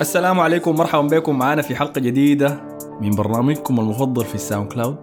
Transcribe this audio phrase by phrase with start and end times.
[0.00, 1.38] السلام عليكم ومرحبا بكم.
[1.38, 2.60] معنا في حلقة جديدة
[3.00, 4.96] من برنامجكم المفضل في الساوند كلاود.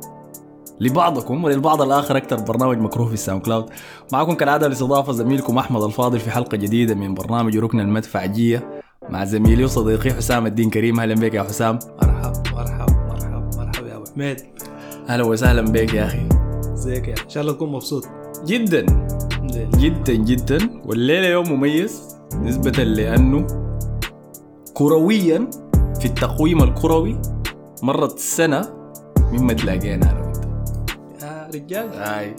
[0.79, 3.65] لبعضكم وللبعض الآخر أكثر برنامج مكروه في الساوند كلاود.
[4.13, 9.63] معكم كالعادة الاستضافة زميلكم أحمد الفاضل في حلقة جديدة من برنامج ركن المدفعجية مع زميلي
[9.63, 10.99] وصديقي حسام الدين كريم.
[10.99, 11.79] أهلا بك يا حسام.
[12.03, 14.05] مرحب مرحب مرحب مرحب يا أبو.
[14.15, 14.41] حميد
[15.09, 16.29] أهلا وسهلا بك يا أخي.
[16.73, 18.07] ازيك يا إن شاء الله تكون مبسوط.
[18.45, 18.85] جدا.
[19.77, 20.81] جدا جدا.
[20.85, 22.10] والليلة يوم مميز.
[22.35, 23.47] نسبة لأنه
[24.73, 25.49] كرويا
[25.99, 27.21] في التقويم الكروي
[27.83, 28.69] مرت سنة
[29.31, 30.37] مما تلاقينا أنا وأنت.
[31.23, 31.89] يا رجال.
[31.93, 32.35] هاي.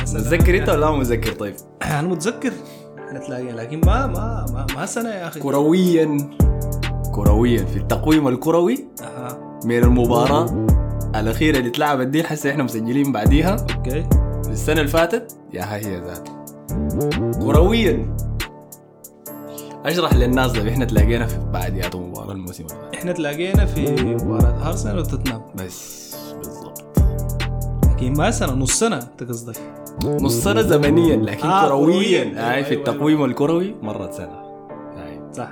[0.00, 2.52] متذكر أنت ولا ما متذكر طيب؟ أنا متذكر.
[3.08, 5.40] إحنا تلاقينا لكن ما ما ما, ما سنة يا أخي.
[5.40, 6.18] كرويا
[7.14, 8.88] كرويا في التقويم الكروي.
[9.02, 9.60] أها.
[9.64, 10.66] من المباراة
[11.14, 13.66] الأخيرة اللي اتلعبت دي حسي إحنا مسجلين بعديها.
[13.76, 14.06] أوكي.
[14.46, 15.36] السنة اللي فاتت.
[15.52, 16.28] يا هاي هي ذات
[17.42, 18.16] كرويا.
[19.86, 22.94] اشرح للناس ده إحنا تلاقينا في بعديات مباراة الموسم اللي فات.
[22.94, 25.42] إحنا تلاقينا في مباراة أرسنال وتوتنهام.
[25.54, 26.98] بس بالضبط.
[27.90, 29.56] لكن ما سنه نص سنة أنت قصدك؟
[30.04, 32.22] نص سنة زمنيا لكن آه، كرويا.
[32.24, 34.42] هاي في أيوة، التقويم الكروي مرت سنة.
[34.96, 35.48] هاي صح.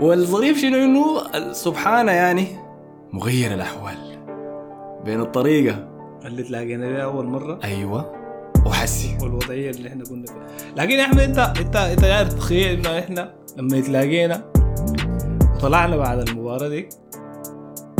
[0.00, 2.46] والظريف شنو؟ إنه سبحانه يعني
[3.12, 4.18] مغير الأحوال
[5.04, 5.88] بين الطريقة.
[6.24, 7.58] اللي تلاقينا بها أول مرة.
[7.64, 8.23] أيوه.
[8.66, 9.16] وحسي.
[9.22, 10.46] والوضعية اللي إحنا كنا فيها.
[10.76, 14.44] لكن يا احمد انت انت انت قاعد تتخيل انه إحنا لما يتلاقينا
[15.56, 16.88] وطلعنا بعد المباراة دي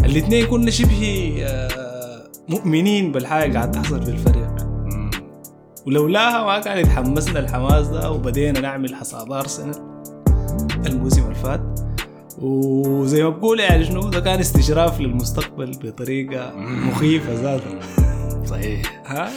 [0.05, 4.55] الاثنين كنا شبه آه، مؤمنين بالحاجة قاعد تحصل في الفريق.
[5.87, 9.75] ولولاها ما كان يتحمسنا الحماس ده وبدينا نعمل حصاد ارسنال
[10.87, 11.81] الموسم اللي فات.
[12.39, 17.81] وزي ما بقول يعني شنو ده كان استشراف للمستقبل بطريقة مخيفة ذاتها.
[18.47, 19.03] صحيح.
[19.07, 19.31] ها؟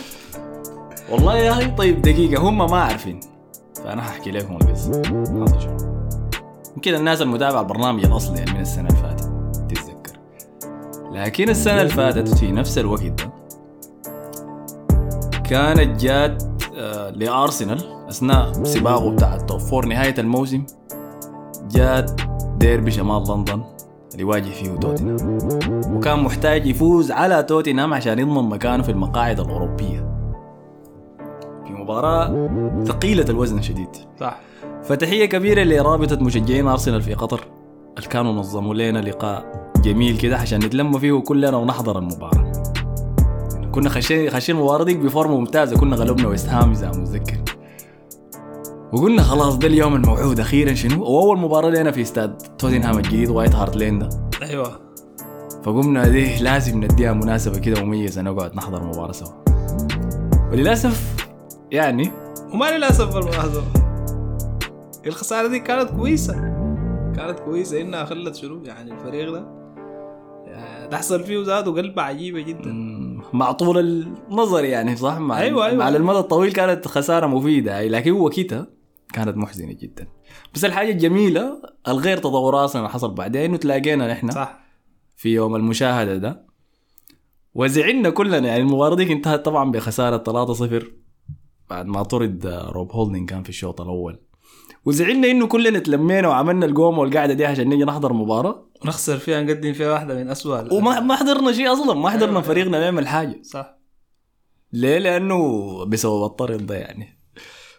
[1.12, 3.20] والله يا أخي طيب دقيقة هم ما عارفين.
[3.84, 5.78] فأنا هحكي لكم القصة حاضر.
[6.76, 9.30] يمكن الناس المتابعة البرنامج الأصلي يعني من السنة اللي فاتت
[9.70, 10.20] تتذكر.
[11.12, 13.32] لكن السنة اللي فاتت في نفس الوقت ده
[15.44, 16.44] كانت جات
[16.78, 20.66] آه، لأرسنال أثناء سباقه بتاع ال top four نهاية الموسم
[21.72, 22.22] جات
[22.58, 23.62] ديربي شمال لندن
[24.12, 25.96] اللي يواجه فيه توتنهام.
[25.96, 30.07] وكان محتاج يفوز على توتنهام عشان يضمن مكانه في المقاعد الأوروبية.
[31.88, 32.50] مباراة
[32.86, 33.90] ثقيلة الوزن شديد.
[34.20, 34.40] صح.
[34.84, 37.40] فتحية كبيرة لرابطة مشجعين أرسنال في قطر.
[37.98, 42.52] اللي كانوا نظموا لنا لقاء جميل كده عشان نتلم فيه كلنا ونحضر المباراة.
[43.72, 45.78] كنا خشين خشين المباراة دي بفورمة ممتازة.
[45.78, 47.38] كنا غلبنا ويست هام إذا متذكر.
[48.94, 53.56] وقلنا خلاص ده اليوم الموعود أخيرا شنو؟ وأول مباراة لنا في استاد توتنهام الجديد وايت
[53.56, 54.10] هارت لين ده
[54.42, 54.80] أيوه.
[55.64, 59.34] فقمنا دي لازم نديها مناسبة كده مميزة نقعد نحضر مباراة سوا.
[60.52, 61.17] وللأسف
[61.72, 62.12] يعني.
[62.54, 63.64] وما للاسف بالمناسبه
[65.06, 66.34] الخسارة دي كانت كويسة.
[67.16, 69.58] كانت كويسة إنها خلت شنو يعني الفريق ده
[70.48, 72.72] يعني تحصل فيه ذاته قلبة عجيبة جدا.
[73.34, 75.84] مع طول النظر يعني صح؟ مع أيوة، أيوة.
[75.84, 77.80] على المدى الطويل كانت خسارة مفيدة.
[77.80, 78.70] أي لكن هو كده
[79.14, 80.08] كانت محزنة جدا.
[80.54, 84.60] بس الحاجة الجميلة الغير تطور أصلا حصل بعدين إنه تلاقينا نحن صح.
[85.16, 86.48] في يوم المشاهدة ده.
[87.54, 91.07] وزعلنا كلنا يعني المباراة دي انتهت طبعا بخسارة 3-0
[91.70, 94.20] بعد ما طرد آه، روب هولدنج كان في الشوط الأول.
[94.86, 98.68] وزعلنا إنه كلنا تلمينا وعملنا القومة والقعدة دي عشان نيجي نحضر مباراة.
[98.84, 102.42] ونخسر فيها نقدم فيها واحدة من اسوء وما ما حضرنا شيء أصلا ما حضرنا أيوة.
[102.42, 103.42] فريقنا نعمل حاجة.
[103.44, 103.78] صح.
[104.74, 107.20] ليه؟ لأنه بسبب الطرد ده يعني.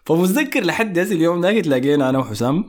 [0.04, 2.65] فمتذكر لحد هسه اليوم ذاك تلاقينا أنا وحسام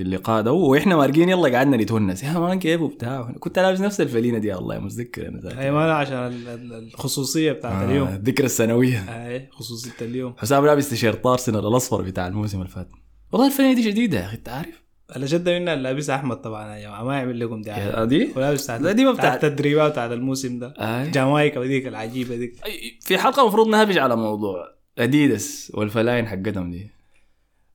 [0.00, 0.52] في اللقاء ده.
[0.52, 1.28] وإحنا مارقين.
[1.28, 2.22] يلا قعدنا نتونس.
[2.24, 3.32] يا man كيف وبتاع.
[3.40, 7.82] كنت لابس نفس الفلينة دي والله متذكر أنا اي ما عشان ال- ال- الخصوصية بتاعت
[7.82, 8.08] آه، اليوم.
[8.08, 8.98] الذكرى السنوية.
[8.98, 10.34] اي خصوصية اليوم.
[10.38, 12.88] حسام لابس تيشيرت ارسنال الأصفر بتاع الموسم اللي فات.
[13.32, 14.82] والله الفلينة دي شديده يا أخي أنت عارف.
[15.16, 16.76] اللي شد منها لابسها أحمد طبعا.
[16.76, 20.12] يا جماعة ما يعمل لكم دعايه يا دي؟ ولابس بتاعت دي ما بتاعت التدريبات بتاعت
[20.12, 20.74] الموسم ده.
[20.78, 21.10] آي.
[21.10, 22.54] جامايكا وديك العجيبة ديك
[23.00, 24.64] في حلقة المفروض نهبج على موضوع.
[24.98, 26.90] أديداس والفلاين حقتهم دي.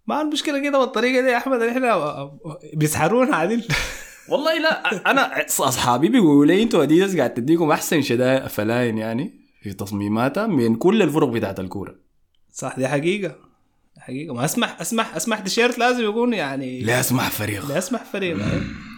[0.08, 2.32] ما المشكلة كده بالطريقة دي يا أحمد إحنا
[2.74, 3.64] بيسحرونا عادل
[4.30, 9.74] والله لا أنا أصحابي بيقولوا لي أنتوا أديداس قاعد تديكم أحسن شدائد فلاين يعني في
[9.74, 11.96] تصميماتها من كل الفرق بتاعت الكورة.
[12.54, 13.36] صح دي حقيقة
[14.00, 14.34] حقيقة.
[14.34, 17.70] ما أسمح أسمح أسمح تيشيرت لازم يكون يعني لا اسمع فريق.
[17.70, 18.38] لا أسمح فريق.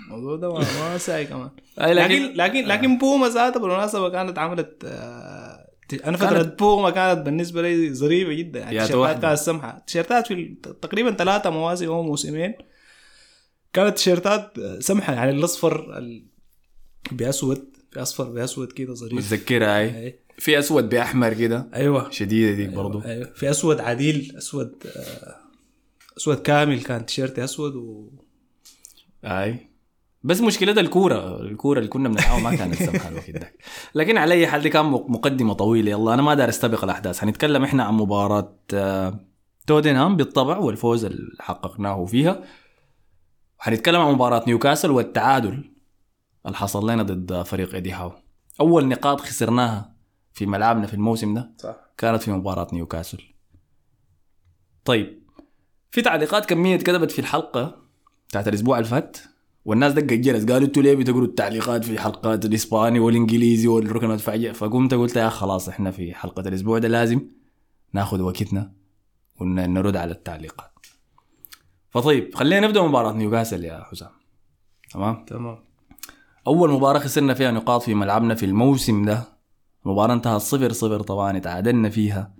[0.07, 5.56] الموضوع ده ما, ساي كمان لكن لكن لكن بوما ذاتها بالمناسبة كانت عملت آه،
[5.93, 8.59] أنا فتره كانت- بوما كانت بالنسبة لي ظريفه جدا.
[8.59, 9.19] يعني التيشيرتات واحدة.
[9.27, 9.83] كانت سمحة.
[9.87, 12.53] تيشيرتات في تقريبا ثلاثة مواسم أو موسمين.
[13.73, 15.13] كانت تيشيرتات سمحة.
[15.13, 16.25] يعني الأصفر ال-
[17.11, 19.13] بأسود في اصفر بأسود كده ظريف.
[19.13, 20.19] متذكرها أي.
[20.37, 21.69] في أسود بأحمر كده.
[21.73, 22.09] أيوه.
[22.11, 23.01] شديدة ديك برضو.
[23.01, 23.29] أيوة.
[23.35, 25.35] في أسود عديل أسود آه،
[26.17, 26.83] أسود كامل.
[26.83, 28.09] كان تيشيرتي أسود و
[29.25, 29.66] أي.
[30.27, 31.41] بس مشكلتها الكورة.
[31.41, 33.53] الكورة اللي كنا بنلعبها ما كانت سمحه الوقت ده.
[33.95, 35.91] لكن على أي حال دي كان مقدمة طويلة.
[35.91, 37.19] يلا أنا ما دار أستبق الأحداث.
[37.19, 39.19] حنتكلم إحنا عن مباراة آه،
[39.67, 42.43] توتنهام بالطبع والفوز اللي حققناه فيها.
[43.59, 45.71] حنتكلم عن مباراة نيوكاسل والتعادل
[46.45, 48.11] اللي حصل لنا ضد فريق إيدي هاو.
[48.61, 49.93] أول نقاط خسرناها
[50.33, 51.75] في ملعبنا في الموسم ده صح.
[51.97, 53.23] كانت في مباراة نيوكاسل.
[54.85, 55.23] طيب
[55.91, 57.75] في تعليقات كمية اتكتبت في الحلقة
[58.29, 59.17] بتاعت الأسبوع اللي فات.
[59.67, 64.93] والناس دقت جرس قالوا أنتوا ليه بتقولوا التعليقات في حلقات الإسباني والإنجليزي والركن المدفعية فقمت
[64.93, 67.21] قلت يا خلاص إحنا في حلقة الأسبوع ده لازم
[67.93, 68.71] ناخذ وقتنا
[69.39, 70.71] ونرد على التعليقات.
[71.89, 74.09] فطيب خلينا نبدأ مباراة نيوكاسل يا حسام.
[74.93, 75.57] تمام؟ تمام.
[76.47, 79.23] أول مباراة خسرنا فيها نقاط في ملعبنا في الموسم ده.
[79.85, 82.33] المباراة انتهت صفر صفر طبعا تعادلنا فيها.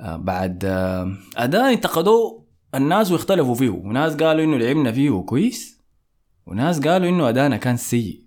[0.00, 2.44] آه، بعد آه، أداء انتقدوه
[2.74, 3.70] الناس واختلفوا فيه.
[3.70, 5.79] وناس قالوا إنه لعبنا فيه كويس
[6.50, 8.24] وناس قالوا إنه أدانا كان سيء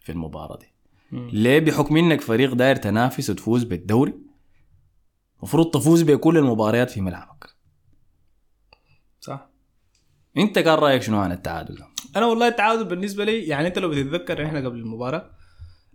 [0.00, 0.74] في المباراة دي.
[1.12, 1.28] مم.
[1.32, 4.14] ليه؟ بحكم إنك فريق داير تنافس وتفوز بالدوري
[5.38, 7.54] المفروض تفوز بكل المباريات في ملعبك.
[9.20, 9.50] صح.
[10.38, 11.78] أنت كان رأيك شنو عن التعادل؟
[12.16, 15.30] أنا والله التعادل بالنسبة لي يعني أنت لو بتتذكر إحنا قبل المباراة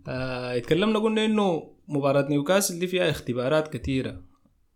[0.08, 4.22] آه اتكلمنا قلنا إنه مباراة نيوكاسل دي فيها اختبارات كثيره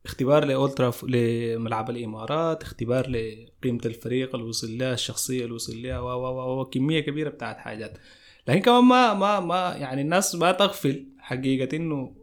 [0.04, 6.60] اختبار لاولتراف لملعب الإمارات اختبار لقيمة الفريق اللي وصل لها الشخصية اللي وصل لها و
[6.60, 7.98] و كميه كبيرة بتاعت حاجات.
[8.48, 12.14] لكن كمان ما ما ما يعني الناس ما تغفل حقيقة إنه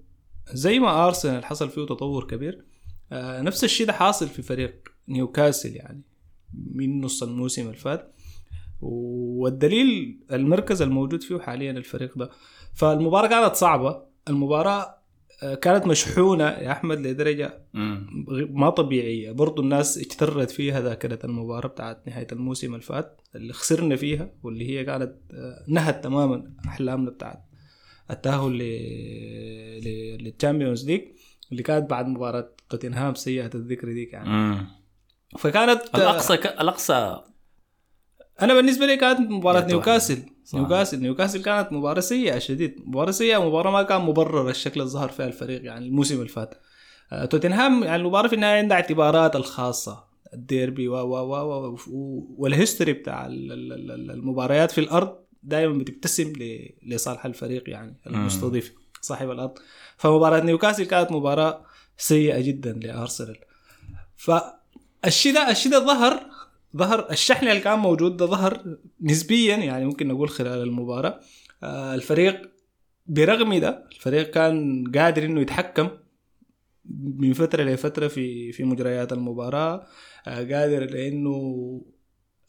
[0.54, 2.66] زي ما ارسنال حصل فيه تطور كبير
[3.12, 6.01] آه نفس الشيء ده حاصل في فريق نيوكاسل يعني
[6.74, 8.12] من نص الموسم اللي فات.
[8.81, 12.30] والدليل المركز الموجود فيه حاليا الفريق ده.
[12.74, 14.04] فالمباراة كانت صعبة.
[14.30, 15.00] المباراة
[15.61, 17.47] كانت مشحونة يا أحمد لدرجة
[18.29, 19.31] غ- ما طبيعية.
[19.31, 24.69] برضو الناس اجترت فيها ذاكرة المباراة بتاعت نهاية الموسم اللي فات اللي خسرنا فيها واللي
[24.69, 27.43] هي كانت آه، نهت تماما أحلامنا بتاعت
[28.11, 28.59] التأهل ل-
[29.83, 31.01] ل- لل Champions League
[31.51, 34.29] اللي كانت بعد مباراة توتنهام سيئة الذكر ديك يعني.
[34.29, 34.67] مم.
[35.39, 36.45] فكانت الأقصى ك...
[36.47, 37.21] الأقصى
[38.41, 40.17] أنا بالنسبة لي كانت مباراة نيوكاسل.
[40.53, 40.99] نيوكاسل.
[40.99, 42.75] نيوكاسل كانت مباراة سيئة شديد.
[42.85, 46.55] مباراة سيئة مباراه ما كان مبرر الشكل اللي ظهر فيها الفريق يعني الموسم اللي فات.
[47.11, 50.11] آه، توتنهام يعني المباراه في النهايه عندها اعتبارات الخاصة.
[50.33, 51.77] الديربي و و و
[52.38, 56.33] وال history بتاع ال- ال- ال- ال- المباريات في الأرض دائما بتبتسم
[56.87, 59.53] لصالح الفريق يعني المستضيف صاحب الأرض.
[59.97, 61.65] فمباراة نيوكاسل كانت مباراة
[61.97, 63.37] سيئة جدا لأرسنال.
[64.17, 66.19] فالشيء ده الشيء ده ظهر
[66.77, 71.19] ظهر الشحن اللي كان موجود ده ظهر نسبيا يعني ممكن نقول خلال المباراة.
[71.63, 72.51] آه، الفريق
[73.07, 75.89] برغم ده الفريق كان قادر إنه يتحكم
[77.19, 79.85] من فترة لفتره في في مجريات المباراة.
[80.27, 81.81] آه، قادر لإنه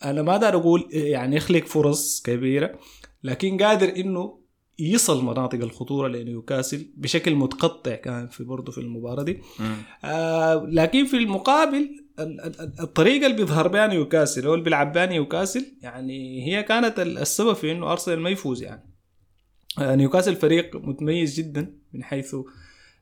[0.05, 2.79] أنا ما دار أقول يعني يخلق فرص كبيرة
[3.25, 4.39] لكن قادر إنه
[4.79, 9.39] يصل مناطق الخطورة لنيوكاسل بشكل متقطع كان في برضه في المباراة دي.
[10.05, 12.02] آه لكن في المقابل ال- ال- ال-
[12.81, 17.53] الطريقة اللي بيظهر بها نيوكاسل أو اللي بيلعب بها نيوكاسل يعني هي كانت ال- السبب
[17.53, 18.83] في إنه أرسنال ما يفوز يعني
[19.79, 22.37] آه نيوكاسل فريق متميز جدا من حيث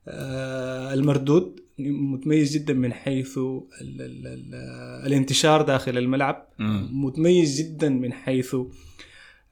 [0.08, 4.54] آه المردود متميز جدا من حيث ال ال ال
[5.06, 6.48] الانتشار داخل الملعب.
[6.92, 8.56] متميز جدا من حيث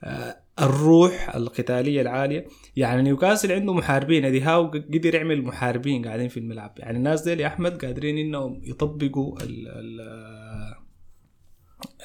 [0.05, 2.47] آه، الروح القتالية العالية.
[2.77, 4.25] يعني نيوكاسل عنده محاربين.
[4.25, 6.75] أدي هاو قدر يعمل محاربين قاعدين في الملعب.
[6.79, 10.01] يعني الناس دي يا أحمد قادرين إنهم يطبقوا ال ال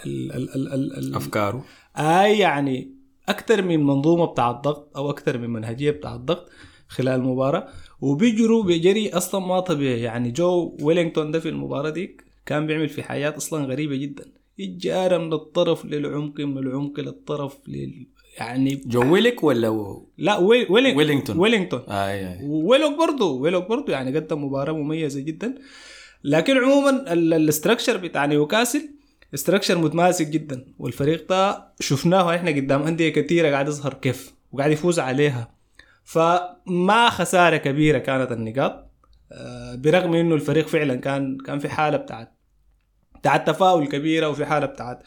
[0.05, 1.65] ال ال ال ال ال أفكاره.
[1.97, 2.95] اي يعني
[3.29, 6.49] أكثر من منظومة بتاع الضغط أو أكثر من منهجية بتاع الضغط
[6.87, 7.67] خلال المباراة.
[8.01, 10.01] وبيجروا بجري أصلا ما طبيعي.
[10.01, 14.25] يعني جو ويلينغتون ده في المباراة ديك كان بيعمل في حاجات أصلا غريبة جدا.
[14.59, 18.07] الجارة من الطرف للعمق من العمق للطرف لل...
[18.37, 19.97] يعني جو ويلوك ولا.
[20.17, 20.67] لا وي...
[20.69, 20.97] ويلينغ...
[20.97, 21.37] ويلينغتون.
[21.37, 21.79] ويلينغتون.
[21.89, 22.39] آي آي.
[22.43, 25.55] ويلوك برضه ويلوك برضه يعني قدم مباراة مميزة جدا.
[26.23, 28.89] لكن عموما ال structure بتاع نيوكاسل
[29.33, 30.65] structure متماسك جدا.
[30.79, 35.55] والفريق ده شفناه إحنا قدام أندية كثيره قاعد يظهر كيف وقاعد يفوز عليها.
[36.03, 38.89] فما خسارة كبيرة كانت النقاط.
[39.31, 42.33] آه، برغم إنه الفريق فعلا كان كان في حالة بتاعت
[43.19, 45.03] بتاعت تفاؤل كبيرة وفي حالة بتاعت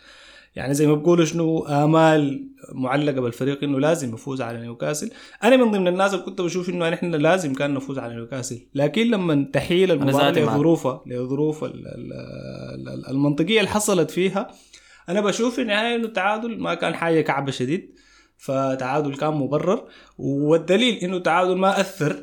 [0.56, 5.10] يعني زي ما بقولوا شنو آمال معلقة بالفريق إنه لازم يفوز على نيوكاسل.
[5.44, 8.60] أنا من ضمن الناس اللي كنت بشوف إنه نحن لازم كان نفوز على نيوكاسل.
[8.74, 10.30] لكن لما تحيل المباراة.
[10.56, 14.50] لظروفها لظروف ال- ال- ال- المنطقية اللي حصلت فيها
[15.08, 17.94] أنا بشوف في النهايه إنه التعادل ما كان حاجة كعبة شديد.
[18.38, 19.88] فتعادل كان مبرر.
[20.18, 22.16] والدليل إنه التعادل ما أثر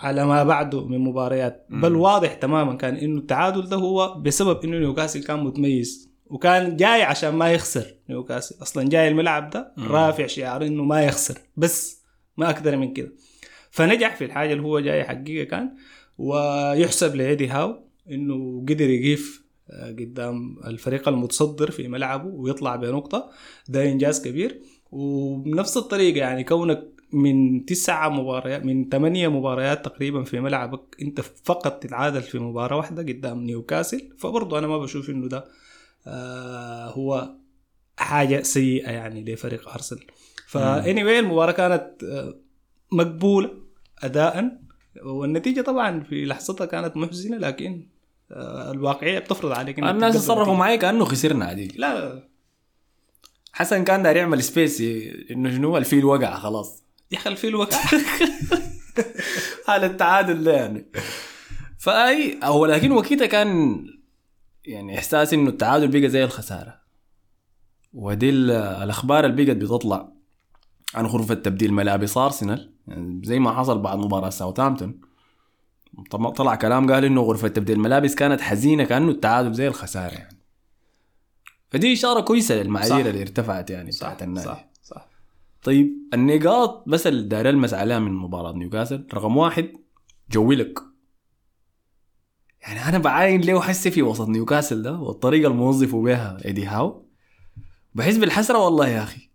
[0.00, 1.66] على ما بعده من مباريات.
[1.70, 6.11] بل واضح تماما كان إنه التعادل ده هو بسبب إنه نيوكاسل كان متميز.
[6.32, 7.94] وكان جاي عشان ما يخسر.
[8.08, 8.62] نيوكاسل.
[8.62, 11.38] أصلا جاي الملعب ده رافع شعار إنه ما يخسر.
[11.56, 12.02] بس
[12.36, 13.12] ما أكثر من كده.
[13.70, 15.70] فنجح في الحاجة اللي هو جاي يحققها كان
[16.18, 23.30] ويحسب لإيدي هاو إنه قدر يقيف آه، قدام الفريق المتصدر في ملعبه ويطلع بنقطة.
[23.68, 24.60] ده إنجاز كبير.
[24.92, 31.82] وبنفس الطريقة يعني كونك من تسعة مباريات من ثمانية مباريات تقريبا في ملعبك أنت فقط
[31.82, 34.08] تتعادل في مباراة واحدة قدام نيوكاسل.
[34.18, 35.44] فبرضه أنا ما بشوف إنه ده
[36.94, 37.30] هو
[37.96, 40.06] حاجة سيئة يعني لفريق أرسنال.
[40.46, 42.34] فاني anyway المباراة كانت آه
[42.92, 43.50] مقبولة
[44.02, 44.58] اداء
[45.04, 47.86] والنتيجة طبعا في لحظتها كانت محزنة لكن
[48.30, 50.54] آه الواقعية بتفرض عليك الناس تصرفوا.
[50.54, 52.22] معي كأنه خسرنا عديل لا
[53.52, 54.80] حسن كان داير يعمل space
[55.30, 56.82] إنه شنو الفيل وقع خلاص.
[57.10, 57.78] يا أخي الفيل وقع.
[59.68, 60.86] على التعادل ده يعني.
[61.78, 63.84] فأي هو لكن وقتها كان
[64.64, 66.82] يعني إحساس إنه التعادل بقى زي الخسارة.
[67.92, 70.12] ودي ال- الأخبار اللي بقت بتطلع
[70.94, 75.00] عن غرفة تبديل ملابس ارسنال يعني زي ما حصل بعد مباراة ساوثامبتون
[76.10, 80.38] طم- طلع كلام قال إنه غرفة تبديل الملابس كانت حزينة كأنه التعادل زي الخسارة يعني.
[81.70, 82.54] فدي إشارة كويسة.
[82.62, 84.46] للمعايير اللي ارتفعت يعني صح بتاعت النادي.
[84.46, 85.08] صح صح.
[85.62, 89.72] طيب النقاط بس اللي داير المس عليها من مباراة نيوكاسل رقم واحد
[90.30, 90.78] جويلك
[92.62, 97.06] يعني أنا بعاين له حسي في وسط نيوكاسل ده والطريقة اللي موظفوا بها إيدي هاو؟
[97.94, 99.30] بحس بالحسرة والله يا أخي.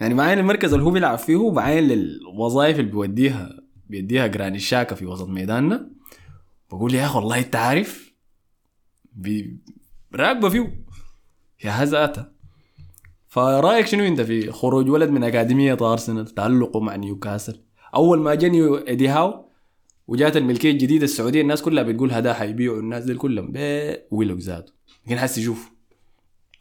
[0.00, 3.50] يعني بعاين المركز اللي هو بيلعب فيه وبعاين للوظائف اللي بيوديها
[3.86, 5.90] بيديها جراني الشاكا في وسط ميداننا.
[6.70, 8.14] بقول يا أخي والله أنت عارف؟
[10.14, 10.84] راكبه فيه.
[11.64, 12.32] يا هزاتها
[13.28, 17.60] فرأيك شنو أنت في خروج ولد من أكاديمية أرسنال تعلقه مع نيوكاسل؟
[17.94, 19.43] أول ما جاني إيدي هاو
[20.06, 23.52] وجات الملكية الجديدة السعودية الناس كلها بتقول هذا حيبيعوا الناس دي كلهم.
[24.10, 24.72] ويلوك ذاته.
[25.06, 25.70] لكن حس يشوف.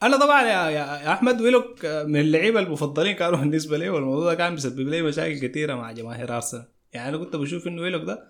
[0.03, 4.55] أنا طبعا يا, يا أحمد ويلوك من اللعيبة المفضلين كانوا بالنسبة لي والموضوع ده كان
[4.55, 6.65] بيسبب لي مشاكل كثيره مع جماهير أرسنال.
[6.93, 8.27] يعني أنا كنت بشوف إنه ويلوك ده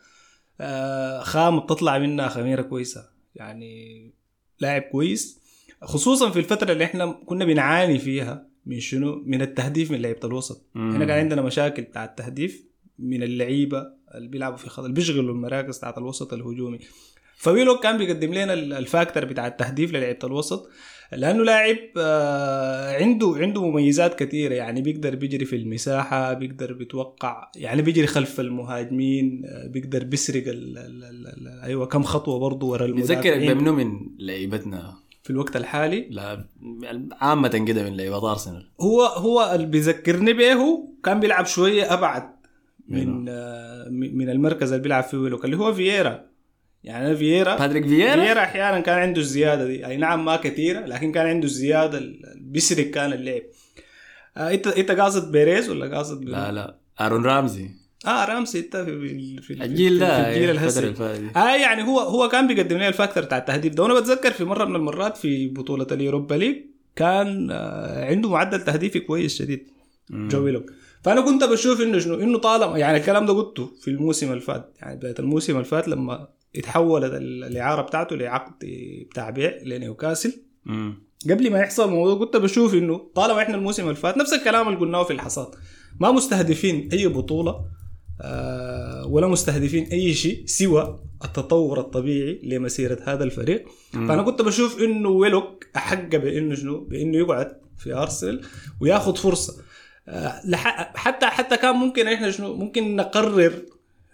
[0.61, 3.09] آه، خام بتطلع منها خميرة كويسة.
[3.35, 4.13] يعني
[4.59, 5.39] لاعب كويس
[5.81, 10.65] خصوصا في الفترة اللي إحنا كنا بنعاني فيها من شنو؟ من التهديف من لعيبة الوسط.
[10.75, 12.63] إحنا كان عندنا مشاكل بتاع التهديف
[12.99, 16.79] من اللعيبة اللي بيلعبوا في خط اللي بيشغلوا المراكز بتاعت الوسط الهجومي.
[17.37, 20.69] فويلوك كان بيقدم لنا ال- ال factor بتاع التهديف للعيبة الوسط
[21.11, 27.81] لأنه لاعب آه، عنده عنده مميزات كثيره يعني بيقدر بيجري في المساحة بيقدر بيتوقع يعني
[27.81, 32.87] بيجري خلف المهاجمين آه، بيقدر بيسرق ال ال ال ال أيوه كم خطوة برضه ورا
[32.87, 34.93] بتذكر المدافعين بمنو من لعيبتنا؟
[35.23, 36.45] في الوقت الحالي؟ لا
[37.21, 38.69] عامة كده من لعيبة أرسنال.
[38.81, 42.32] هو هو اللي بيذكرني به كان بيلعب شوية أبعد
[42.87, 46.25] من آه، من المركز اللي بيلعب فيه ويلوك اللي هو فييرا.
[46.83, 49.85] يعني أنا فييرا باتريك فييرا؟ فييرا أحيانا كان عنده الزيادة دي.
[49.87, 52.01] أي نعم ما كثيرة لكن كان عنده الزيادة
[52.35, 53.41] بيسرق كان اللعب.
[54.37, 56.75] آه انت إنت قاصد بيريز ولا قاصد لا لا.
[57.01, 57.69] آرون رامزي.
[58.07, 60.93] آه رامسي إنت في في, في الجيل ده في الجيل الهسي.
[61.35, 63.83] آه يعني هو هو كان بيقدم لنا ال factor بتاع التهديف ده.
[63.83, 66.57] وأنا بتذكر في مرة من المرات في بطولة اليوروبا ليج
[66.95, 69.67] كان آه عنده معدل تهديفي كويس شديد.
[70.09, 70.71] جو ويلوك.
[71.03, 74.73] فأنا كنت بشوف إنه شنو؟ إنه طالما يعني الكلام ده قلته في الموسم اللي فات
[74.81, 78.53] يعني بداية الموسم اللي فات لما اتحولت ال- الإعارة بتاعته لعقد
[79.11, 80.33] بتاع بيع لنيوكاسل.
[81.29, 84.79] قبل ما يحصل الموضوع كنت بشوف إنه طالما إحنا الموسم اللي فات نفس الكلام اللي
[84.79, 85.47] قلناه في الحصاد.
[85.99, 87.65] ما مستهدفين أي بطولة
[88.21, 93.65] آه ولا مستهدفين أي شيء سوى التطور الطبيعي لمسيرة هذا الفريق.
[93.93, 94.07] مم.
[94.07, 98.41] فأنا كنت بشوف إنه ويلوك أحق بإنه شنو؟ بإنه يقعد في أرسنال
[98.81, 99.53] وياخذ فرصة.
[100.95, 103.53] حتى حتى كان ممكن إحنا شنو ممكن نقرر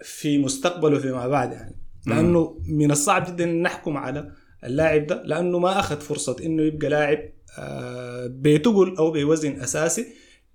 [0.04, 1.76] في مستقبله فيما بعد يعني.
[2.08, 4.32] لأنه من الصعب جدا إن نحكم على
[4.64, 7.20] اللاعب ده لأنه ما أخذ فرصة إنه يبقى لاعب
[7.60, 10.06] آه، بتقل أو بوزن أساسي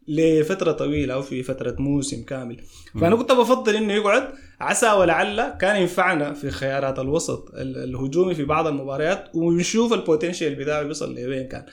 [0.09, 2.61] لفترة طويلة أو في فترة موسم كامل.
[3.01, 4.29] فأنا كنت بفضل إنه يقعد
[4.61, 10.83] عسى ولعل كان ينفعنا في خيارات الوسط ال- الهجومي في بعض المباريات ونشوف البوتنشال بتاعه
[10.83, 11.67] بيصل لوين كان.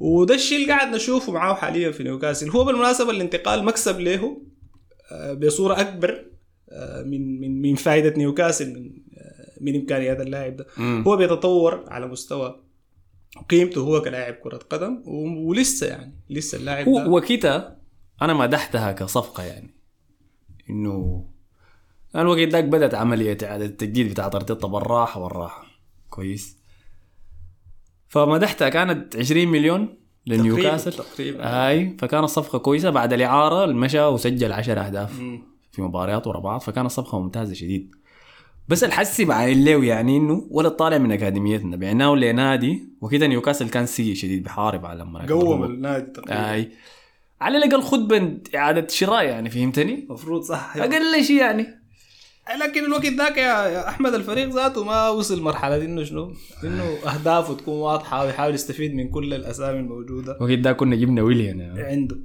[0.00, 2.50] وده الشيء اللي قاعد نشوفه معاه حاليا في نيوكاسل.
[2.50, 4.42] هو بالمناسبة الانتقال مكسب له
[5.12, 6.24] آه، بصورة أكبر
[6.70, 10.66] آه، من من من فائدة نيوكاسل من آه، من إمكانيات اللاعب ده.
[10.76, 11.04] مم.
[11.06, 12.60] هو بيتطور على مستوى
[13.48, 15.02] قيمته هو كلاعب كرة قدم
[15.46, 17.76] ولسه يعني لسه اللاعب ده وكيتا
[18.22, 19.74] أنا مدحتها كصفقة يعني.
[20.70, 21.24] إنه
[22.16, 25.66] الوقت ذاك بدأت عملية إعادة التجديد بتاعت أرتيتا بالراحة بالراحة.
[26.10, 26.57] كويس.
[28.08, 34.80] فمدحتها كانت 20 مليون لنيوكاسل تقريبا هاي فكانت صفقه كويسة بعد الإعارة المشى وسجل 10
[34.80, 35.42] أهداف مم.
[35.72, 37.94] في مباريات ورا بعض فكانت صفقه ممتازة شديد.
[38.68, 41.76] بس الحسي بعين له يعني إنه ولا طالع من أكاديميتنا.
[41.76, 45.64] بعناه لنادي وكده نيوكاسل كان سيء شديد بحارب على مراكز قوم.
[45.64, 46.52] النادي تقريبا.
[46.52, 46.72] اي
[47.40, 50.76] على الأقل خد بند إعادة شراء يعني فهمتني؟ المفروض صح.
[50.76, 51.77] أقل شيء يعني.
[52.56, 56.32] لكن الوقت ذاك يا أحمد الفريق ذاته ما وصل مرحلة إنه شنو؟
[56.64, 61.60] إنه أهدافه تكون واضحة ويحاول يستفيد من كل الأسامي الموجودة وقت ده كنا جبنا ويليان
[61.60, 61.82] يعني.
[61.82, 62.16] عنده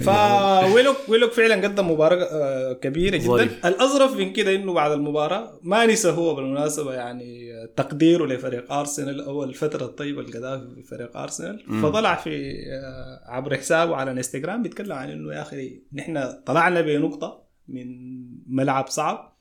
[0.06, 3.66] فويلوك ويلوك فعلا قدم مباراة آه، كبيرة جدا ظريف.
[3.66, 9.44] الأظرف من كده إنه بعد المباراة ما نسى هو بالمناسبة يعني تقديره لفريق أرسنال أو
[9.44, 11.82] الفترة الطيبة اللي قضاها في فريق أرسنال.
[11.82, 17.42] فطلع في آه، عبر حسابه على الإنستغرام بيتكلم عن إنه يا أخي نحن طلعنا بنقطة
[17.68, 17.86] من
[18.46, 19.31] ملعب صعب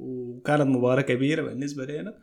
[0.00, 2.14] وكانت مباراة كبيرة بالنسبة لنا.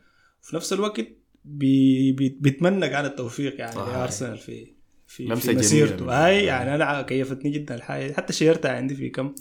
[0.43, 1.07] وفي نفس الوقت
[1.46, 3.96] بي بي بيتمنى كان التوفيق يعني صحيح.
[3.96, 4.74] لأرسنال في
[5.07, 6.25] في, لمسة في مسيرته.
[6.25, 8.13] هاي يعني أنا كيفتني جدا الحاجة.
[8.13, 9.36] حتى شيرتها عندي في كم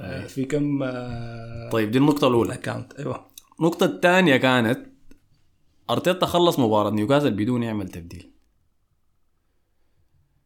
[0.00, 0.28] أي.
[0.28, 2.54] في كم آه، طيب دي النقطة الأولى.
[2.54, 3.26] اكونت أيوه.
[3.60, 4.86] النقطة الثانية كانت
[5.90, 8.32] أرتيتا خلص مباراة نيوكاسل بدون يعمل تبديل.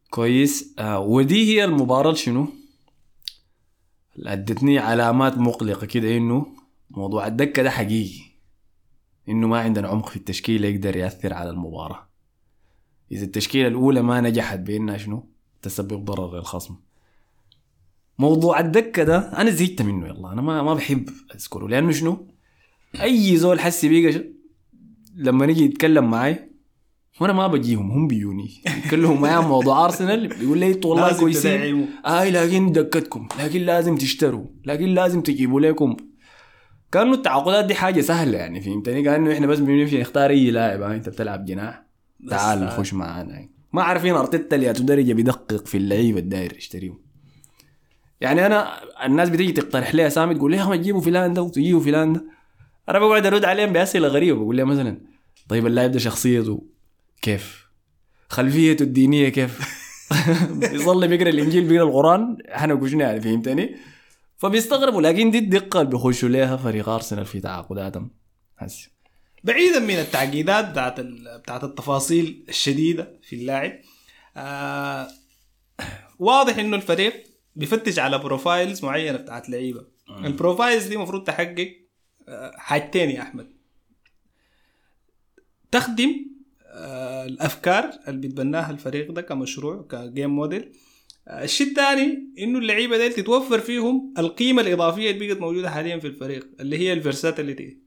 [0.09, 0.75] كويس.
[0.79, 2.47] آه ودي هي المباراة اللي شنو
[4.25, 6.56] أدتني علامات مقلقة كده إنه
[6.89, 8.19] موضوع الدكة ده حقيقي.
[9.29, 12.07] إنه ما عندنا عمق في التشكيلة يقدر يأثر على المباراة.
[13.11, 15.29] إذا التشكيلة الأولى ما نجحت بإنها شنو؟
[15.61, 16.75] تسبب ضرر للخصم
[18.19, 21.67] موضوع الدكة ده أنا زهقت منه يلا أنا ما ما بحب أذكره.
[21.67, 22.27] لأنه شنو؟
[23.01, 24.23] أي زول حسي بيقى ش-
[25.15, 26.49] لما نيجي يتكلم معي
[27.21, 31.87] وأنا ما بجيهم هم بيوني يتكلموا معي عن موضوع ارسنال بيقول لي "إنتوا والله كويسين.
[32.05, 35.97] اي لكن دكتكم لكن لازم تشتروا لكن لازم تجيبوا لكم
[36.91, 40.81] كانوا التعاقدات دي حاجة سهلة يعني فهمتني؟ كانه إحنا بس بنمشي نختار أي لاعب.
[40.81, 41.83] أنت بتلعب جناح.
[42.29, 43.49] تعال خش معانا.
[43.73, 46.99] ما عارفين أرتيتا لياتو درجه بيدقق في اللعيبة الداير يشتريهم.
[48.21, 52.13] يعني أنا الناس بتيجي تقترح لي اسامي تقول لي يا تجيبوا فلان ده وتجيبوا فلان
[52.13, 52.25] ده.
[52.89, 55.01] أنا بقعد أرد عليهم بأسئلة غريبة بقول لهم مثلا
[55.49, 56.63] طيب اللاعب ده شخصيته
[57.21, 57.67] كيف؟
[58.29, 59.77] خلفيته الدينية كيف؟
[60.71, 62.37] بيصلي بيقرأ الإنجيل بيقرأ القرآن.
[62.55, 63.75] إحنا وشنو يعني فهمتني؟
[64.37, 68.11] فبيستغربوا لكن دي الدقة اللي بيخشوا ليها فريق أرسنال في تعاقداتهم
[68.57, 68.89] هسه.
[69.43, 70.99] بعيدا من التعقيدات بتاعت
[71.39, 73.71] بتاعت التفاصيل الشديدة في اللاعب
[74.37, 75.07] آه
[76.19, 77.23] واضح إنه الفريق
[77.55, 79.85] بيفتش على profiles معينة بتاعت لعيبة.
[80.09, 81.73] ال profiles دي المفروض تحقق
[82.29, 83.47] آه، حاجتين يا أحمد.
[85.71, 86.25] تخدم
[86.65, 90.71] آه، الأفكار اللي بيتبناها الفريق ده كمشروع ك game model
[91.27, 96.47] الشيء الثاني إنه اللعيبة دي تتوفر فيهم القيمة الإضافية اللي بقت موجودة حاليا في الفريق
[96.59, 97.77] اللي هي ال versatility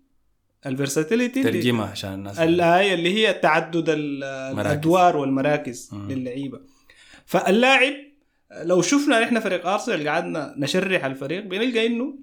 [0.66, 4.24] ال versatility ترجمها عشان الناس اللي هي تعدد ال-
[4.60, 6.10] الأدوار والمراكز مم.
[6.12, 6.60] للعيبة.
[7.26, 7.92] فاللاعب
[8.62, 12.18] لو شفنا نحن فريق أرسنال قعدنا نشرح الفريق بنلقى إنه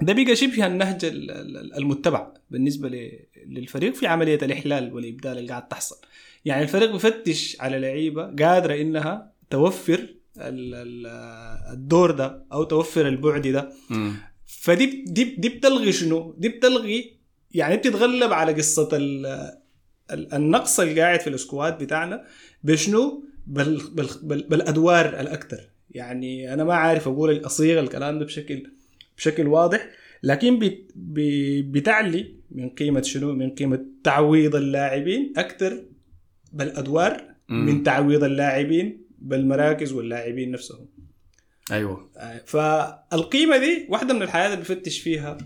[0.00, 5.48] ده بقى شبه النهج ال- ال- المتبع بالنسبة ل- للفريق في عملية الإحلال والإبدال اللي
[5.48, 5.96] قاعد تحصل.
[6.44, 13.72] يعني الفريق بفتش على لعيبة قادرة إنها توفر الدور ده أو توفر البعد ده.
[14.46, 17.16] فدي دي دي بتلغي شنو؟ دي بتلغي
[17.50, 19.26] يعني بتتغلب على قصة ال
[20.10, 22.24] ال- النقص اللي قاعد في السكواد بتاعنا
[22.64, 28.62] بشنو؟ بال بال بال بالأدوار الاكثر يعني أنا ما عارف أقول اصيغ الكلام ده بشكل
[29.16, 29.88] بشكل واضح
[30.22, 30.90] لكن بت
[31.70, 35.84] بتعلي من قيمة شنو؟ من قيمة تعويض اللاعبين أكثر
[36.52, 37.32] بالأدوار.
[37.48, 40.88] من تعويض اللاعبين بالمراكز واللاعبين نفسهم.
[41.72, 42.10] أيوه.
[42.46, 45.38] فالقيمة دي واحدة من الحاجات اللي بفتش فيها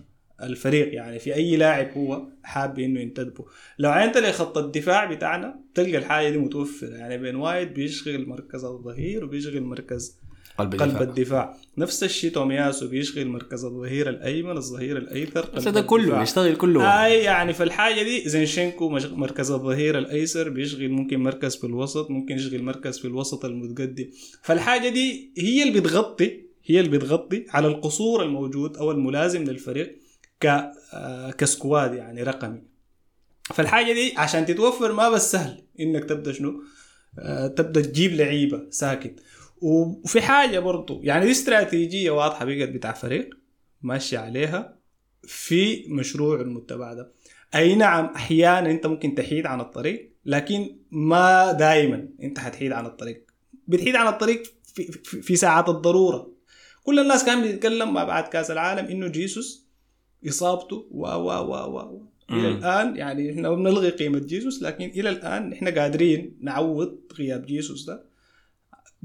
[0.42, 3.44] الفريق يعني في أي لاعب هو حاب إنه ينتدبه.
[3.78, 6.96] لو عينت لخط الدفاع بتاعنا تلقى الحاجة دي متوفرة.
[6.96, 10.18] يعني بين وايد بيشغل مركز الظهير وبيشغل مركز
[10.58, 11.02] قلب قلب الدفاع.
[11.02, 11.56] الدفاع.
[11.78, 16.20] نفس الشيء تومياسو بيشغل مركز الظهير الأيمن الظهير الايسر بس ده كله الدفاع.
[16.20, 17.04] بيشتغل كله.
[17.06, 22.34] اي يعني في الحاجة دي زينشينكو مركز الظهير الأيسر بيشغل ممكن مركز في الوسط ممكن
[22.36, 24.06] يشغل مركز في الوسط المتقدم.
[24.42, 29.98] فالحاجة دي هي اللي بتغطي هي اللي بتغطي على القصور الموجود أو الملازم للفريق
[30.40, 32.62] ك آه، squad يعني رقمي.
[33.54, 36.62] فالحاجة دي عشان تتوفر ما بس سهل إنك تبدأ شنو؟
[37.18, 39.20] آه، تبدأ تجيب لعيبة ساكت.
[39.60, 43.30] وفي حاجة برضو يعني دي استراتيجية واضحة بقت بتاع فريق
[43.82, 44.76] ماشي عليها
[45.22, 47.12] في مشروع المتبع ده
[47.54, 53.24] أي نعم أحيانا أنت ممكن تحيد عن الطريق لكن ما دائما أنت حتحيد عن الطريق
[53.68, 54.42] بتحيد عن الطريق
[54.74, 56.32] في, في, في ساعات الضرورة
[56.84, 59.66] كل الناس كان بيتكلم ما بعد كأس العالم إنه جيسوس
[60.28, 62.06] إصابته و و و و.
[62.30, 62.48] إلى.
[62.48, 68.04] الآن يعني إحنا بنلغي قيمة جيسوس لكن إلى الآن إحنا قادرين نعوض غياب جيسوس ده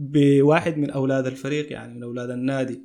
[0.01, 2.81] بواحد من أولاد الفريق يعني من أولاد النادي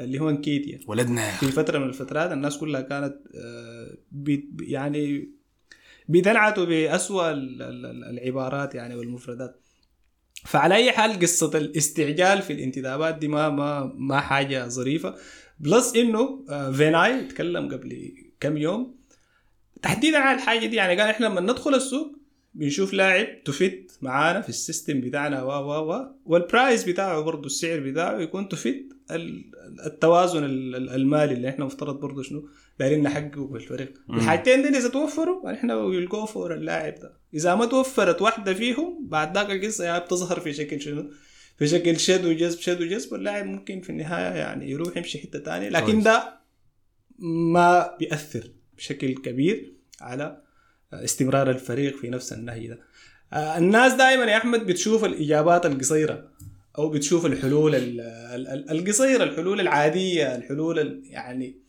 [0.00, 1.30] اللي هو انكيتيا ولدنا.
[1.30, 5.30] في فترة من الفترات الناس كلها كانت آه، بي يعني
[6.08, 9.60] بيتنعتوا بأسوأ ال- ال- ال- العبارات يعني والمفردات.
[10.44, 15.14] فعلى أي حال قصة الاستعجال في الانتدابات دي ما ما ما حاجة ظريفة.
[15.60, 18.96] plus إنه آه، فيناي تكلم قبل كم يوم
[19.82, 22.16] تحديدا على الحاجة دي يعني قال إحنا لما ندخل السوق
[22.54, 27.20] بنشوف لاعب ت fit معانا في ال system بتاعنا و و و وال price بتاعه
[27.20, 28.76] برضه السعر بتاعه يكون ت fit
[29.10, 29.50] ال-
[29.86, 33.94] التوازن ال- ال- المالي اللي إحنا مفترض برضه شنو دايرين نحققه بالفريق.
[34.10, 39.08] الحاجتين دي إذا توفروا إحنا will go for اللاعب ده إذا ما توفرت واحدة فيهم
[39.08, 41.10] بعد ذاك القصة يعني بتظهر في شكل شنو
[41.58, 45.68] في شكل شد وجذب شد وجذب واللاعب ممكن في النهاية يعني يروح يمشي حتة تانية
[45.68, 46.02] لكن.
[46.02, 46.40] ده
[47.52, 50.42] ما بيأثر بشكل كبير على
[50.92, 52.78] استمرار الفريق في نفس النهي ده.
[53.32, 56.28] آه، الناس دائما يا أحمد بتشوف الإجابات القصيرة
[56.78, 61.60] أو بتشوف الحلول ال- ال- ال- القصيرة الحلول العادية الحلول ال- يعني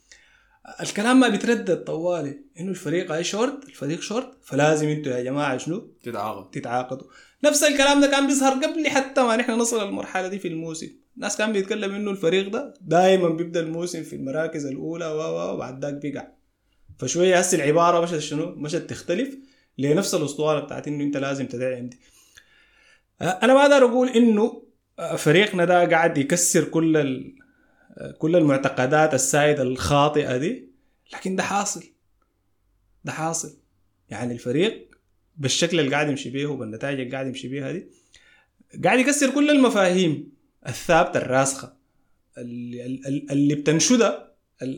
[0.81, 2.39] الكلام ما بيتردد طوالي.
[2.59, 7.07] إنه الفريق اي شورت الفريق شورت فلازم أنتوا يا جماعة شنو؟ تتعاقد تتعاقدوا.
[7.43, 10.87] نفس الكلام ده كان بيظهر قبل حتى ما نحن نصل للمرحلة دي في الموسم.
[11.15, 15.85] الناس كان بيتكلم إنه الفريق ده دائما بيبدأ الموسم في المراكز الأولى و و وبعد
[15.85, 16.27] ذاك بيقع.
[16.99, 19.37] فشوية هسه العبارة مشت شنو مشت تختلف
[19.77, 21.99] لنفس الاسطوانه بتاعت إنه أنت لازم تدعم دي
[23.21, 24.63] أه، أنا ما أقدر أقول إنه
[24.99, 27.23] أه، فريقنا ده قاعد يكسر كل
[28.17, 30.67] كل المعتقدات السائدة الخاطئة دي
[31.13, 31.83] لكن ده حاصل.
[33.05, 33.57] ده حاصل.
[34.09, 34.89] يعني الفريق
[35.37, 37.87] بالشكل اللي قاعد يمشي بيه وبالنتائج اللي قاعد يمشي بيها دي
[38.83, 40.31] قاعد يكسر كل المفاهيم
[40.67, 41.73] الثابتة الراسخة
[42.37, 42.85] اللي,
[43.31, 44.30] اللي- بتنشدها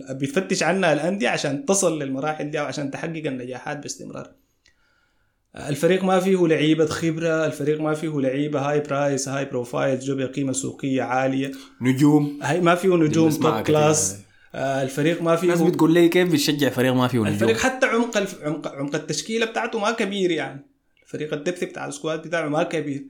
[0.09, 4.31] بتفتش عنها الأندية عشان تصل للمراحل دي أو عشان تحقق النجاحات باستمرار.
[5.55, 10.51] الفريق ما فيه لعيبة خبرة الفريق ما فيه لعيبة high price high profile جو بقيمه
[10.53, 11.51] سوقية عالية.
[11.81, 12.39] نجوم.
[12.41, 13.61] هاي ما فيه نجوم top.
[13.61, 14.17] class
[14.55, 17.85] آه، الفريق ما فيه الناس بتقول لي كيف بتشجع فريق ما فيه نجوم؟ الفريق حتى
[17.85, 18.41] عمق الف...
[18.43, 20.65] عمق عمق التشكيلة بتاعته ما كبير يعني.
[21.03, 23.05] الفريق ال depth بتاع ال squad بتاعه ما كبير.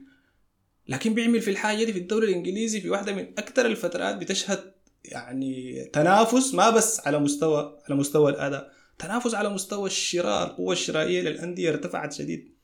[0.88, 4.58] لكن بيعمل في الحاجة دي في الدوري الإنجليزي في واحدة من أكثر الفترات بتشهد
[5.04, 11.22] يعني تنافس ما بس على مستوى على مستوى الأداء تنافس على مستوى الشراء القوه الشرائية
[11.22, 12.54] للأندية ارتفعت شديد.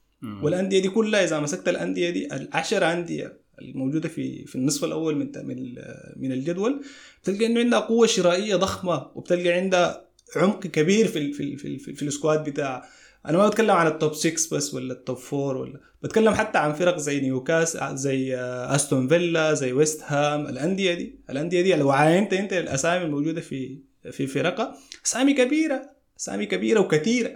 [0.42, 5.32] والأندية دي كلها إذا مسكت الأندية دي العشر أندية الموجودة في في النصف الأول من
[5.44, 5.74] من
[6.16, 6.82] من الجدول
[7.22, 10.04] بتلقى إنه عندها قوة شرائية ضخمة وبتلقى عندها
[10.36, 12.88] عمق كبير في ال في ال في, ال في, في السكواد بتاع
[13.26, 16.58] أنا ما بتكلم عن ال top 6 بس ولا ال top 4 ولا بتكلم حتى
[16.58, 21.74] عن فرق زي نيوكاسل زي آه، أستون فيلا زي ويست هام الأندية دي الأندية دي
[21.74, 23.78] لو عاينت انت الأسامي الموجودة في
[24.10, 27.30] في فرقها أسامي كبيرة أسامي كبيرة وكثيرة.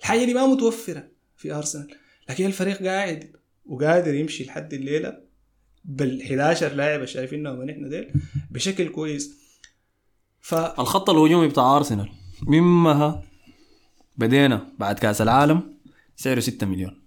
[0.00, 1.94] الحاجة دي ما متوفرة في أرسنال.
[2.30, 3.32] لكن الفريق قاعد
[3.66, 5.18] وقادر يمشي لحد الليلة
[5.84, 8.12] بال 11 لاعب شايفينهم نحن ديل
[8.50, 9.38] بشكل كويس.
[10.40, 12.08] ف الخط الهجومي بتاع أرسنال
[12.42, 13.22] مما
[14.18, 15.74] بدينا بعد كاس العالم
[16.16, 17.02] سعره 6 مليون.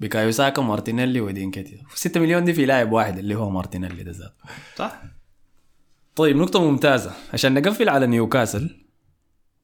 [0.00, 4.10] بكايو ساكا مارتينيلي وإدي نكيتيا 6 مليون دي في لاعب واحد اللي هو مارتينيلي ده
[4.10, 4.34] ذاته.
[4.76, 5.02] صح.
[6.16, 7.12] طيب نقطة ممتازة.
[7.32, 8.84] عشان نقفل على نيوكاسل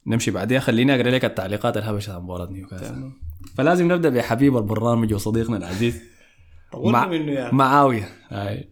[0.06, 0.60] نمشي بعدين.
[0.60, 3.12] خليني أقرأ لك التعليقات الهبشة عن مباراة نيوكاسل.
[3.56, 6.02] فلازم نبدأ بحبيب البرنامج وصديقنا العزيز
[6.74, 8.08] منه يعني معاوية.
[8.28, 8.68] هاي.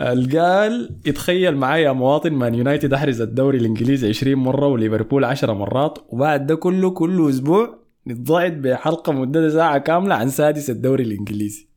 [0.00, 5.98] قال يتخيل معايا يا مواطن مان يونايتد أحرز الدوري الإنجليزي 20 مرة وليفربول 10 مرات
[6.08, 11.68] وبعد ده كله كل أسبوع نتصاعد بحلقة مدتها ساعة كاملة عن سادس الدوري الإنجليزي.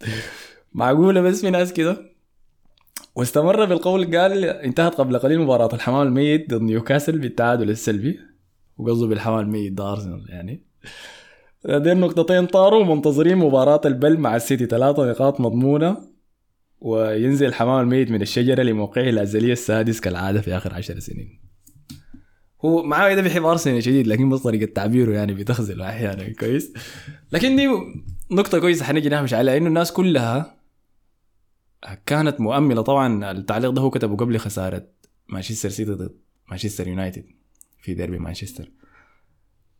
[0.72, 2.12] معقولة بس في ناس كده؟
[3.16, 8.18] واستمر بالقول قال انتهت قبل قليل مباراة الحمام الميت ضد نيوكاسل بالتعادل السلبي
[8.78, 10.64] وقصده بالحمام الميت ده أرسنال يعني.
[11.64, 16.11] دي النقطتين طاروا ومنتظرين مباراة البل مع السيتي ثلاثة نقاط مضمونة.
[16.84, 21.40] وينزل الحمام الميت من الشجرة لموقعه الأزلي السادس كالعادة في آخر عشر سنين.
[22.64, 26.72] هو معاه ده بيحب أرسنال شديد لكن بس طريقة تعبيره يعني بتخزله أحيانا كويس.
[27.32, 27.68] لكن دي
[28.30, 30.56] نقطة كويسة حنيجي نهمش عليها إنه الناس كلها
[32.06, 32.82] كانت مؤملة.
[32.82, 34.86] طبعا التعليق ده هو كتبه قبل خسارة
[35.28, 36.14] مانشستر سيتي ضد
[36.48, 37.24] مانشستر يونايتد
[37.82, 38.70] في ديربي مانشستر.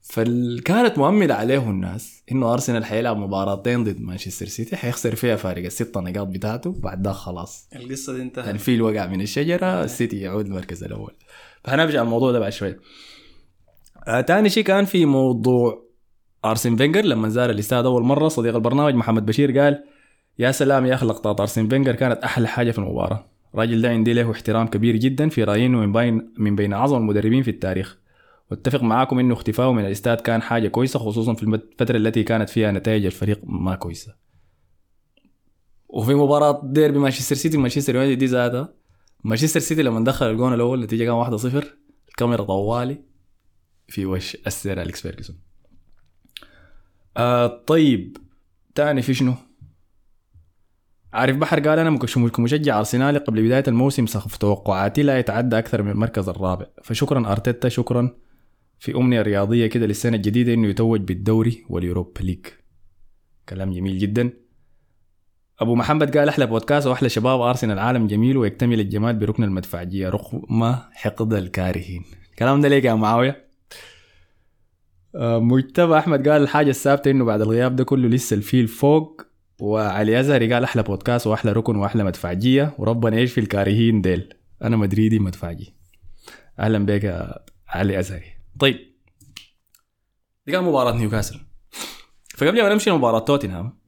[0.02, 5.98] فكانت مؤملة عليه الناس إنه أرسنال حيلعب مباراتين ضد مانشستر سيتي حيخسر فيها فارق الست
[5.98, 7.68] نقاط بتاعته بعد ده خلاص.
[7.76, 8.48] القصة دي انتهت.
[8.48, 11.12] الفيل وقع من الشجرة السيتي يعود المركز الأول.
[11.64, 12.76] فهنرجع الموضوع ده بعد شوي.
[14.08, 15.82] آه تاني شيء كان في موضوع
[16.44, 19.84] أرسن فينجر لما زار الاستاد أول مرة صديق البرنامج محمد بشير قال
[20.38, 23.26] يا سلام يا أخي لقطات أرسن فينجر كانت أحلى حاجة في المباراة.
[23.54, 26.96] الراجل ده عندي له احترام كبير جدا في رايي انه من بين من بين أعظم
[26.96, 28.01] المدربين في التاريخ.
[28.50, 32.72] واتفق معاكم إنه اختفائه من الإستاد كان حاجة كويسة خصوصا في الفترة التي كانت فيها
[32.72, 34.14] نتائج الفريق ما كويسة.
[35.88, 38.74] وفي مباراة ديربي مانشستر سيتي ومانشستر يونايتد دي ذاتها.
[39.24, 41.64] مانشستر سيتي لما دخل الجون الأول النتيجه كان 1-0
[42.08, 43.02] الكاميرا طوالي
[43.88, 45.36] في وش السير أليكس فيرجسون.
[47.16, 48.16] آه طيب
[48.74, 49.34] تاني في شنو؟
[51.12, 55.82] عارف بحر قال أنا مش- كمشجع ارسنالي قبل بداية الموسم سقف توقعاتي لا يتعدى أكثر
[55.82, 56.66] من المركز الرابع.
[56.82, 58.10] فشكرا أرتيتا شكرا.
[58.82, 62.46] في أمنية رياضية كده للسنه الجديده إنه يتوج بالدوري واليوروبا ليج.
[63.48, 64.30] كلام جميل جدا.
[65.60, 70.76] أبو محمد قال أحلى بودكاست وأحلى شباب أرسنال عالم جميل ويكتمل الجمال بركن المدفعجية رغم
[70.92, 72.04] حقد الكارهين.
[72.30, 73.48] الكلام ده ليك يا معاوية؟
[75.14, 79.22] آه، مجتبى أحمد قال الحاجة الثابتة إنه بعد الغياب ده كله لسه الفيل فوق
[79.60, 84.34] وعلي أزهري قال أحلى بودكاست وأحلى ركن وأحلى مدفعجية وربنا يشفي الكارهين ديل.
[84.62, 85.74] أنا مدريدي مدفعجي.
[86.58, 87.34] أهلا بك يا
[87.68, 88.31] علي أزهري.
[88.58, 88.76] طيب.
[90.46, 91.40] دي كانت مباراة نيوكاسل.
[92.36, 93.78] فقبل ما نمشي لمباراة توتنهام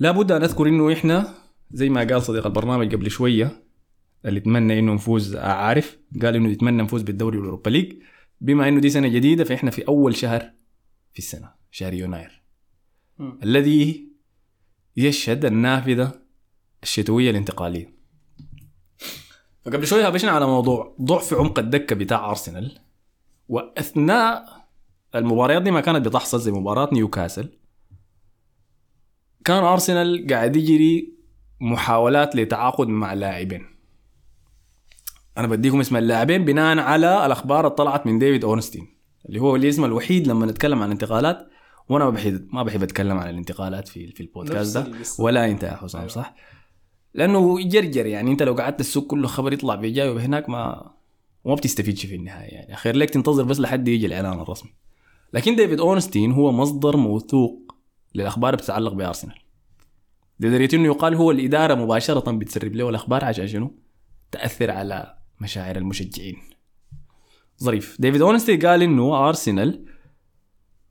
[0.00, 1.34] لابد أن أذكر إنه إحنا
[1.70, 3.64] زي ما قال صديق البرنامج قبل شوية
[4.24, 7.92] اللي يتمنى إنه نفوز عارف قال إنه يتمنى نفوز بالدوري والاوروبا ليج.
[8.40, 10.50] بما إنه دي سنة جديدة فإحنا في أول شهر
[11.12, 12.42] في السنة شهر يناير
[13.18, 13.38] مم.
[13.42, 14.08] الذي
[14.96, 16.22] يشهد النافذة
[16.82, 17.94] الشتوية الانتقالية.
[19.64, 22.78] فقبل شوية هبشنا على موضوع ضعف عمق الدكة بتاع أرسنال.
[23.48, 24.44] وأثناء
[25.14, 27.58] المباريات دي ما كانت بتحصل زي مباراة نيوكاسل.
[29.44, 31.14] كان أرسنال قاعد يجري
[31.60, 33.66] محاولات لتعاقد مع لاعبين.
[35.38, 38.94] أنا بديكم اسم اللاعبين بناء على الأخبار اللي طلعت من ديفيد أورنستين
[39.28, 41.48] اللي هو الاسم الوحيد لما نتكلم عن انتقالات
[41.88, 44.92] وأنا ما بحب ما بحب أتكلم عن الانتقالات في في البودكاست ده.
[45.18, 46.34] ولا أنت يا حسام صح؟
[47.14, 48.30] لأنه يجرجر يعني.
[48.32, 50.90] أنت لو قعدت السوق كله خبر يطلع بجاي وهناك ما
[51.44, 52.76] وما بتستفيدش في النهاية يعني.
[52.76, 54.72] خير لك تنتظر بس لحد يجي الإعلان الرسمي.
[55.32, 57.74] لكن ديفيد اورنستين هو مصدر موثوق
[58.14, 59.34] للأخبار بتتعلق بأرسنال.
[60.40, 63.74] لدرجه إنه يقال هو الإدارة مباشرة بتسرب له الأخبار عشان شنو؟
[64.32, 66.36] تأثر على مشاعر المشجعين.
[67.62, 67.96] ظريف.
[68.00, 69.84] ديفيد اورنستين قال إنه أرسنال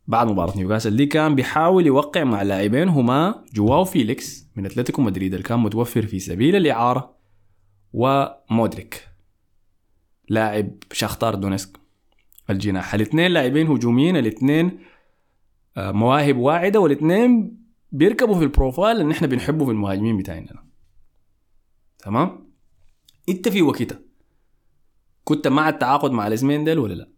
[0.08, 5.34] بعد مباراة نيوكاسل دي كان بيحاول يوقع مع لاعبين هما جواو فيليكس من أتلتيكو مدريد
[5.34, 7.16] اللي كان متوفر في سبيل الإعارة
[7.94, 9.13] ومودريك.
[10.30, 11.80] لاعب شاختار دونيسك
[12.50, 14.80] الجناح الاثنين لاعبين هجوميين الاثنين
[15.78, 17.58] آه، مواهب واعدة والاثنين
[17.92, 20.66] بيركبوا في ال profile اللي إحنا بنحبه في المهاجمين بتاعنا
[22.00, 22.54] تمام
[23.30, 24.00] انت في وقتها
[25.24, 27.10] كنت مع التعاقد مع الاسمين ديل ولا لا؟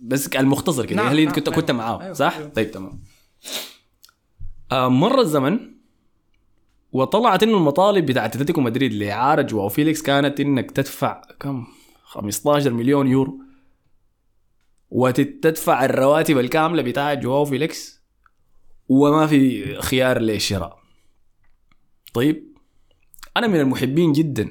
[0.00, 1.60] بس المختصر كده نعم، هل انت نعم، كنت أيوة.
[1.60, 2.48] كنت معاه أيوة، صح؟ أيوة.
[2.48, 3.02] طيب تمام
[4.72, 5.71] آه مر الزمن
[6.92, 11.66] وطلعت إنه المطالب بتاعت أتلتيكو مدريد لاعاره جواو فيليكس كانت إنك تدفع كم؟
[12.04, 13.38] 15 مليون يورو.
[14.90, 18.02] وتدفع الرواتب الكاملة بتاعت جواو فيليكس.
[18.88, 20.78] وما في خيار للشراء
[22.14, 22.56] طيب
[23.36, 24.50] أنا من المحبين جدا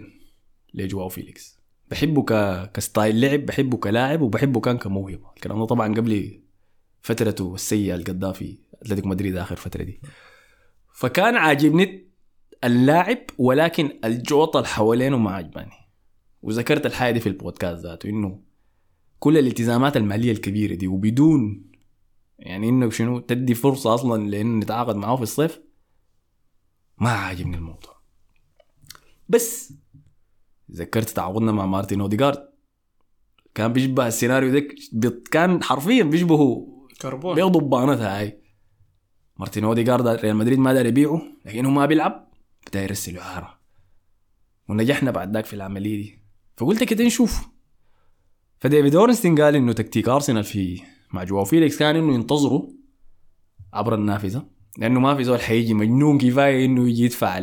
[0.73, 1.59] لجواو فيليكس.
[1.91, 2.33] بحبه ك...
[2.71, 5.31] ك style لعب بحبه كلاعب وبحبه كان كموهبة.
[5.35, 6.41] الكلام ده طبعا قبل
[7.01, 10.01] فترته السيئة القضاها في أتلتيكو مدريد آخر فترة دي.
[10.93, 12.10] فكان عاجبني
[12.63, 15.71] اللاعب ولكن الجوطة اللي حوالينه ما عجباني.
[16.41, 18.39] وذكرت الحاجة دي في البودكاست ذاته إنه
[19.19, 21.71] كل الالتزامات المالية الكبيرة دي وبدون
[22.39, 25.61] يعني إنه شنو تدي فرصة أصلا لإنه نتعاقد معاه في الصيف
[26.97, 28.01] ما عاجبني الموضوع.
[29.29, 29.73] بس
[30.71, 32.49] ذكرت تعاقدنا مع مارتين اوديجارد
[33.55, 36.67] كان بيشبه السيناريو بيط- كان حرفيا بيشبهه
[37.01, 37.51] كربون.
[37.51, 38.41] ضبانتها هاي.
[39.37, 42.30] مارتين اوديجارد ريال مدريد ما دار يبيعه لكنه ما بيلعب.
[42.67, 43.59] بدأ يرسل إعارة.
[44.69, 46.19] ونجحنا بعد ذاك في العملية دي.
[46.57, 47.47] فقلت كده نشوف.
[48.59, 50.81] فديفيد أورنستين قال إنه تكتيك أرسنال في
[51.13, 52.69] مع جواو فيليكس كان إنه ينتظروا
[53.73, 54.47] عبر النافذة
[54.77, 57.37] لأنه ما في زول حيجي مجنون كفاية إنه يجي يدفع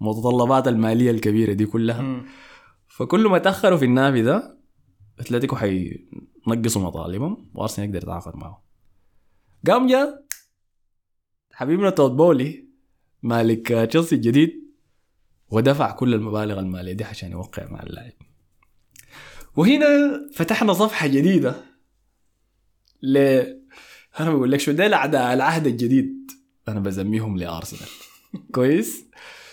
[0.00, 2.00] المتطلبات المالية الكبيرة دي كلها.
[2.00, 2.26] مم.
[2.86, 4.58] فكل ما تأخروا في النافذة
[5.18, 8.64] أتلتيكو حينقصوا مطالبهم وأرسنال يقدر يتعاقد معه
[9.66, 10.24] قام جاء
[11.52, 12.67] حبيبنا تود بولي
[13.22, 14.68] مالك تشيلسي الجديد
[15.50, 18.12] ودفع كل المبالغ المالية دي عشان يوقع مع اللاعب.
[19.56, 19.86] وهنا
[20.34, 21.54] فتحنا صفحة جديدة
[23.02, 23.16] ل
[24.20, 26.30] أنا بقول لك شو ده الاعداء العهد الجديد.
[26.68, 27.90] أنا بسميهم لأرسنال.
[28.54, 29.04] كويس؟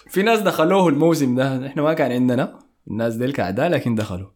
[0.09, 1.67] في ناس دخلوه الموسم ده.
[1.67, 4.29] إحنا ما كان عندنا الناس ديل كاعداء لكن دخلوا.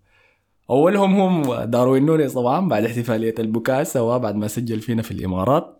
[0.69, 5.78] أولهم هم داروين نونيز طبعا بعد احتفالية البكاء سوا بعد ما سجل فينا في الإمارات.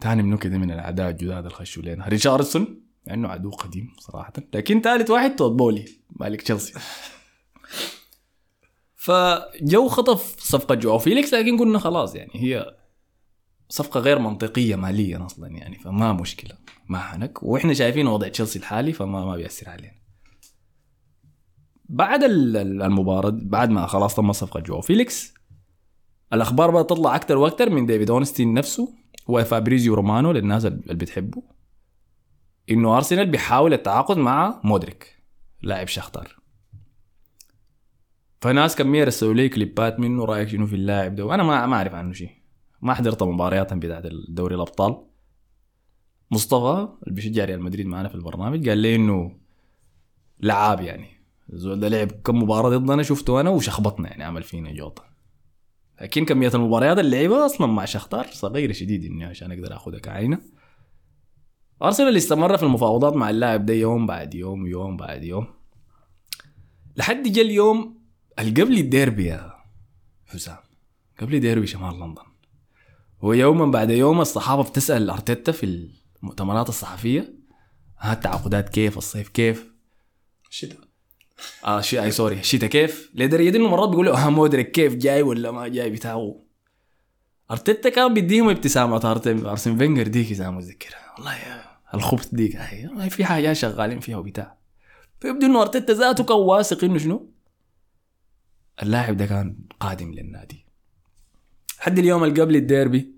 [0.00, 2.08] تاني منو كده من الأعداء الجداد اللي خشوا لنا.
[2.08, 4.32] ريتشاردسون مع إنه عدو قديم صراحة.
[4.54, 6.72] لكن ثالث واحد تود بولي مالك تشيلسي.
[8.96, 12.74] فجو خطف صفقة جواو فيليكس لكن قلنا خلاص يعني هي
[13.68, 16.56] صفقة غير منطقية ماليا أصلا يعني فما مشكلة
[16.88, 17.42] ما حنك.
[17.42, 19.98] وإحنا شايفين وضع تشيلسي الحالي فما ما بيأثر علينا.
[21.88, 25.34] بعد ال- ال- المباراة بعد ما خلاص تم صفقة جو فيليكس
[26.32, 28.94] الأخبار بدأت تطلع أكثر وأكثر من ديفيد أورنستين نفسه.
[29.28, 31.42] وفابريزيو رومانو للناس اللي بتحبه.
[32.70, 35.22] إنه أرسنال بيحاول التعاقد مع مودريك
[35.62, 36.38] لاعب شختار
[38.40, 41.94] فناس كمية رسلوا لي كليبات منه رأيك شنو في اللاعب ده؟ وأنا ما ما أعرف
[41.94, 42.30] عنه شيء.
[42.82, 45.04] ما حضرت مبارياتهم بتاعت الدوري الأبطال.
[46.30, 49.36] مصطفى اللي بيشجع ريال مدريد معنا في البرنامج قال لي إنه
[50.40, 51.08] لعاب يعني.
[51.52, 55.04] الزول ده لعب كم مباراة ضدنا شفته أنا وشخبطنا يعني عمل فينا جوطة.
[56.00, 60.40] لكن كمية المباريات اللي لعبها أصلا مع شختار صغيرة شديد إني عشان أقدر أخذها كعينة.
[61.82, 65.46] أرسنال استمر في المفاوضات مع اللاعب ده يوم بعد يوم يوم بعد يوم.
[66.96, 67.98] لحد جا اليوم
[68.38, 69.52] قبل الديربي يا
[70.26, 70.56] حسام
[71.20, 72.22] قبل ديربي شمال لندن.
[73.20, 75.90] ويوما بعد يوم الصحافة بتسأل أرتيتا في
[76.22, 77.34] المؤتمرات الصحفية
[77.98, 79.72] ها التعاقدات كيف؟ الصيف كيف؟
[80.50, 80.87] الشتاء
[81.64, 85.50] آه شي اي sorry الشتاء كيف؟ لدرجه انه مرات بيقولوا ها مودريك كيف جاي ولا
[85.50, 85.90] ما جاي.
[85.90, 86.40] بتاعه
[87.50, 93.24] أرتيتا كان بيديهم ابتسامات ارسن فينجر ديك إذا متذكرها والله يا الخبث ديك والله في
[93.24, 94.58] حاجات شغالين فيها وبتاع.
[95.20, 97.32] فيبدو إنه أرتيتا ذاته كان واثق إنه شنو؟
[98.82, 100.66] اللاعب ده كان قادم للنادي.
[101.78, 103.14] حد اليوم اللي قبل الديربي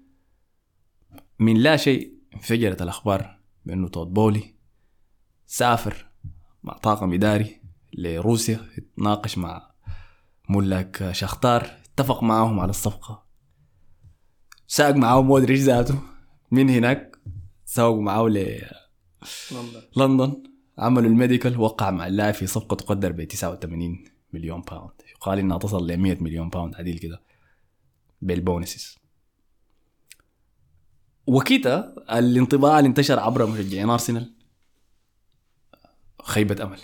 [1.39, 4.55] من لا شيء انفجرت الأخبار بأنه تود بولي
[5.47, 6.07] سافر
[6.63, 7.60] مع طاقم إداري.
[7.93, 9.71] لروسيا يتناقش مع
[10.49, 13.27] ملاك شختار اتفق معاهم على الصفقة.
[14.67, 16.03] ساق معاهم مودريك ذاته.
[16.51, 17.17] من هناك
[17.65, 19.83] ساقوا معاه لندن.
[19.97, 20.43] لندن.
[20.79, 25.59] عملوا ال medical وقع مع اللاعب في صفقة تقدر ب 89 مليون pound يقال انها
[25.59, 27.23] تصل ل 100 مليون pound عديل كده.
[28.23, 28.99] بال bonuses.
[31.27, 34.35] وكده الانطباع اللي انتشر عبر مشجعين أرسنال
[36.23, 36.79] خيبة أمل.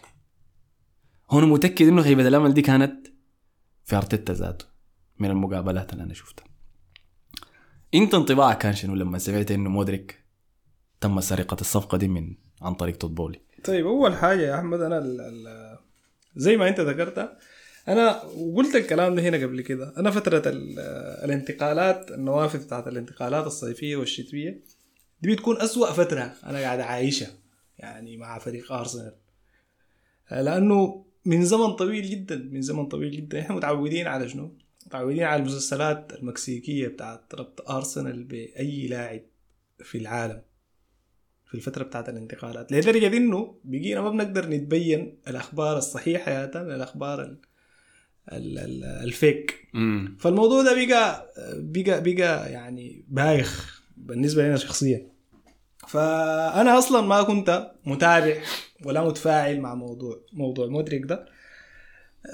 [1.30, 3.06] هنا متأكد إنه خيبة الأمل دي كانت
[3.84, 4.64] في أرتيتا ذاته
[5.18, 6.44] من المقابلات اللي أنا شفتها.
[7.94, 10.24] إنت انطباعك كان شنو لما سمعت إنه مودريك
[11.00, 14.98] تم سرقة الصفقة دي من عن طريق توت بولي؟ طيب أول حاجة يا أحمد أنا
[14.98, 15.78] ال ال
[16.36, 17.38] زي ما أنت ذكرتها
[17.88, 19.94] أنا وقلت الكلام ده هنا قبل كده.
[19.96, 20.78] أنا فترة ال-
[21.24, 24.62] الانتقالات النوافذ بتاعت الانتقالات الصيفية والشتوية
[25.22, 27.28] دي بتكون أسوأ فترة أنا قاعد أعيشها
[27.78, 29.14] يعني مع فريق أرسنال.
[30.30, 33.40] لأنه من زمن طويل جدا من زمن طويل جدا.
[33.40, 39.20] إحنا متعودين على شنو؟ متعودين على المسلسلات المكسيكية بتاعت ربط أرسنال بأي لاعب
[39.78, 40.42] في العالم
[41.46, 42.72] في الفترة بتاعت الانتقالات.
[42.72, 47.38] لدرجة إنه بقينا ما بنقدر نتبين الأخبار الصحيحة يا من الأخبار ال
[48.32, 49.68] ال ال الفيك.
[49.74, 55.15] امم فالموضوع ده بقى بقى بقى يعني بايخ بالنسبة لنا شخصيا.
[55.88, 58.34] فأنا أصلا ما كنت متابع
[58.84, 61.26] ولا متفاعل مع موضوع موضوع مودريك ده.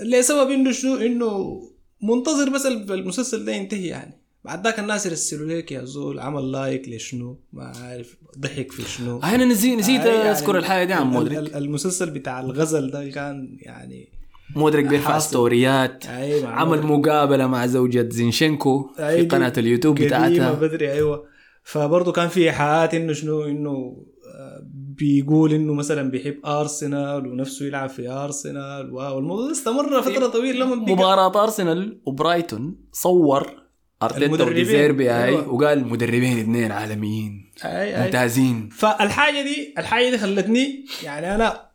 [0.04, 1.60] لسبب إنه شنو؟ إنه
[2.02, 4.18] منتظر بس المسلسل ده ينتهي يعني.
[4.44, 9.18] بعد ذاك الناس يرسلوا لك يا زول عمل like لشنو؟ ما عارف ضحك في شنو؟
[9.24, 11.38] أنا نسيت نسيت يعني أذكر الحاجة دي عن مودريك.
[11.38, 14.08] ال- المسلسل بتاع الغزل ده كان يعني
[14.56, 15.18] مودريك بيرفع.
[15.18, 20.52] ستوريات أيوه عمل مقابلة مع زوجة زينشينكو في قناة اليوتيوب بتاعتها.
[20.52, 21.24] بدري أيوه.
[21.62, 27.88] فبرضه كان في ايحاءات إنه شنو إنه آه، بيقول إنه مثلا بيحب ارسنال ونفسه يلعب
[27.88, 33.62] في ارسنال والموضوع استمر فترة طويلة لما بقى مباراة ارسنال وبرايتون صور
[34.02, 34.44] أرتيتا.
[34.44, 35.48] وديزيربي هاي أيوة.
[35.48, 38.04] وقال مدربين اثنين عالميين أي أي.
[38.04, 41.70] ممتازين فالحاجة دي الحاجة دي خلتني يعني أنا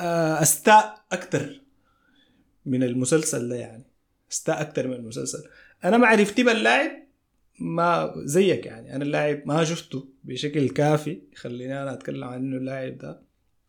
[0.00, 1.60] آه، أستاء أكثر
[2.66, 3.84] من المسلسل ده يعني
[4.32, 5.38] أستاء أكثر من المسلسل
[5.84, 7.07] أنا معرفتي باللاعب
[7.60, 8.96] ما زيك يعني.
[8.96, 13.20] أنا اللاعب ما شفته بشكل كافي يخليني أنا أتكلم عن إنه اللاعب ده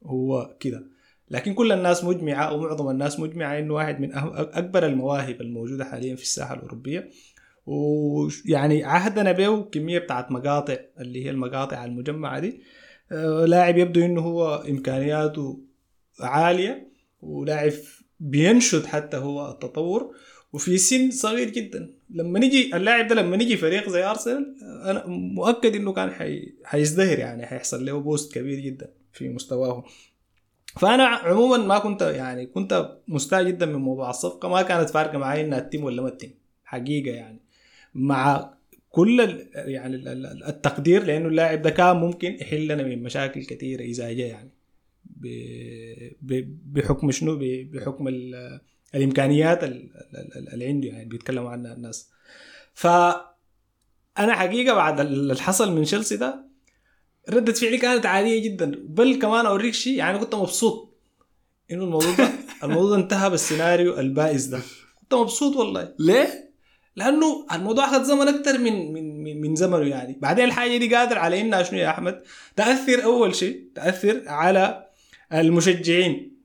[0.03, 0.83] هو كده.
[1.29, 5.85] لكن كل الناس مجمعة أو معظم الناس مجمعة إنه واحد من أه- أكبر المواهب الموجودة
[5.85, 7.09] حاليا في الساحة الأوروبية.
[7.65, 12.61] ويعني عهدنا به كمية بتاعت مقاطع اللي هي المقاطع المجمعة دي.
[13.11, 15.61] آه، لاعب يبدو إنه هو إمكانياته
[16.19, 17.71] عالية ولاعب
[18.19, 20.15] بينشد حتى هو التطور.
[20.53, 21.98] وفي سن صغير جدا.
[22.09, 24.55] لما نجي اللاعب ده لما نجي فريق زي أرسنال
[24.85, 26.53] أنا مؤكد إنه كان حي...
[26.63, 29.85] حيزدهر يعني حيحصل له بوست كبير جدا في مستواه.
[30.79, 34.49] فأنا عموما ما كنت يعني كنت مستاء جدا من موضوع الصفقة.
[34.49, 36.29] ما كانت فارقة معي إنها تتم ولا ما تتم.
[36.63, 37.39] حقيقة يعني.
[37.93, 38.53] مع
[38.89, 39.19] كل
[39.55, 44.11] يعني ال- ال- التقدير لأنه اللاعب ده كان ممكن يحل لنا من مشاكل كثيرة اذا
[44.11, 44.51] جاء يعني
[46.65, 47.39] بحكم شنو؟
[47.71, 48.07] بحكم
[48.95, 52.09] الإمكانيات ال- ال- ال- اللي عنده يعني بيتكلموا عنها الناس.
[52.73, 52.87] ف
[54.19, 56.45] أنا حقيقة بعد اللي حصل من تشيلسي ده
[57.29, 58.71] ردة فعلي كانت عادية جدا.
[58.87, 60.97] بل كمان أوريك شيء يعني كنت مبسوط
[61.71, 62.29] إنه الموضوع ده
[62.63, 64.59] الموضوع ده انتهى بالسيناريو البائس ده.
[65.01, 65.93] كنت مبسوط والله.
[65.99, 66.49] ليه؟
[66.95, 70.17] لأنه الموضوع أخذ زمن أكثر من من من, من زمنه يعني.
[70.21, 72.23] بعدين الحاجة دي قادر على إنها شنو يا أحمد؟
[72.55, 74.89] تأثر أول شيء تأثر على
[75.33, 76.37] المشجعين.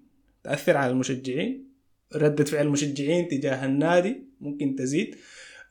[0.45, 1.74] تأثر على المشجعين.
[2.17, 5.17] ردة فعل المشجعين تجاه النادي ممكن تزيد.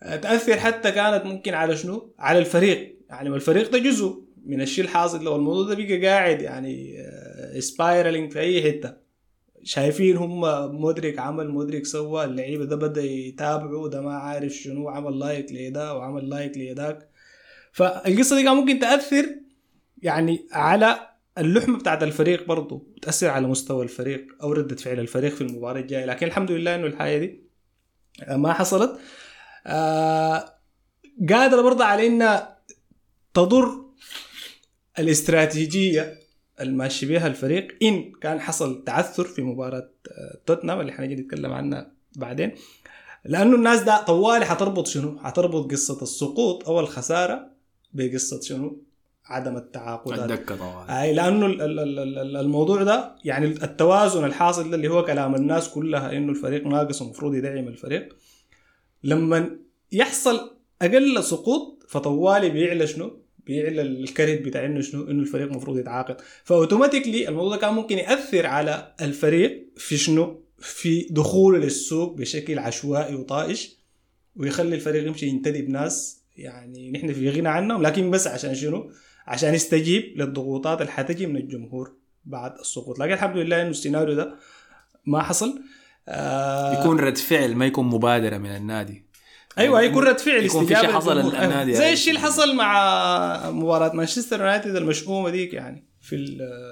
[0.03, 2.95] آه، تأثر حتى كانت ممكن على شنو؟ على الفريق.
[3.09, 6.97] يعني الفريق ده جزء من الشيء الحاصل لو الموضوع ده بقى قاعد يعني
[7.59, 8.93] spiraling في أي حتة.
[9.63, 10.41] شايفين هم
[10.81, 15.95] مودريك عمل مودريك سوى اللعيبة ده بدأ يتابعوا ده ما عارف شنو عمل like لده
[15.95, 17.09] وعمل like لذاك.
[17.71, 19.25] فالقصة دي كان ممكن تأثر
[20.01, 25.41] يعني على اللحمة بتاعت الفريق برضه تاثر على مستوى الفريق أو ردة فعل الفريق في
[25.41, 27.43] المباراة الجاية لكن الحمد لله إنه الحاجة دي
[28.29, 28.99] ما حصلت
[29.67, 30.53] آه
[31.29, 32.57] قادره برضه على إنها
[33.33, 33.83] تضر
[34.99, 36.19] الاستراتيجية
[36.61, 41.91] الماشي بها الفريق إن كان حصل تعثر في مباراة آه، توتنهام اللي حنجي نتكلم عنها
[42.15, 42.55] بعدين
[43.25, 47.51] لأنه الناس ده طوالي حتربط شنو؟ حتربط قصة السقوط أو الخسارة
[47.93, 48.83] بقصة شنو؟
[49.25, 54.75] عدم التعاقدات طبعا أي لأنه ال- ال- ال- ال- الموضوع ده يعني التوازن الحاصل ده
[54.75, 58.15] اللي هو كلام الناس كلها إنه الفريق ناقص ومفروض يدعم الفريق
[59.03, 59.49] لما
[59.91, 60.51] يحصل
[60.81, 67.27] أقل سقوط فطوالي بيعلى شنو؟ بيعلى الكرت بتاع إنه شنو؟ إنه الفريق المفروض يتعاقد فأوتوماتيكلي
[67.29, 73.75] الموضوع ده كان ممكن يأثر على الفريق في شنو؟ في دخوله للسوق بشكل عشوائي وطائش
[74.35, 78.91] ويخلي الفريق يمشي ينتدب ناس يعني نحن في غنى عنهم لكن بس عشان شنو؟
[79.27, 81.93] عشان يستجيب للضغوطات اللي حتجي من الجمهور
[82.25, 84.35] بعد السقوط لكن الحمد لله إنه السيناريو ده
[85.05, 85.61] ما حصل
[86.07, 89.05] آه يكون رد فعل ما يكون مبادرة من النادي
[89.57, 91.19] أيوه يكون رد فعل يكون في شيء حصل.
[91.19, 91.63] النادي أيوة.
[91.73, 91.93] زي يعني.
[91.93, 96.17] الشيء اللي حصل مع مباراة مانشستر يونايتد المشؤومة ديك يعني في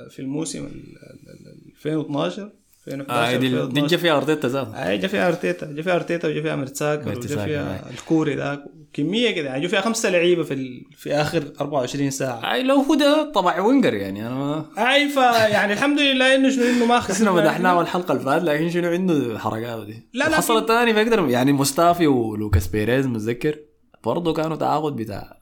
[0.09, 2.51] في الموسم ال- ال- ال- 2012
[2.87, 3.87] 2011 آه دي دي 2012.
[3.87, 7.45] جا فيها ارتيتا ذاته اي جا فيها أرتيتا جا فيها ارتيتا وجا فيها مرتساكر وجا
[7.45, 8.63] فيها الكوري ذاك.
[8.93, 10.81] كمية كده يعني جا فيها خمسة لعيبة في ال...
[10.97, 12.53] في آخر 24 ساعة.
[12.53, 16.63] اي لو هو ده طبع وينجر يعني أنا ما أي فيعني الحمد لله إنه شنو
[16.65, 20.57] إنه ما خسرنا مدحناه الحلقة اللي فاتت لكن شنو عنده حركات دي؟ لا، لكن- حصل
[20.57, 23.59] الثاني بيقدر يعني مستافي ولوكاس بيريز متذكر؟
[24.03, 25.37] برضه كانوا تعاقد بتاع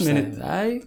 [0.00, 0.38] minute.
[0.38, 0.62] ساعة.
[0.62, 0.82] أي.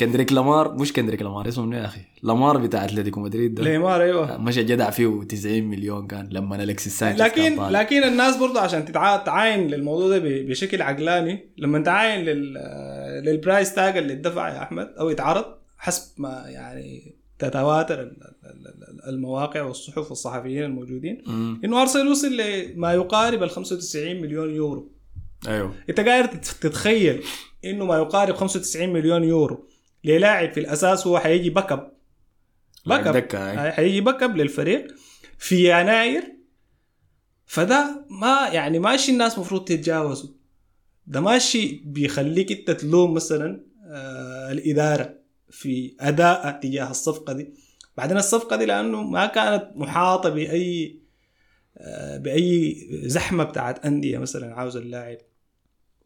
[0.00, 3.62] كندريك لامار مش كندريك لامار اسمه منو يا أخي؟ لامار بتاع أتلتيكو مدريد ده.
[3.64, 4.36] ليمار أيوه.
[4.36, 7.80] مشى جدع فيه 90 مليون كان لما الكسيس سانشيز كان لكن طالع.
[7.80, 12.54] لكن الناس برضه عشان تتع- تعاين للموضوع ده بشكل عقلاني لما تعاين لل
[13.24, 15.44] لل price tag اللي اتدفع يا أحمد أو يتعرض
[15.78, 21.22] حسب ما يعني تتواتر ال- ال- ال- المواقع والصحف والصحفيين الموجودين.
[21.64, 24.92] إنه أرسنال وصل لما يقارب ال 95 مليون يورو.
[25.48, 25.74] أيوه.
[25.90, 27.22] أنت قادر تت- تتخيل
[27.64, 29.68] إنه ما يقارب 95 مليون يورو.
[30.04, 31.92] للاعب في الأساس هو حيجي backup
[32.86, 34.86] backup حيجي backup للفريق.
[35.38, 36.34] في يناير
[37.46, 40.34] فده ما يعني ماشي الناس مفروض تتجاوزه.
[41.06, 45.14] ده ماشي بيخليك انت تلوم مثلا آه الإدارة
[45.50, 47.54] في أداء تجاه الصفقة دي.
[47.96, 51.00] بعدين الصفقة دي لأنه ما كانت محاطة بأي
[51.78, 55.18] آه بأي زحمة بتاعت أندية مثلا عاوز اللاعب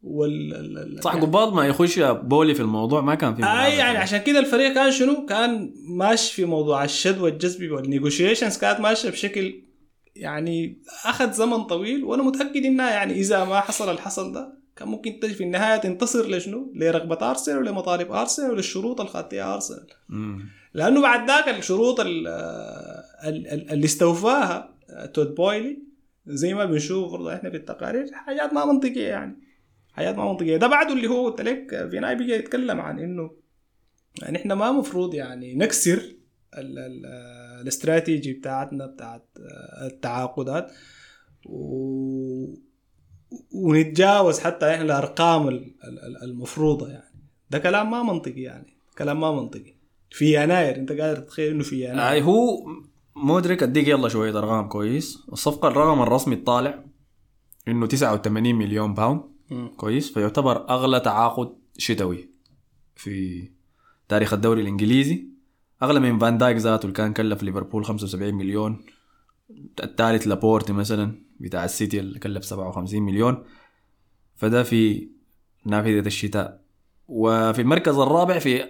[0.01, 3.77] وال ال- ال- صح قبال ما يخش بولي في الموضوع ما كان في اي منافسة.
[3.77, 8.79] يعني عشان كده الفريق كان شنو؟ كان ماشي في موضوع الشد والجذب وال negotiations كانت
[8.79, 9.63] ماشية بشكل
[10.15, 15.19] يعني أخذ زمن طويل وأنا متأكد إنها يعني إذا ما حصل الحصل ده كان ممكن
[15.21, 19.87] تجي في النهاية تنتصر لشنو؟ لرغبة أرسنال ولمطالب أرسنال وللشروط اللي خدتها أرسنال.
[20.73, 24.75] لأنه بعد ذاك الشروط ال- ال- ال- اللي استوفاها
[25.13, 25.83] تود بويلي
[26.27, 29.48] زي ما بنشوف برضه إحنا في التقارير حاجات ما منطقية يعني
[29.99, 30.57] حاجات ما منطقية.
[30.57, 33.31] ده بعده اللي هو قلت لك فيناي بيجي يتكلم عن إنه
[34.21, 35.97] يعني إحنا ما مفروض يعني نكسر
[36.57, 37.05] ال- ال-
[37.61, 39.25] الاستراتيجي بتاعتنا بتاعت
[39.81, 40.71] التعاقدات
[41.45, 42.45] و...
[43.53, 47.13] ونتجاوز حتى إحنا الأرقام ال- ال- المفروضة يعني.
[47.49, 48.73] ده كلام ما منطقي يعني.
[48.97, 49.73] كلام ما منطقي.
[50.11, 50.75] في يناير.
[50.75, 52.65] أنت قادر تتخيل إنه في يناير؟ اي هو
[53.15, 55.17] مودريك أديك يلا شوية أرقام كويس.
[55.31, 56.83] الصفقة الرقم الرسمي الطالع
[57.67, 59.21] إنه 89 مليون pound.
[59.77, 60.13] كويس.
[60.13, 62.29] فيعتبر أغلى تعاقد شتوي
[62.95, 63.47] في
[64.07, 65.27] تاريخ الدوري الإنجليزي.
[65.83, 68.85] أغلى من فان دايك ذاته اللي كان كلف ليفربول 75 مليون.
[69.83, 73.43] الثالث لابورتي مثلا بتاع السيتي اللي كلف 57 مليون.
[74.35, 75.09] فده في
[75.65, 76.61] نافذة الشتاء.
[77.07, 78.63] وفي المركز الرابع في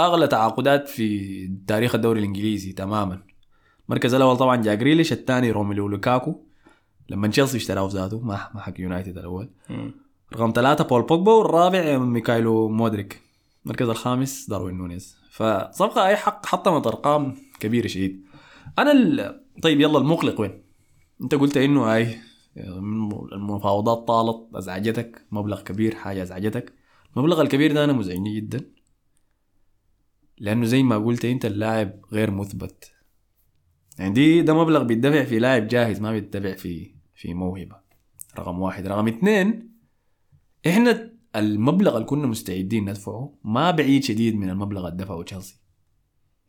[0.00, 3.22] أغلى تعاقدات في تاريخ الدوري الإنجليزي تماما.
[3.86, 6.40] المركز الأول طبعا جا جريليش الثاني روميلو لوكاكو.
[7.08, 9.50] لما تشيلسي اشتراه ذاته ما ما حق يونايتد الأول.
[10.34, 13.20] رقم ثلاثة بول بوجبا والرابع ميكايلو مودريك.
[13.64, 15.16] المركز الخامس داروين نونيز.
[15.30, 18.24] فصفقة أي حق حطمت أرقام كبيرة شديد.
[18.78, 19.40] أنا ال...
[19.62, 20.62] طيب يلا المقلق وين؟
[21.22, 22.16] أنت قلت إنه هاي
[23.32, 26.72] المفاوضات طالت أزعجتك مبلغ كبير حاجة أزعجتك.
[27.16, 28.60] المبلغ الكبير ده أنا مزعجني جدا.
[30.38, 32.92] لأنه زي ما قلت أنت اللاعب غير مثبت.
[33.98, 37.76] يعني دي ده مبلغ بيدفع في لاعب جاهز ما بيدفع في في موهبة.
[38.38, 38.86] رقم واحد.
[38.86, 39.69] رقم اثنين
[40.66, 45.60] إحنا المبلغ اللي كنا مستعدين ندفعه ما بعيد شديد من المبلغ اللي دفعه تشيلسي.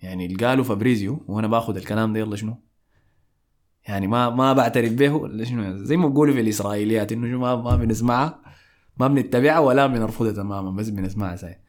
[0.01, 2.57] يعني اللي قاله فابريزيو وأنا باخذ الكلام ده يلا شنو؟
[3.87, 7.75] يعني ما ما بعترف به ولا شنو؟ زي ما بقولوا في الإسرائيليات إنه ما ما
[7.75, 8.41] بنسمعها
[8.97, 11.59] ما بنتبعها ولا بنرفضها تماما بس بنسمعها ساي.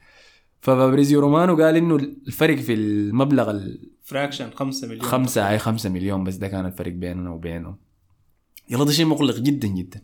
[0.61, 3.61] ففابريزيو رومانو قال إنه الفرق في المبلغ
[4.03, 5.03] fraction 5 مليون.
[5.03, 7.77] خمسة أي خمسة مليون بس ده كان الفرق بيننا وبينهم.
[8.71, 10.03] يلا ده شيء مقلق جدا جدا.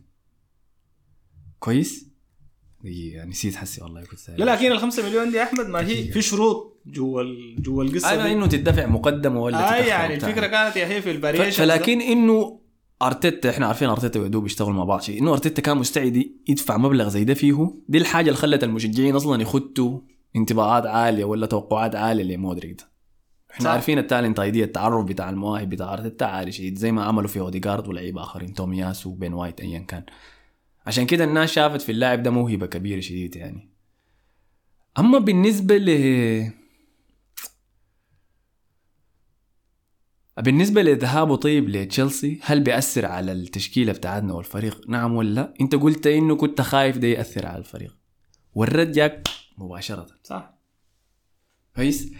[1.58, 2.07] كويس؟
[2.84, 6.04] دقيقة نسيت حسي والله كنت لا لكن ال 5 مليون دي يا أحمد ما هي
[6.12, 8.32] في شروط جوا ال- جوا القصة أيوه دي.
[8.32, 10.14] إنه تدفع مقدمة ولا آه يعني.
[10.14, 12.60] الفكرة كانت يا هي في ال variation فلكن إنه
[13.02, 15.20] أرتيتا إحنا عارفين أرتيتا وايدو بيشتغلوا مع بعض شيء.
[15.22, 19.42] إنه أرتيتا كان مستعد يدفع مبلغ زي ده فيه دي الحاجة اللي خلت المشجعين أصلا
[19.42, 20.00] يخطوا
[20.36, 22.88] انطباعات عالية ولا توقعات عالية لمودريك ده.
[23.50, 23.70] إحنا صح.
[23.70, 27.28] عارفين ال talent ID يا التعرف بتاع المواهب بتاع أرتيتا عالي شديد زي ما عملوا
[27.28, 30.02] في اوديجارد ولعيبه آخرين تومياسو وبين وايت ايا كان.
[30.88, 33.70] عشان كده الناس شافت في اللاعب ده موهبة كبيرة شديد يعني
[34.98, 36.52] أما بالنسبة ل
[40.38, 46.06] بالنسبة لذهابه طيب لتشيلسي هل بيأثر على التشكيلة بتاعتنا والفريق؟ نعم ولا لا؟ أنت قلت
[46.06, 47.96] إنه كنت خايف ده يأثر على الفريق
[48.54, 49.28] والرد جاك
[49.58, 50.54] مباشرة صح
[51.76, 52.12] كويس؟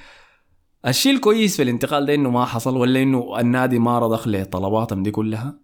[0.87, 5.11] الشيء الكويس في الانتقال ده إنه ما حصل ولا إنه النادي ما رضخ لطلباتهم دي
[5.11, 5.61] كلها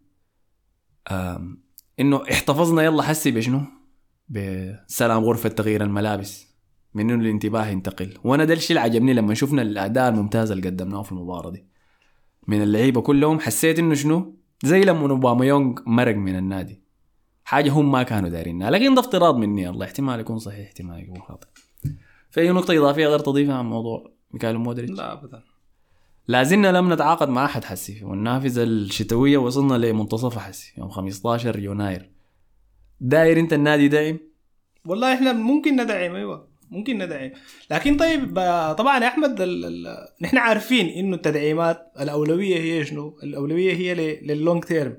[2.01, 3.61] إنه احتفظنا يلا حسي بشنو؟
[4.29, 6.55] بسلام غرفة تغيير الملابس.
[6.95, 8.15] من إنه الانتباه ينتقل.
[8.25, 11.67] وأنا ده الشيء اللي عجبني لما شفنا الأداء الممتاز اللي قدمناه في المباراة دي.
[12.49, 16.83] من اللعيبة كلهم حسيت إنه شنو؟ زي لما اوباميونج مرق من النادي.
[17.45, 19.69] حاجة هم ما كانوا دايرينها لكن ده افتراض مني.
[19.69, 21.49] الله احتمال يكون صحيح احتمال يكون خاطئ.
[22.31, 25.43] في أي نقطة إضافية غير تضيفها عن موضوع ميكايلو مودريك؟ لا ابدا.
[26.29, 28.05] لازلنا لم نتعاقد مع أحد حسي.
[28.05, 30.73] والنافذة الشتوية وصلنا لمنتصفها حسي.
[30.79, 32.11] يوم 15 يناير
[33.01, 34.19] داير أنت النادي دايم؟
[34.87, 36.49] والله إحنا ممكن ندعم أيوه.
[36.71, 37.31] ممكن ندعم.
[37.71, 38.35] لكن طيب
[38.79, 44.27] طبعا يا أحمد ال ال نحن عارفين إنه التدعيمات الأولوية هي شنو؟ الأولوية هي ل-
[44.27, 44.97] لل long term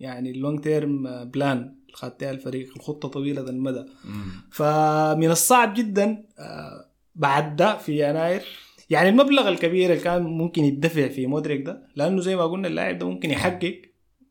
[0.00, 3.84] يعني ال long term plan خدتها الفريق الخطة طويلة المدى.
[4.50, 8.42] فمن الصعب جدا آه، بعد ده في يناير
[8.90, 12.98] يعني المبلغ الكبير اللي كان ممكن يدفع في مودريك ده لأنه زي ما قلنا اللاعب
[12.98, 13.82] ده ممكن يحقق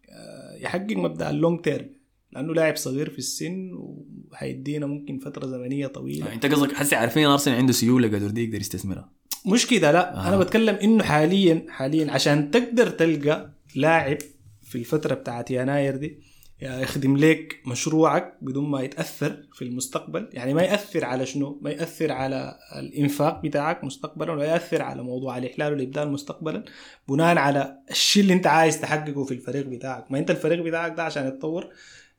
[0.09, 1.89] آه، يحقق مبدأ ال long term
[2.31, 7.57] لأنه لاعب صغير في السن وهيدينا ممكن فترة زمنية طويلة انت قصدك حسي عارفين أرسنال
[7.57, 9.11] عنده سيولة قدر دي يقدر يستثمرها
[9.45, 10.27] مش كده لا آه.
[10.27, 14.17] أنا بتكلم إنه حاليا حاليا عشان تقدر تلقى لاعب
[14.61, 16.19] في الفترة بتاعت يناير دي
[16.61, 20.29] يخدم لك مشروعك بدون ما يتأثر في المستقبل.
[20.33, 25.37] يعني ما يأثر على شنو؟ ما يأثر على الإنفاق بتاعك مستقبلا ولا يأثر على موضوع
[25.37, 26.63] الإحلال والإبدال مستقبلا
[27.07, 30.11] بناء على الشيء اللي انت عايز تحققه في الفريق بتاعك.
[30.11, 31.67] ما انت الفريق بتاعك ده عشان يتطور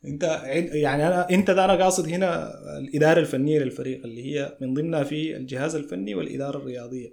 [0.05, 5.03] انت يعني أنا انت ده أنا قاصد هنا الإدارة الفنية للفريق اللي هي من ضمنها
[5.05, 7.09] في الجهاز الفني والإدارة الرياضية.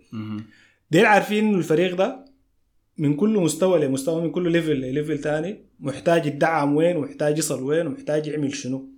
[0.92, 2.26] ديل عارفين إنه الفريق ده
[2.98, 7.64] من كل مستوى لمستوى من كل level ل level تاني محتاج يدعم وين؟ ومحتاج يصل
[7.64, 8.90] وين؟ ومحتاج يعمل شنو؟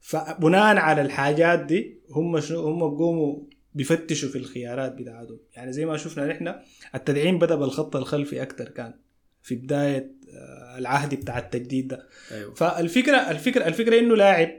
[0.00, 3.42] فبناء على الحاجات دي هم شنو؟ هم بقوموا
[3.74, 5.38] بيفتشوا في الخيارات بتاعتهم.
[5.56, 6.54] يعني زي ما شفنا نحن
[6.94, 8.94] التدعيم بدأ بالخط الخلفي أكتر كان
[9.42, 12.06] في بداية آه، العهد بتاع التجديد ده.
[12.32, 12.54] أيوه.
[12.54, 14.50] فالفكرة الفكرة الفكرة إنه لاعب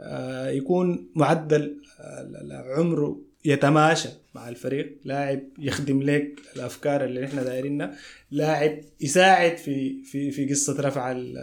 [0.00, 4.98] آه، يكون معدل آه، عمره يتماشى مع الفريق.
[5.04, 7.96] لاعب يخدم لك الأفكار اللي نحن دايرينها.
[8.30, 11.38] لاعب يساعد في في في قصة رفع ال-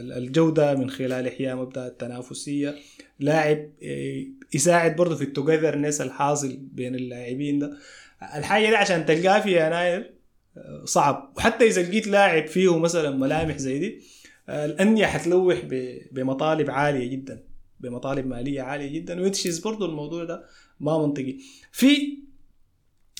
[0.00, 2.74] ال- الجودة من خلال إحياء مبدأ التنافسية.
[3.20, 4.24] لاعب آه،
[4.54, 7.78] يساعد برضه في التوجذرنس الحاصل بين اللاعبين ده.
[8.36, 10.14] الحاجة دي عشان تلقاها في يناير
[10.56, 11.32] آه، صعب.
[11.36, 14.00] وحتى إذا لقيت لاعب فيه مثلا ملامح زي دي
[14.48, 15.60] آه، الأندية حتلوح
[16.12, 17.42] بمطالب عالية جدا
[17.80, 20.44] بمطالب مالية عالية جدا which is برضو الموضوع ده
[20.82, 21.38] ما منطقي.
[21.72, 22.18] في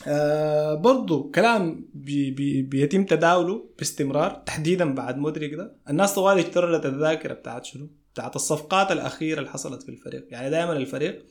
[0.06, 5.76] آه برضو كلام بي بي بيتم تداوله باستمرار تحديدا بعد مودريك ده.
[5.90, 10.26] الناس طوال اشترت الذاكرة بتاعت شنو؟ بتاعت الصفقات الأخيرة اللي حصلت في الفريق.
[10.30, 11.24] يعني دائما الفريق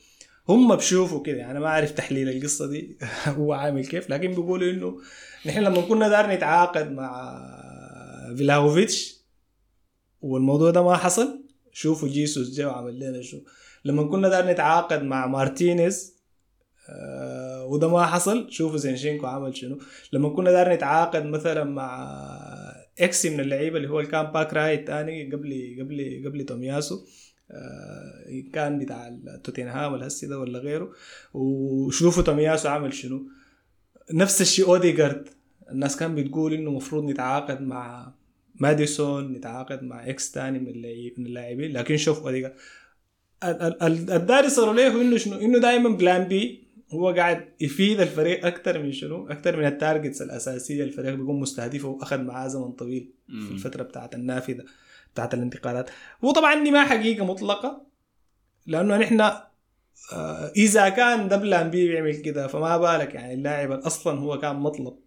[0.50, 1.38] هم بشوفوا كده.
[1.38, 2.98] يعني ما أعرف تحليل القصة دي
[3.38, 4.98] هو عامل كيف لكن بيقولوا إنه
[5.46, 7.42] نحن لما كنا دار نتعاقد مع
[8.38, 9.22] فلاهوفيتش
[10.22, 13.38] والموضوع ده ما حصل شوفوا جيسوس جا وعمل لنا show.
[13.86, 16.21] لما كنا دار نتعاقد مع مارتينيز
[16.90, 18.52] آه وده ما حصل.
[18.52, 19.80] شوفوا زينشينكو عمل شنو.
[20.14, 22.18] لما كنا دار نتعاقد مثلا مع
[23.00, 27.06] X من اللعيبة اللي هو اللي كان back right الثاني قبل قبل قبل تومياسو.
[27.52, 30.90] آه كان بتاع توتنهام الهسي ده ولا غيره.
[31.34, 33.22] وشوفوا تومياسو عمل شنو.
[34.14, 35.30] نفس الشيء اوديجارد
[35.72, 38.14] الناس كان بتقول إنه المفروض نتعاقد مع
[38.56, 40.60] ماديسون نتعاقد مع X تاني
[41.18, 41.72] من اللاعبين.
[41.74, 42.54] لكن شوف اوديجارد
[43.44, 48.00] ال- ال- ال- الداري صاروا له إنه شنو؟ إنه دائما plan B هو قاعد يفيد
[48.02, 52.72] الفريق أكثر من شنو؟ أكثر من ال targets الأساسية الفريق بيكون مستهدفه وأخذ معاه زمن
[52.72, 54.66] طويل في الفترة بتاعت النافذة
[55.14, 55.90] بتاعت الانتقالات.
[56.26, 57.86] هو طبعا دي ما حقيقة مطلقة
[58.68, 59.22] لأنه نحن
[60.14, 64.56] آه، إذا كان ده بلان بي بيعمل كده فما بالك يعني اللاعب أصلا هو كان
[64.56, 65.00] مطلب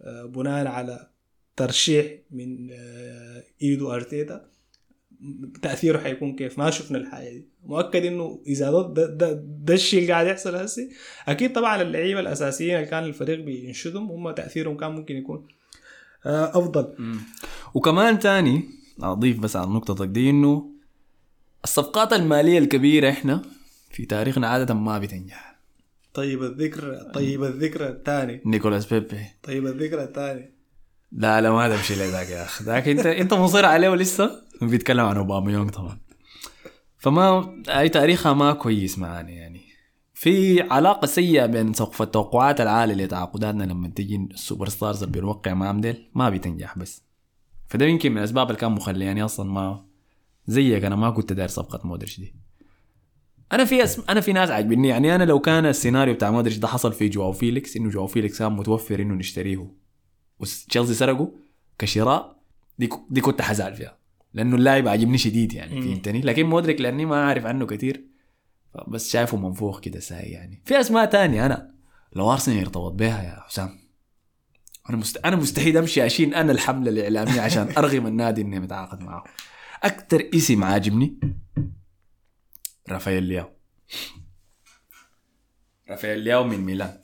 [0.00, 1.08] آه، بناء على
[1.56, 4.46] ترشيح من آه، إيدو أرتيتا.
[5.62, 7.48] تأثيره حيكون كيف؟ ما شفنا الحاجة دي.
[7.66, 9.32] مؤكد إنه إذا ده ده, ده,
[9.64, 10.90] ده الشيء اللي قاعد يحصل هسي
[11.28, 15.46] أكيد طبعا اللعيبة الأساسيين اللي كان الفريق بينشدهم هم تأثيرهم كان ممكن يكون
[16.26, 16.94] آه، أفضل.
[17.74, 18.62] وكمان تاني
[19.02, 20.70] أضيف بس على نقطتك دي إنه
[21.64, 23.42] الصفقات المالية الكبيرة إحنا
[23.90, 25.58] في تاريخنا عادة ما بتنجح.
[26.14, 28.40] طيب الذكر طيب الذكر الثاني.
[28.46, 29.26] نيكولاس بيبي.
[29.42, 30.50] طيب الذكر الثاني.
[31.12, 32.64] لا لا ما تمشي لي ذاك يا أخي.
[32.64, 35.98] ذاك انت أنت مصر عليه ولسه؟ بيتكلم عن اوباميونج طبعا.
[36.98, 39.60] فما أي تاريخها ما كويس معانا يعني.
[40.14, 45.54] في علاقة سيئة بين سقف التوقعات العالية لتعاقداتنا لما تجي ال super stars اللي بيوقع
[45.54, 47.02] معاهم ديل ما بتنجح بس.
[47.66, 49.84] فده يمكن من الأسباب اللي كان مخلياني أصلا ما
[50.46, 52.34] زيك أنا ما كنت داير صفقة مودريك دي.
[53.52, 54.02] أنا في أسم...
[54.08, 54.88] أنا في ناس عاجبني.
[54.88, 58.38] يعني أنا لو كان السيناريو بتاع مودريك ده حصل في جواو فيليكس إنه جواو فيليكس
[58.38, 59.70] كان متوفر إنه نشتريه.
[60.38, 61.32] وتشيلسي سرقه
[61.78, 62.36] كشراء
[62.78, 63.96] دي ك- دي كنت حزعل فيها.
[64.34, 65.82] لأنه اللاعب عاجبني شديد يعني.
[65.82, 68.04] فهمتني؟ لكن مودريك لأني ما أعرف عنه كثير
[68.88, 70.62] بس شايفه منفوخ كده ساي يعني.
[70.64, 71.74] في أسماء تانية أنا
[72.12, 73.78] لو أرسنال يرتبط بها يا حسام.
[74.90, 75.16] أنا مست...
[75.16, 79.24] أنا مستحيل أمشي أشيل أنا الحملة الإعلامية عشان ارغم النادي إني متعاقد معه.
[79.82, 81.20] أكثر اسم عاجبني
[82.88, 83.50] رافائيل لياو.
[85.90, 86.98] رافائيل لياو من ميلان.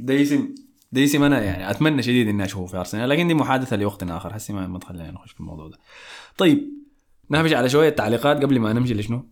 [0.00, 0.54] ده اسم
[0.92, 4.38] ده اسم أنا يعني أتمنى شديد إني أشوفه في أرسنال لكن دي محادثة لوقت آخر.
[4.50, 5.78] ما ما تخلينا نخش في الموضوع ده.
[6.40, 6.70] طيب.
[7.30, 9.28] نمشي على شوية تعليقات قبل ما نمشي لشنو؟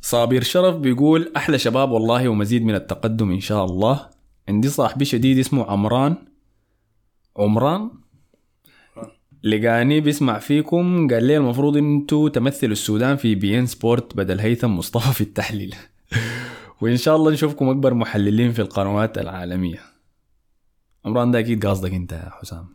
[0.00, 4.08] صابر شرف بيقول أحلى شباب والله ومزيد من التقدم إن شاء الله.
[4.48, 6.16] عندي صاحبي شديد اسمه عمران.
[7.36, 7.90] عمران؟
[9.42, 11.08] لقاني بيسمع فيكم.
[11.08, 15.74] قال لي المفروض إنتوا تمثلوا السودان في بي إن سبورت بدل هيثم مصطفى في التحليل.
[16.80, 19.95] وإن شاء الله نشوفكم أكبر محللين في القنوات العالمية.
[21.06, 22.66] عمران ده أكيد قصدك أنت يا حسام.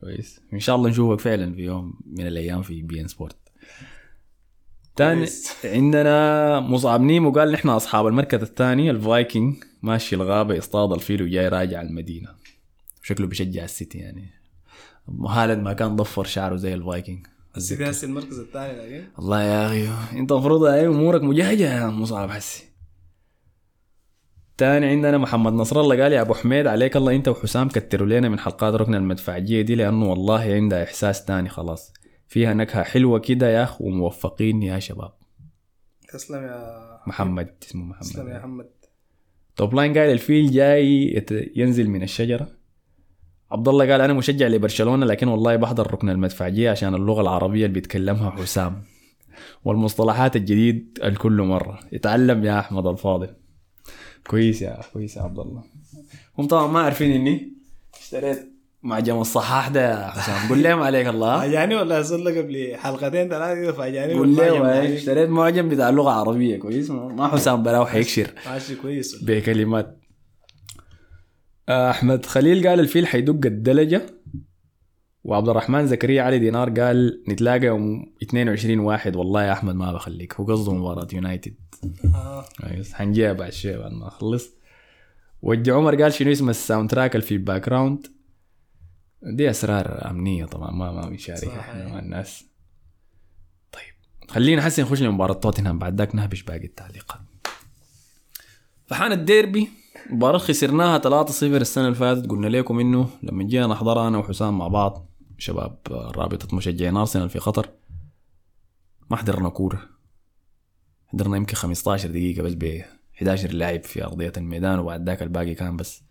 [0.00, 0.40] كويس.
[0.52, 3.36] إن شاء الله نشوفك فعلا في يوم من الأيام في بي إن سبورت.
[4.96, 5.26] تاني.
[5.64, 9.56] عندنا مصعب نيمو قال نحن أصحاب المركز الثاني الفايكنج.
[9.82, 12.28] ماشي الغابة يصطاد الفيل وجاي راجع المدينة.
[13.02, 14.30] شكله بيشجع السيتي يعني.
[15.28, 17.26] هالاند ما كان ضفر شعره زي الفايكنج.
[17.56, 19.04] السيتي هسه المركز الثاني لكن.
[19.18, 20.18] الله يا أخي.
[20.18, 22.67] أنت المفروض هاي أمورك مجهجة يا مصعب حسي.
[24.58, 28.28] تاني عندنا محمد نصر الله قال يا أبو حميد عليك الله أنت وحسام كتروا لنا
[28.28, 31.92] من حلقات ركن المدفعجية دي لأنه والله عندها إحساس تاني خلاص.
[32.28, 35.12] فيها نكهة حلوة كده يا أخ وموفقين يا شباب.
[36.12, 38.40] تسلم يا محمد اسمه تسلم يا محمد.
[38.40, 38.66] محمد
[39.56, 41.24] توب لاين قال الفيل جاي
[41.56, 42.48] ينزل من الشجرة.
[43.50, 47.74] عبد الله قال أنا مشجع لبرشلونة لكن والله بحضر ركن المدفعجية عشان اللغة العربية اللي
[47.74, 48.82] بيتكلمها حسام.
[49.64, 51.80] والمصطلحات الجديد الكل مرة.
[51.92, 53.34] يتعلم يا أحمد الفاضل.
[54.28, 55.62] كويس يا كويس يا عبد الله.
[56.38, 57.52] هم طبعا ما عارفين إني
[58.00, 58.52] اشتريت
[58.82, 61.40] معجم الصحاح ده يا حسام قول لهم عليك الله.
[61.40, 66.56] فاجأني ولا اصل قبل حلقتين ثلاثة كده فاجأني قول لهم اشتريت معجم بتاع اللغة العربيه
[66.56, 69.24] كويس؟ ما حسام براو حيكشر ماشي كويس.
[69.24, 69.98] بكلمات.
[71.68, 74.02] أحمد خليل قال الفيل حيدق الدلجة.
[75.24, 79.16] وعبد الرحمن زكريا علي دينار قال نتلاقى يوم 22 واحد.
[79.16, 80.34] والله يا أحمد ما بخليك.
[80.34, 81.54] هو قصده مباراة يونايتد.
[82.14, 82.44] آه.
[82.60, 84.50] كويس حنجيها بعد شوي بعد ما أخلص.
[85.42, 88.06] وجه عمر قال شنو اسم ال sound track اللي في ال background
[89.22, 91.58] دي أسرار أمنية طبعا ما ما بنشاركها صحيح.
[91.68, 92.44] إحنا مع الناس.
[93.72, 97.20] طيب خلينا حسن نخش لمباراة توتنهام بعد ذاك نهبش باقي التعليقات.
[98.86, 99.68] فحان الديربي
[100.10, 102.30] مباراة خسرناها 3-0 السنة اللي فاتت.
[102.30, 107.38] قلنا لكم إنه لما جينا نحضرها أنا وحسام مع بعض شباب رابطة مشجعين أرسنال في
[107.38, 107.70] قطر
[109.10, 109.82] ما حضرنا كورة.
[111.06, 112.82] حضرنا يمكن 15 دقيقة بس ب
[113.16, 116.02] 11 لاعب في أرضية الميدان وبعد ذاك الباقي كان بس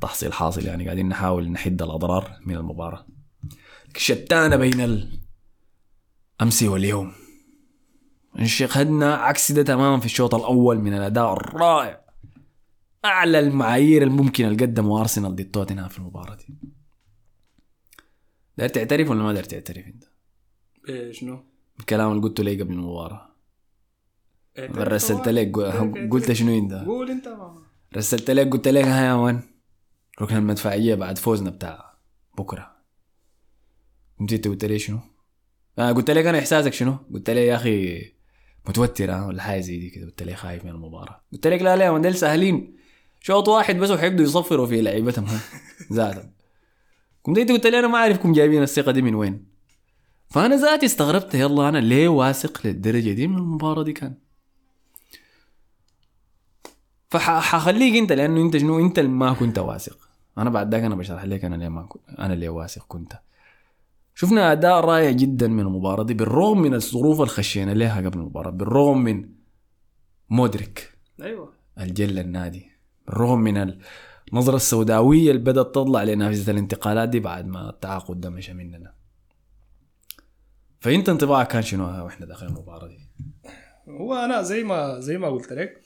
[0.00, 0.66] تحصيل حاصل.
[0.66, 3.06] يعني قاعدين نحاول نحد الأضرار من المباراة.
[3.96, 5.08] شتانة بين
[6.40, 7.12] الأمس واليوم.
[8.44, 12.03] شاهدنا عكس ده تماما في الشوط الأول من الأداء الرائع.
[13.04, 16.46] اعلى المعايير الممكنة اللي قدموا ارسنال ضد توتنهام في المباراة دي
[18.58, 20.04] داير تعترف ولا ما داير تعترف أنت؟
[20.88, 21.44] إيه شنو؟
[21.80, 23.28] الكلام اللي قلته لي قبل المباراة
[24.70, 25.58] رسلت لك
[26.12, 27.62] قلت شنو أنت؟ قول أنت ما.
[27.96, 29.42] رسلت لك قلت لك ها يا مان
[30.20, 31.94] ركن المدفعيه بعد فوزنا بتاع
[32.38, 32.76] بكرة
[34.20, 34.98] قمت أنت قلت لي شنو؟
[35.78, 38.02] آه قلت لك أنا إحساسك شنو؟ قلت لي يا أخي
[38.68, 41.76] متوتر ها ولا حاجة زي دي كده قلت لي خايف من المباراة قلت لك لا
[41.76, 42.76] لا ديل سهلين
[43.26, 45.26] شوط واحد بس وحيبدوا يصفروا في لعيبتهم
[45.92, 46.30] ذاتهم
[47.24, 49.46] قمت انت قلت لي أنا ما اعرفكم جايبين الثقة دي من وين.
[50.28, 54.14] فأنا ذاتي استغربت يلا أنا ليه واثق للدرجة دي من المباراة دي كان؟
[57.08, 59.98] فحخليك انت لأنه انت شنو؟ انت اللي ما كنت واثق.
[60.38, 63.12] أنا بعد ذاك أنا بشرح لك أنا ليه ما كنت أنا ليه واثق كنت.
[64.14, 68.50] شفنا أداء رائع جدا من المباراة دي بالرغم من الظروف اللي خشينا لها قبل المباراة؟
[68.50, 69.28] بالرغم من
[70.30, 70.92] مودريك.
[71.22, 71.52] أيوه.
[71.80, 72.73] الجل النادي.
[73.06, 73.74] بالرغم من
[74.32, 78.94] النظرة السوداوية اللي بدأت تطلع لنافذة الانتقالات دي بعد ما التعاقد ده مشى مننا.
[80.80, 82.98] فأنت انطباعك كان شنو وإحنا داخلين المباراة دي؟
[83.88, 85.80] هو أنا زي ما زي ما قلت لك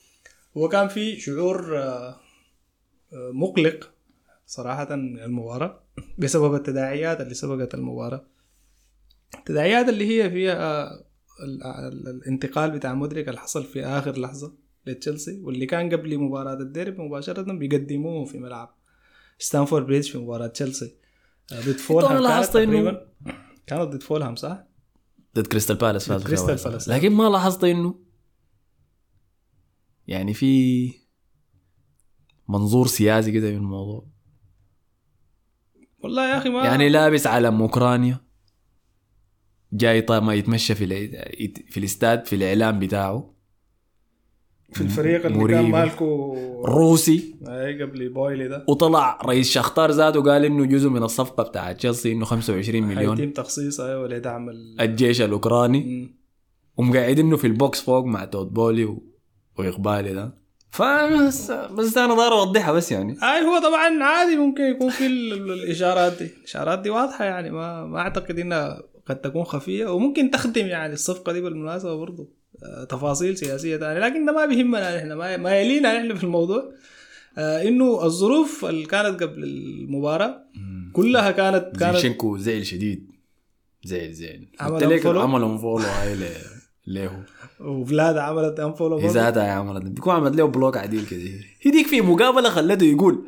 [0.57, 2.09] هو كان في شعور آه،
[3.13, 3.91] آه، مقلق
[4.47, 5.81] صراحة المباراة
[6.19, 8.25] بسبب التداعيات اللي سبقت المباراة.
[9.39, 11.05] التداعيات اللي هي فيها آه،
[11.45, 14.53] ال- ال- الانتقال بتاع مودريك اللي حصل في آخر لحظة.
[14.89, 18.75] لتشيلسي واللي كان قبل مباراة الديربي مباشرة بيقدموه في ملعب
[19.39, 20.95] ستانفورد بريدج في مباراة تشيلسي
[21.53, 23.09] آه، ضد فولهام كانت لاحظت إنه- تقريبا
[23.67, 24.65] كانت ضد فولهام صح؟
[25.37, 26.57] ضد كريستال بالاس فاز كريستال.
[26.71, 26.89] بالاس.
[26.89, 27.95] لكن ما لاحظت إنه
[30.07, 30.93] يعني في
[32.49, 34.07] منظور سياسي كده في الموضوع
[35.99, 38.21] والله يا أخي ما يعني لابس علم اوكرانيا
[39.73, 43.35] جاي طيب ما يتمشى في ال- في الإستاد في الاعلان بتاعه
[44.73, 45.57] في الفريق اللي مريب.
[45.57, 47.35] كان مالكو روسي.
[47.49, 48.65] اي قبل بويلي ده.
[48.69, 53.17] وطلع رئيس شختار ذاته قال إنه جزء من الصفقة بتاعت تشيلسي إنه 25 مليون.
[53.19, 55.81] حيتم تخصيص أيوه لدعم ال الجيش الأوكراني.
[55.85, 56.19] مم.
[56.77, 59.03] ومقاعدينه في ال box فوق مع تود بولي و...
[59.59, 60.35] وإقبالي ده.
[60.71, 63.13] فبس بس أنا داير أوضحها بس يعني.
[63.23, 66.31] اي هو طبعا عادي ممكن يكون في ال- ال- الإشارات دي.
[66.41, 71.33] الإشارات دي واضحة يعني ما ما أعتقد إنها قد تكون خفية وممكن تخدم يعني الصفقة
[71.33, 72.23] دي بالمناسبة برضو.
[72.23, 72.38] آه،
[72.89, 76.73] تفاصيل سياسية ثانية لكن ده ما بيهمنا إحنا ما, يلينا إحنا في الموضوع.
[77.39, 80.45] آه إنه الظروف اللي كانت قبل المباراة
[80.93, 83.11] كلها كانت كانت زينشينكو زعل شديد
[83.85, 86.17] زعل زعل عمل قلت لك؟ عمل unfollow هاي
[86.87, 87.25] له
[87.61, 88.99] وفلادا عملت unfollow.
[88.99, 91.21] ذاتها عملت بيكون عملت له block عديل كده
[91.67, 93.27] هديك في مقابلة خلته يقول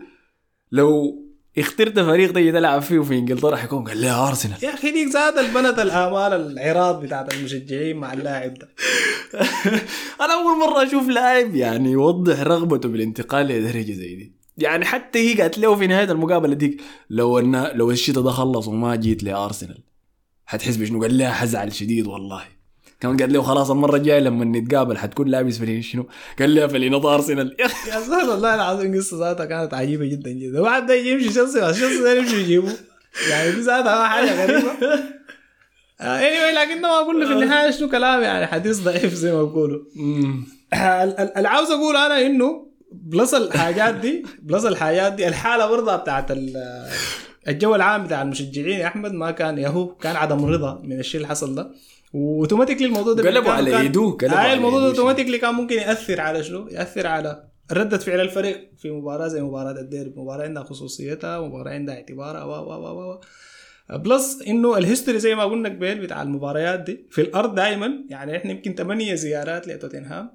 [0.73, 1.17] لو
[1.59, 4.65] اخترت فريق تجي تلعب فيه في انجلترا حيكون قال لي أرسنال.
[4.65, 8.69] يا أخي ديك ذاتها بنت الأمال العراض بتاعت المشجعين مع اللاعب ده.
[10.25, 14.33] أنا أول مرة أشوف لاعب يعني يوضح رغبته بالانتقال لدرجة زي دي.
[14.59, 16.81] يعني حتى هي قالت له في نهاية المقابلة ديك
[17.11, 19.83] لو ان لو الشتاء ده خلص وما جيت لأرسنال
[20.47, 22.60] حتحس بشنو؟ قال لها حزعل شديد والله.
[23.01, 27.07] كمان قال له خلاص المرة الجاية لما نتقابل حتكون لابس فريق شنو؟ قال لها فلينض
[27.07, 27.57] ارسنال
[27.89, 30.61] يا زلمه والله العظيم قصة ذاتها كانت عجيبة جدا جدا.
[30.61, 32.73] وبعد ده يمشي تشيلسي بس تشيلسي ده يمشي يجيبه.
[33.31, 34.71] يعني دي ذاتها حاجة غريبة.
[36.01, 39.41] اني لكن ما أقول في النهاية شنو كلام يعني حديث ضعيف زي ما
[40.75, 46.31] ال- اللي عاوز أقول أنا إنه plus الحاجات دي plus الحاجات دي الحالة برضه بتاعت
[46.31, 46.87] ال-
[47.49, 51.29] الجو العام بتاع المشجعين يا أحمد ما كان يهو كان عدم رضا من الشيء اللي
[51.29, 51.71] حصل ده.
[52.13, 54.87] و automatically الموضوع ده قلبوا كان- على يدوه، قلبوا آه على الموضوع ده.
[54.87, 59.81] automatically كان ممكن يأثر على شنو؟ يأثر على ردة فعل الفريق في مباراة زي مباراة
[59.81, 63.21] الديربي مباراة عندها خصوصيتها مباراة عندها اعتبارها و و و و
[63.99, 68.37] plus إنه ال history زي ما قلنا قبل بتاع المباريات دي في الأرض دائما يعني
[68.37, 70.31] إحنا يمكن ثمانية زيارات لتوتنهام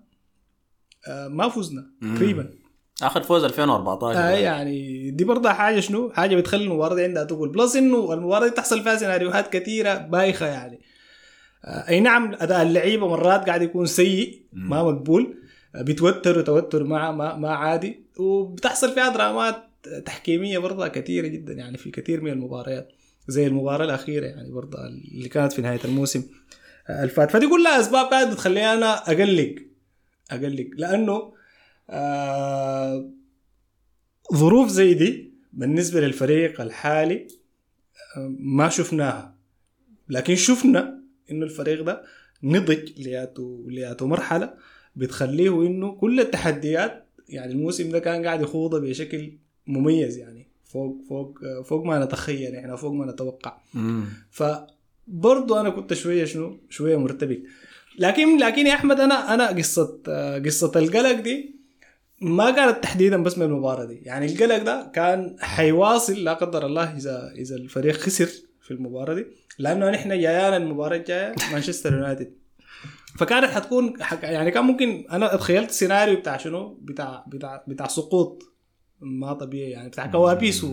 [1.07, 2.49] آه، ما فزنا تقريبا
[3.03, 7.49] آخر فوز 2014 آه يعني دي برضه حاجة شنو؟ حاجة بتخلي المباراة دي عندها تقول
[7.49, 10.94] plus إنه المباراة دي تحصل فيها سيناريوهات كثيره بايخة يعني آه
[11.66, 15.38] أي نعم أداء اللعيبه مرات قاعد يكون سيء ما مقبول
[15.76, 18.05] آه بيتوتروا توتر ما ما ما عادي.
[18.20, 19.63] وبتحصل فيها درامات
[20.05, 22.91] تحكيمية برضه كثيرة جدا يعني في كثير من المباريات
[23.28, 26.24] زي المباراة الأخيرة يعني برضه اللي كانت في نهاية الموسم
[26.89, 27.32] آه، الفات.
[27.32, 29.55] فدي كلها أسباب قاعدة بتخليني أنا أقلق
[30.32, 30.68] أقلق.
[30.78, 31.34] لأنه
[31.89, 33.09] آه
[34.34, 37.28] ظروف زي دي بالنسبة للفريق الحالي
[38.18, 39.36] آه، ما شفناها.
[40.09, 40.94] لكن شفنا
[41.32, 42.03] إنه الفريق ده
[42.43, 44.53] نضج لياته لياته مرحلة
[44.95, 49.32] بتخليه إنه كل التحديات يعني الموسم ده كان قاعد يخوضها بشكل
[49.67, 53.57] مميز يعني فوق فوق فوق ما نتخيل إحنا فوق ما نتوقع.
[54.32, 57.41] فبرضه أنا كنت شوية شنو شوية مرتبك.
[57.99, 60.01] لكن لكن يا أحمد أنا أنا قصة
[60.45, 61.55] قصة القلق دي
[62.21, 63.95] ما كانت تحديدا بس من المباراة دي.
[63.95, 68.30] يعني القلق ده كان حيواصل لا قدر الله إذا إذا الفريق خسر
[68.66, 69.26] في المباراة دي
[69.59, 72.34] لأنه نحن جايانا المباراة الجاية مانشستر يونايتد.
[73.20, 78.43] فكانت حتكون حك- يعني كان ممكن أنا اتخيلت سيناريو بتاع شنو؟ بتاع بتاع بتاع سقوط
[79.01, 80.66] ما طبيعي يعني بتاع كوابيس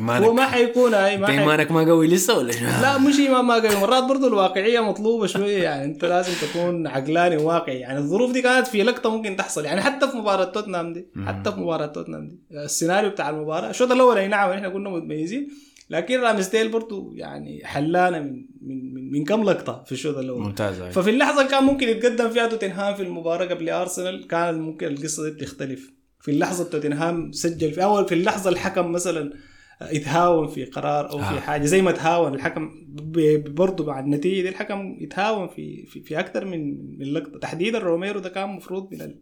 [0.00, 1.40] هو ما حيكون هاي ما انت حي...
[1.42, 5.26] إيمانك ما قوي لسه ولا شنو؟ لا مش إيمان ما قوي مرات برضو الواقعية مطلوبة
[5.26, 7.78] شوية يعني أنت لازم تكون عقلاني وواقعي.
[7.80, 11.52] يعني الظروف دي كانت في لقطة ممكن تحصل يعني حتى في مباراة توتنهام دي حتى
[11.52, 12.38] في مباراة توتنهام دي.
[12.50, 15.48] السيناريو بتاع المباراة الشوط الأول أي نعم إحنا كنا متميزين
[15.90, 20.42] لكن رامسديل برضو يعني حلانا من من من, كم لقطة في الشوط الأول.
[20.42, 20.82] ممتاز.
[20.82, 24.26] ففي اللحظة اللي كان ممكن يتقدم فيها توتنهام في المباراة قبل أرسنال.
[24.26, 25.92] كان ممكن القصة دي تختلف.
[26.20, 29.32] في اللحظة توتنهام سجل في أول في اللحظة الحكم مثلا
[29.82, 31.40] يتهاون في قرار أو في آه.
[31.40, 32.70] حاجة زي ما تهاون الحكم
[33.46, 36.60] برضه مع النتيجة دي الحكم يتهاون في في, في أكثر من
[36.98, 37.38] من لقطة.
[37.38, 39.20] تحديدا روميرو ده كان مفروض من ال...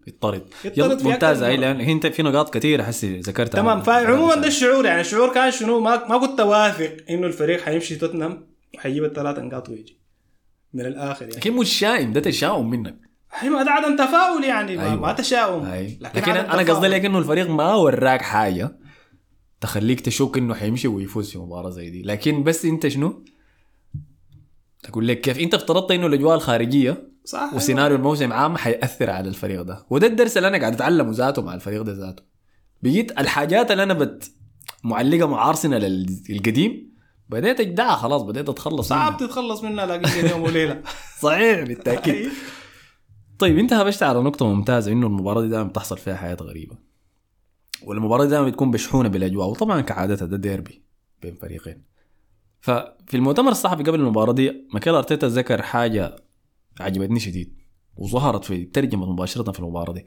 [0.77, 1.43] يلا في ممتاز.
[1.45, 3.61] من لأن هي انت في نقاط كثيرة حسي ذكرتها.
[3.61, 3.83] تمام.
[3.83, 8.47] فعموما ده الشعور يعني الشعور كان شنو؟ ما ما كنت واثق إنه الفريق حيمشي توتنهام
[8.75, 10.01] وحيجيب الثلاث نقاط ويجي.
[10.75, 11.37] من الآخر يعني.
[11.37, 12.97] لكن مش شائم ده تشاؤم منك.
[13.45, 15.01] ما ده عدم تفاؤل يعني ما, أيوة.
[15.01, 15.63] ما تشاؤم.
[15.63, 16.73] هاي لكن عدم أنا.
[16.73, 18.86] قصدي لك إنه الفريق ما وراك حاجة.
[19.67, 22.03] تخليك تشك إنه حيمشي ويفوز في مباراة زي دي.
[22.03, 23.25] لكن بس أنت شنو؟
[24.83, 25.39] تقول لك كيف.
[25.39, 29.87] أنت افترضت إنه الاجواء الخارجيه صح وسيناريو الموسم عام حيأثر على الفريق ده.
[29.91, 32.23] وده الدرس اللي أنا قاعد أتعلمه ذاته مع الفريق ده ذاته.
[32.83, 34.31] بقيت الحاجات اللي أنا بت
[34.85, 36.97] معلقه مع أرسنال ال- القديم
[37.29, 39.27] بديت أجدعها خلاص بديت أتخلص صعب منها.
[39.27, 40.83] تتخلص منها لكن يوم وليلة.
[41.23, 42.31] صحيح بالتأكيد.
[43.39, 46.86] طيب أنت هبشت على نقطة ممتازة إنه المباراة دي دائما بتحصل فيها حياة غريبة.
[47.83, 50.83] والمباراة دي دائما بتكون بشحونة بالأجواء وطبعا كعادتها ده ديربي
[51.23, 51.83] بين فريقين.
[52.61, 56.17] ففي المؤتمر الصحفي قبل المباراة دي ماكيل أرتيتا ذكر حاجة
[56.81, 57.57] عجبتني شديد
[57.97, 60.07] وظهرت في ترجمة مباشرة في المباراة دي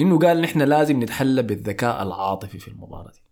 [0.00, 3.22] إنه قال نحن لازم نتحلى بالذكاء العاطفي في المباراة دي.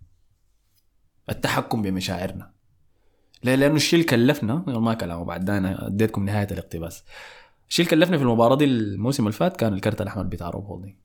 [1.30, 2.52] التحكم بمشاعرنا.
[3.44, 7.04] ليه؟ لأنه الشيء اللي كلفنا ما كلامه بعد أنا أديتكم نهاية الاقتباس.
[7.68, 10.96] الشيء اللي كلفني في المباراة دي الموسم اللي فات كان الكرت الأحمر بتاع روب هولدينج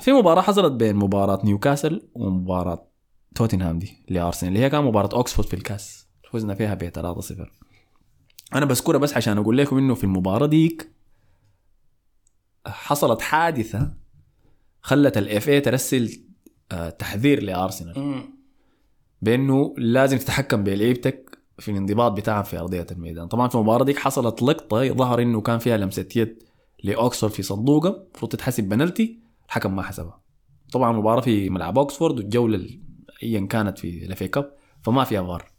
[0.00, 2.88] في مباراة حصلت بين مباراة نيوكاسل ومباراة
[3.34, 6.08] توتنهام دي لأرسنال اللي هي كان مباراة أوكسفورد في الكاس.
[6.32, 7.32] فزنا فيها ب 3-0
[8.54, 10.90] أنا بذكرها بس عشان أقول لكم إنه في المباراة ديك
[12.66, 13.90] حصلت حادثة
[14.82, 16.20] خلت ال FA ترسل
[16.72, 17.98] آه، تحذير لأرسنال.
[17.98, 18.38] مم.
[19.22, 23.28] بإنه لازم تتحكم بلعيبتك في الانضباط بتاعهم في أرضية الميدان.
[23.28, 26.42] طبعا في المباراه ديك حصلت لقطة ظهر إنه كان فيها لمسة يد
[26.84, 29.18] لاوكسفورد في صندوقه المفروض تتحسب بنالتي.
[29.48, 30.20] الحكم ما حسبها
[30.72, 32.82] طبعا المباراه في ملعب أوكسفورد والجولة ال-
[33.22, 35.50] ايا كانت في ال FA Cup فما فيها فار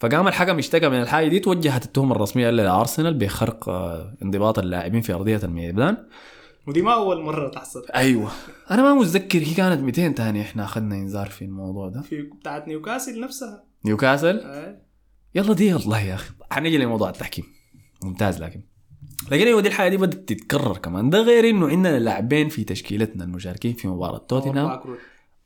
[0.00, 5.12] فقام الحكم اشتكى من الحاجة دي توجهت التهمة الرسمية لارسنال بخرق آه، انضباط اللاعبين في
[5.12, 5.96] أرضية الميدان.
[6.68, 7.86] ودي ما أول مرة تحصل.
[7.94, 8.30] أيوه.
[8.70, 12.00] أنا ما متذكر هي كانت 200 تاني إحنا أخذنا إنذار في الموضوع ده.
[12.02, 13.64] في بتاعت نيوكاسل نفسها.
[13.84, 14.82] نيوكاسل؟ آه.
[15.34, 16.34] يلا دي والله يا أخي.
[16.50, 17.44] حنيجي لموضوع التحكيم.
[18.04, 18.62] ممتاز لكن.
[19.30, 21.10] لكن أيوه دي الحاجة دي بدأت تتكرر كمان.
[21.10, 24.96] ده غير إنه عندنا لاعبين في تشكيلتنا المشاركين في مباراة توتنهام.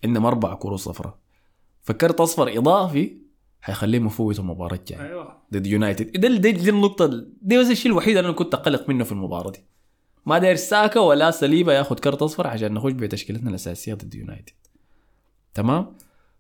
[0.05, 1.19] عندهم أربع كروت صفراء.
[1.83, 3.17] فكرت أصفر إضافي
[3.61, 5.03] حيخليهم يفوتوا المباراة الجاية.
[5.03, 5.37] أيوه.
[5.53, 6.21] ضد يونايتد.
[6.21, 9.51] ده دي, دي النقطة دي بس الشيء الوحيد اللي أنا كنت أقلق منه في المباراة
[9.51, 9.65] دي.
[10.27, 14.53] ما داير ساكا ولا سليبا ياخذ كرت أصفر عشان نخش بتشكيلتنا الأساسية ضد يونايتد.
[15.55, 15.97] تمام؟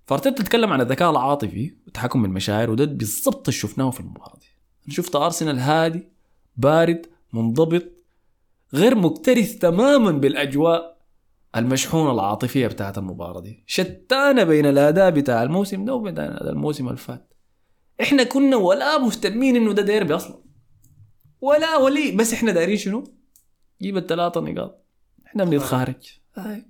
[0.06, 4.92] فارتيتا تتكلم عن الذكاء العاطفي والتحكم بالمشاعر وده بالضبط اللي شفناه في المباراة دي.
[4.94, 6.08] شفت أرسنال هادي
[6.56, 7.84] بارد منضبط
[8.74, 10.96] غير مكترث تماما بالأجواء
[11.56, 13.64] المشحونة العاطفية بتاعت المباراة دي.
[13.66, 17.34] شتانه بين الأداء بتاع الموسم ده وبين الأداء الموسم اللي فات
[18.00, 20.42] إحنا كنا ولا مهتمين إنه ده ديربي أصلا.
[21.40, 23.04] ولا ولي بس إحنا دايرين شنو؟
[23.82, 24.84] جيب الثلاثة نقاط.
[25.26, 26.66] إحنا بنتخارج هاي.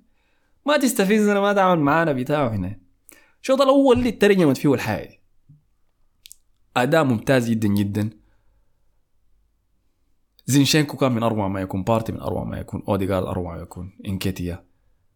[0.65, 2.79] ما تستفزنا ما تعمل معانا بتاعه هنا.
[3.41, 5.21] الشوط الأول اللي ترجمت فيه الحاجة دي
[6.77, 8.09] أداء ممتاز جدا جدا.
[10.49, 13.91] زينشينكو كان من أروع ما يكون بارتي من أروع ما يكون اوديجارد أروع ما يكون
[14.07, 14.63] إنكيتيا.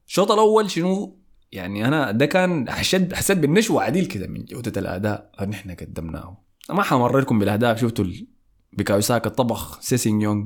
[0.07, 1.17] الشوط الأول شنو؟
[1.51, 6.37] يعني أنا ده كان حشد حسيت بالنشوة عديل كده من جودة الأداء اللي إحنا قدمناه
[6.69, 8.27] ما حمرركم بالأهداف شفتوا ال-
[8.73, 10.45] بيكايو ساكا طبخ سيسينيون.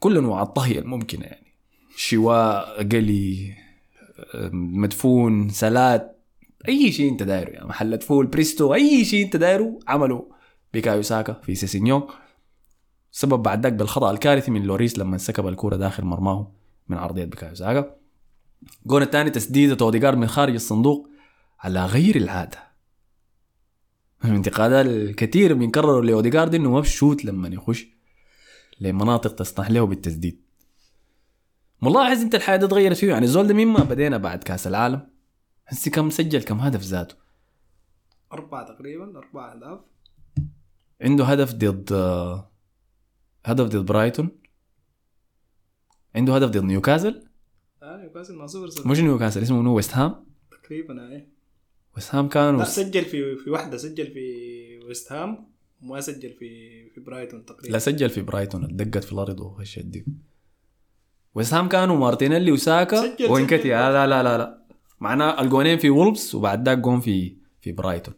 [0.00, 1.46] كل أنواع الطهي الممكنة يعني.
[1.96, 3.54] شواء قلي
[4.52, 6.18] مدفون سلات
[6.68, 10.28] أي شيء أنت دايره يعني محلة فول بريستو أي شيء أنت دايره عمله
[10.72, 12.02] بيكايو ساكا في سيسينيون
[13.12, 16.52] سبب بعد ذاك بالخطأ الكارثي من لوريس لما سكب الكورة داخل مرماه
[16.88, 17.96] من عرضيه بيكايو ساكا
[18.82, 21.08] الجون الثاني تسديده اوديجارد من خارج الصندوق
[21.60, 22.58] على غير العادة.
[24.24, 27.86] الانتقادات الكثير بينكرروا لاوديجارد إنه ما بشوت لما يخش
[28.80, 30.42] لمناطق تسمح له بالتسديد.
[31.82, 35.06] ملاحظ أنت الحياة دي تغيرت فيه يعني الزول ده مين ما بدينا بعد كأس العالم.
[35.66, 37.14] هسي كم سجل كم هدف ذاته؟
[38.32, 39.80] أربعة تقريبا أربعة أهداف.
[41.02, 41.92] عنده هدف ضد
[43.44, 44.28] هدف ضد برايتون؟
[46.14, 47.24] عنده هدف ضد نيوكاسل؟
[47.82, 48.88] آه نيوكاسل ما صفر صفر.
[48.88, 50.24] مش نيوكاسل اسمه منو ويست هام.
[50.62, 51.26] تقريبا آه.
[51.96, 52.68] ويست هام كان لا وس...
[52.68, 55.46] سجل في في واحدة سجل في ويست هام
[55.82, 57.72] وما سجل في في برايتون تقريبا.
[57.72, 60.04] لا سجل في برايتون دقت في الأرض وخشت دي.
[61.34, 63.74] ويست هام كانوا مارتينيلي وساكا وانكتي.
[63.74, 64.62] آه لا لا لا لا.
[65.00, 68.14] معناه الجونين في وولفز وبعد ذاك جون في في برايتون.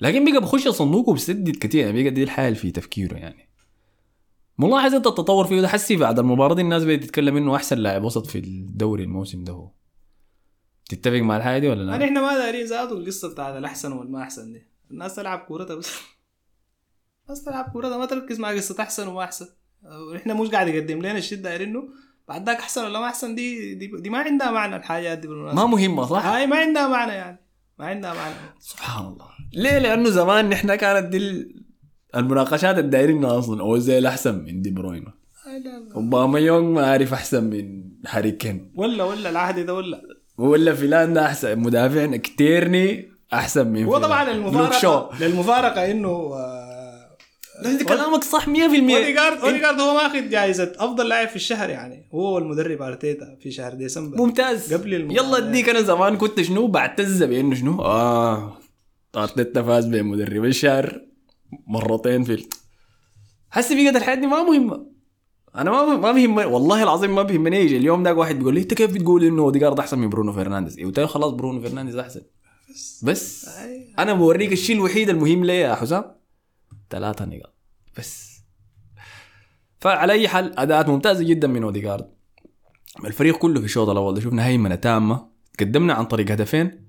[0.00, 3.48] لكن بقى بخش الصندوق وبسدد كتير يعني بقى دي الحال في تفكيره يعني.
[4.58, 8.04] ملاحظ انت التطور فيه؟ ده حسي بعد المباراة دي الناس بدات تتكلم إنه أحسن لاعب
[8.04, 9.70] وسط في الدوري الموسم ده هو.
[10.88, 14.22] تتفق مع الحاجة دي ولا يعني لا؟ إحنا ما دارين ذاته القصة بتاعت الأحسن والما
[14.22, 14.66] أحسن دي.
[14.90, 15.90] الناس تلعب كورتها بس.
[17.24, 19.46] الناس تلعب كورتها ما تركز مع قصة أحسن وما أحسن.
[20.16, 21.88] إحنا مش قاعد يقدم لنا الشيء دايرينه
[22.28, 25.60] بعد ذاك أحسن ولا ما أحسن دي دي, دي ما عندها معنى الحاجات دي بالمناسبة.
[25.60, 27.46] ما مهمة صح؟ هاي ما عندها معنى يعني.
[27.78, 28.34] ما عندها معنى.
[28.58, 29.26] سبحان الله.
[29.52, 31.48] ليه؟ لأنه زمان نحن كانت دي
[32.16, 35.04] المناقشات الدايرينها أصلا أوزيل أحسن من دي بروين.
[35.96, 38.72] أوباما يونغ ما عارف أحسن من هاري كين.
[38.74, 40.02] ولا ولا العهد ده ولا.
[40.38, 44.02] ولا فلان ده أحسن مدافع كتيرني أحسن من هو فلان.
[44.02, 44.98] طبعا لوك شو.
[44.98, 47.16] المفارقة للمفارقة إنه آه،
[47.62, 52.08] لا، انت كلامك صح 100% اوديجارد اوديجارد هو ماخذ جائزة أفضل لاعب في الشهر يعني.
[52.14, 54.16] هو والمدرب أرتيتا في شهر ديسمبر.
[54.18, 54.74] ممتاز.
[54.74, 54.92] قبل.
[54.92, 58.58] يلا اديك أنا زمان كنت شنو؟ بعتز بأنه شنو؟ آه
[59.16, 61.00] أرتيتا فاز بمدرب الشهر.
[61.66, 62.48] مرتين في
[63.50, 64.86] حسي بقت الحياة دي ما مهمة.
[65.54, 67.76] أنا ما ما بهم والله العظيم ما بيهمني يجي.
[67.76, 71.00] اليوم داك واحد بيقول لي أنت كيف بتقول إنه اوديجارد أحسن من برونو فرنانديز؟ قلت
[71.00, 72.22] له خلاص برونو فرنانديز أحسن.
[73.02, 73.48] بس.
[73.48, 73.94] أي.
[73.98, 76.04] أنا بوريك الشيء الوحيد المهم لي يا حسام.
[76.90, 77.54] ثلاثة نقاط.
[77.98, 78.40] بس.
[79.80, 82.10] فعلى أي حال أداءات ممتازة جدا من اوديجارد
[83.04, 85.26] الفريق كله في الشوط الأول شفنا هيمنة تامة.
[85.58, 86.88] تقدمنا عن طريق هدفين.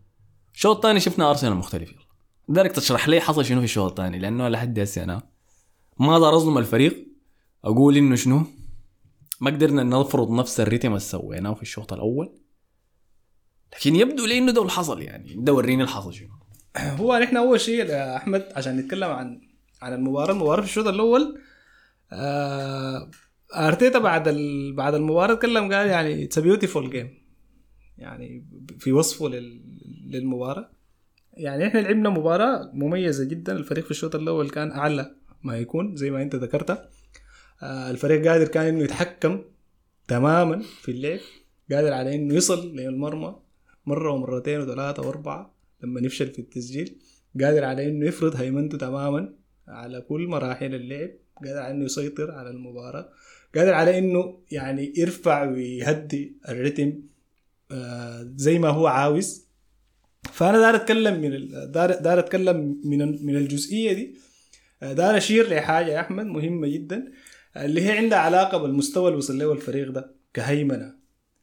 [0.53, 2.04] الشوط الثاني شفنا أرسنال مختلف
[2.47, 5.21] بدك تشرح لي حصل شنو في الشوط الثاني لأنه لحد هسه أنا
[5.99, 7.07] ما أقدر اظلم الفريق؟
[7.63, 8.43] أقول إنه شنو؟
[9.41, 12.29] ما قدرنا نفرض نفس الريتم اللي سويناه في الشوط الأول.
[13.73, 15.35] لكن يبدو لي إنه ده اللي حصل يعني.
[15.37, 16.29] ده وريني الحصل شنو.
[16.99, 19.41] هو نحن أول شيء يا أحمد عشان نتكلم عن
[19.81, 21.41] عن المباراة المباراة في الشوط الأول
[22.11, 23.11] آه
[23.55, 24.73] أرتيتا بعد ال...
[24.75, 27.25] بعد المباراة تكلم قال يعني it's beautiful game
[27.97, 28.45] يعني
[28.79, 29.61] في وصفه لل...
[30.07, 30.74] للمباراة.
[31.37, 33.53] يعني إحنا لعبنا مباراة مميزة جدا.
[33.53, 36.89] الفريق في الشوط الأول كان أعلى ما يكون زي ما أنت ذكرت.
[37.63, 39.41] آه الفريق قادر كان إنه يتحكم
[40.07, 41.19] تماما في اللعب
[41.71, 43.35] قادر على إنه يصل للمرمى
[43.85, 46.97] مرة ومرتين وثلاثة وأربعة لما نفشل في التسجيل
[47.41, 49.33] قادر على إنه يفرض هيمنته تماما
[49.67, 51.09] على كل مراحل اللعب
[51.45, 53.09] قادر على إنه يسيطر على المباراة
[53.55, 56.93] قادر على إنه يعني يرفع ويهدي الريتم
[57.71, 59.44] آه زي ما هو عاوز.
[60.35, 64.15] فأنا دار أتكلم من دار, دار أتكلم من من الجزئية دي.
[64.83, 67.11] آه، دار أشير لحاجة يا أحمد مهمة جدا
[67.55, 70.95] آه، اللي هي عندها علاقة بالمستوى اللي وصل له الفريق ده كهيمنة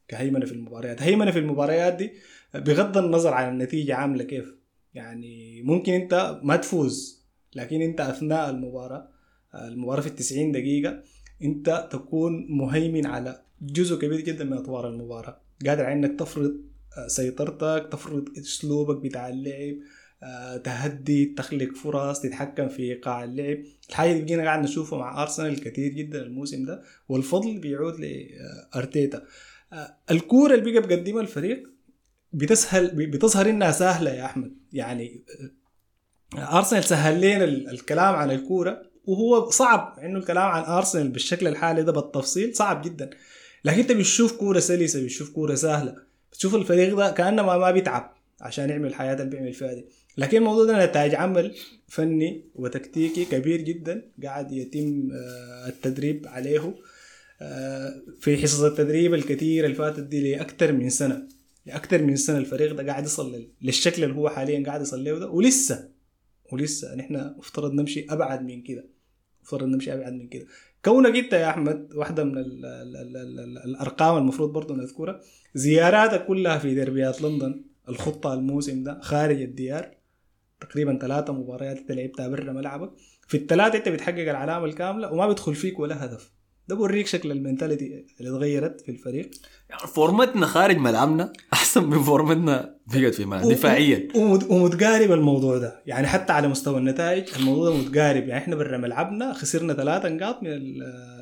[0.07, 1.01] كهيمنة في المباريات.
[1.01, 2.11] هيمنة في المباريات دي
[2.55, 4.55] بغض النظر عن النتيجة عاملة كيف.
[4.93, 7.23] يعني ممكن أنت ما تفوز
[7.55, 9.09] لكن أنت أثناء المباراة
[9.55, 11.03] المباراة في التسعين دقيقة
[11.43, 15.41] أنت تكون مهيمن على جزء كبير جدا من أطوار المباراة.
[15.67, 16.72] قادر على انك تفرض آه،
[17.07, 19.75] سيطرتك تفرض أسلوبك بتاع اللعب
[20.23, 23.57] آه، تهدي تخلق فرص تتحكم في ايقاع اللعب.
[23.89, 29.23] الحاجة اللي بقينا قاعد نشوفها مع ارسنال كثير جدا الموسم ده والفضل بيعود لارتيتا
[29.73, 31.63] آه، الكورة اللي بقى بقدمها الفريق
[32.33, 34.53] بتسهل بتظهر إنها سهلة يا أحمد.
[34.73, 35.23] يعني
[36.37, 41.47] آه، ارسنال سهل لنا ال- الكلام عن الكورة وهو صعب إنه الكلام عن ارسنال بالشكل
[41.47, 43.09] الحالي ده بالتفصيل صعب جدا.
[43.65, 46.12] لكن أنت بتشوف كورة سلسة بتشوف كورة سهلة.
[46.33, 49.85] بتشوف الفريق ده كأنه ما, بيتعب عشان يعمل الحياة اللي بيعمل فيها دي.
[50.17, 51.55] لكن الموضوع ده نتاج عمل
[51.87, 56.75] فني وتكتيكي كبير جدا قاعد يتم آه، التدريب عليه
[57.41, 61.27] آه، في حصص التدريب الكثيره اللي فاتت دي لأكثر من سنة.
[61.65, 65.19] لأكثر من سنة الفريق ده قاعد يصل لل- للشكل اللي هو حاليا قاعد يصل له
[65.19, 65.29] ده.
[65.29, 65.89] ولسه
[66.51, 68.85] ولسه نحن مفترض نمشي أبعد من كده.
[69.43, 70.45] مفترض نمشي أبعد من كده.
[70.85, 75.19] كونك انت يا أحمد واحدة من ال ال ال ال ال الأرقام المفروض برضه نذكرها.
[75.53, 79.91] زياراتك كلها في دربيات لندن الخطة الموسم ده خارج الديار.
[80.61, 82.91] تقريبا ثلاثة مباريات انت لعبتها برا ملعبك.
[83.27, 86.31] في الثلاثة انت بتحقق العلامة الكاملة وما بيدخل فيك ولا هدف.
[86.67, 89.31] ده بوريك شكل ال mentality اللي اتغيرت في الفريق.
[89.69, 94.07] يعني form تنا خارج ملعبنا أحسن من form تنا بقت في ملعب دفاعيا.
[94.15, 95.81] ومت- ومتقارب الموضوع ده.
[95.85, 98.27] يعني حتى على مستوى النتائج الموضوع ده متقارب.
[98.27, 100.77] يعني إحنا برا ملعبنا خسرنا ثلاثة نقاط من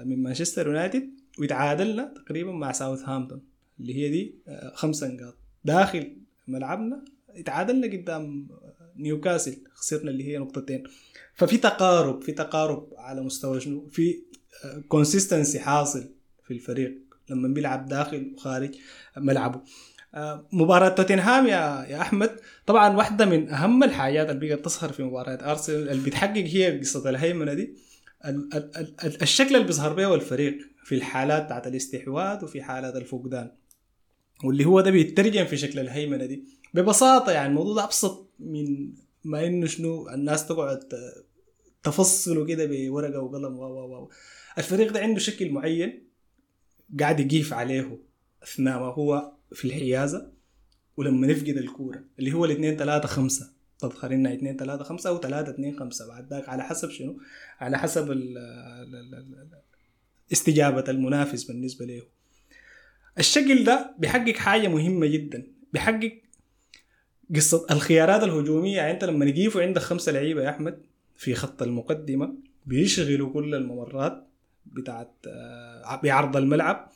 [0.08, 3.42] من مانشستر يونايتد وتعادلنا تقريبا مع ساوثهامبتون
[3.80, 5.38] اللي هي دي آه، خمسة نقاط.
[5.66, 6.18] داخل
[6.48, 7.06] ملعبنا
[7.46, 8.48] تعادلنا قدام
[8.98, 10.84] نيوكاسل خسرنا اللي هي نقطتين.
[11.34, 14.24] ففي تقارب في تقارب على مستوى شنو؟ في
[14.88, 16.10] كونسيستنسي حاصل
[16.48, 16.98] في الفريق
[17.30, 18.76] لما بيلعب داخل وخارج
[19.18, 19.62] ملعبه.
[20.16, 25.04] آه، مباراة توتنهام يا يا أحمد طبعا واحدة من أهم الحاجات اللي بقت تظهر في
[25.04, 27.74] مباريات أرسنال اللي بتحقق هي قصة الهيمنة دي
[28.26, 32.96] ال- ال- ال- ال- الشكل اللي بيظهر به الفريق في الحالات بتاعت الاستحواذ وفي حالات
[32.96, 33.52] الفقدان.
[34.44, 36.44] واللي هو ده بيترجم في شكل الهيمنة دي.
[36.74, 38.92] ببساطة يعني الموضوع ده أبسط من
[39.24, 41.26] ما إنه شنو الناس تقعد ت-
[41.84, 44.10] تفصله كده بورقة وقلم و و و
[44.58, 46.04] الفريق ده عنده شكل معين
[47.00, 48.00] قاعد يقيف عليه
[48.44, 50.32] أثناء ما هو في الحيازة
[50.98, 53.52] ولما نفقد الكورة اللي هو الاثنين ثلاثة خمسة.
[53.80, 57.20] تظهر لنا اثنين ثلاثة خمسة أو ثلاثة اثنين خمسة بعد ذاك على حسب شنو؟
[57.60, 59.50] على حسب ال ال
[60.32, 62.02] استجابة المنافس بالنسبة له.
[63.20, 65.48] الشكل ده بيحقق حاجة مهمة جدا.
[65.74, 66.22] بيحقق
[67.36, 68.78] قصة الخيارات الهجومية.
[68.78, 70.82] يعني أنت لما نجي نشوف عندك خمسة لعيبة يا أحمد
[71.18, 72.36] في خط المقدمة
[72.66, 74.28] بيشغلوا كل الممرات
[74.66, 76.90] بتاعت آه، بعرض الملعب.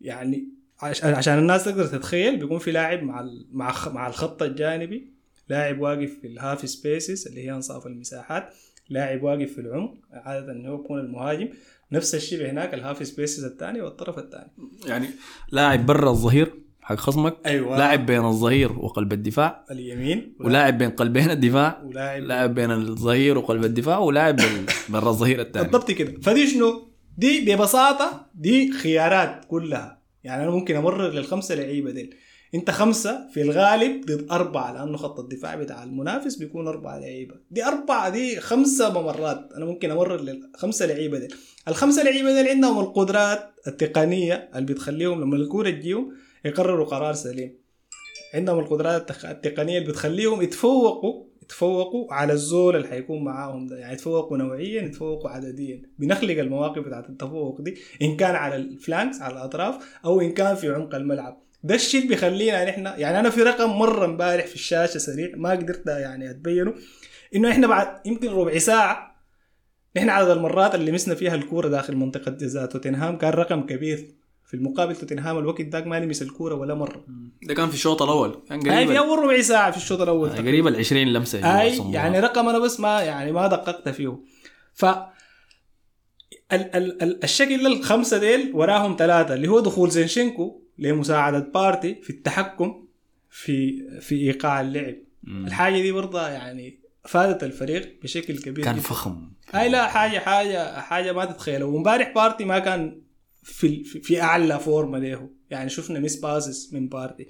[0.00, 0.48] يعني
[0.82, 5.12] عش- عشان الناس تقدر تتخيل بيكون في لاعب مع مع مع الخط الجانبي
[5.48, 8.54] لاعب واقف في ال half spaces اللي هي انصاف المساحات
[8.88, 11.48] لاعب واقف في العمق عادة إنه هو بيكون المهاجم.
[11.92, 14.50] نفس الشيء هناك ال half spaces الثاني والطرف الثاني.
[14.86, 15.06] يعني
[15.52, 17.78] لاعب برا الظهير حق خصمك أيوه.
[17.78, 23.64] لاعب بين الظهير وقلب الدفاع اليمين ولاعب بين قلبين الدفاع ولاعب لاعب بين الظهير وقلب
[23.64, 25.64] الدفاع ولاعب بين برا الظهير الثاني.
[25.68, 26.20] بالضبط كده.
[26.22, 30.00] فدي شنو؟ دي ببساطة دي خيارات كلها.
[30.24, 32.14] يعني أنا ممكن أمرر للخمسة لعيبة ديل.
[32.54, 37.34] أنت خمسة في الغالب ضد أربعة لأنه خط الدفاع بتاع المنافس بيكون أربعة لعيبة.
[37.50, 41.34] دي أربعة دي خمسة ممرات أنا ممكن أمرر للخمسة لعيبة ديل.
[41.68, 46.12] الخمسة لعيبة ديل عندهم القدرات التقنية اللي بتخليهم لما الكورة تجيهم
[46.44, 47.58] يقرروا قرار سليم.
[48.34, 53.78] عندهم القدرات التق- التقنية اللي بتخليهم يتفوقوا يتفوقوا على الزول اللي حيكون معاهم ده.
[53.78, 55.82] يعني يتفوقوا نوعيا يتفوقوا عدديا.
[55.98, 60.68] بنخلق المواقف بتاعت التفوق دي إن كان على الفلانكس على الأطراف أو إن كان في
[60.68, 61.42] عمق الملعب.
[61.64, 65.50] ده الشيء اللي بيخلينا نحن يعني أنا في رقم مرة امبارح في الشاشة سريع ما
[65.50, 66.74] قدرت يعني أتبينه
[67.34, 69.10] إنه إحنا بعد يمكن ربع ساعة
[69.96, 74.14] نحن عدد المرات اللي مسنا فيها الكورة داخل منطقة جزاء توتنهام كان رقم كبير.
[74.50, 77.04] في المقابل توتنهام الوقت ذاك ما لمس الكورة ولا مرة.
[77.42, 78.42] ده كان في الشوط الأول.
[78.48, 80.30] كان قريب في أول ربع ساعة في الشوط الأول.
[80.30, 81.92] قريب ال 20 لمسة اي.
[81.92, 84.18] يعني رقم أنا بس ما يعني ما دققت فيه.
[84.74, 85.00] ف ال
[86.52, 92.84] ال ال الشكل الخمسة ديل وراهم ثلاثة اللي هو دخول زينشينكو لمساعدة بارتي في التحكم
[93.30, 94.94] في في إيقاع اللعب.
[95.22, 95.46] مم.
[95.46, 98.82] الحاجة دي برضه يعني فادت الفريق بشكل كبير كان جداً.
[98.82, 99.30] فخم.
[99.54, 101.66] اي لا حاجة حاجة حاجة ما تتخيلها.
[101.66, 103.00] وامبارح بارتي ما كان
[103.42, 105.30] في في, أعلى form له.
[105.50, 107.26] يعني شفنا mis-passes من بارتي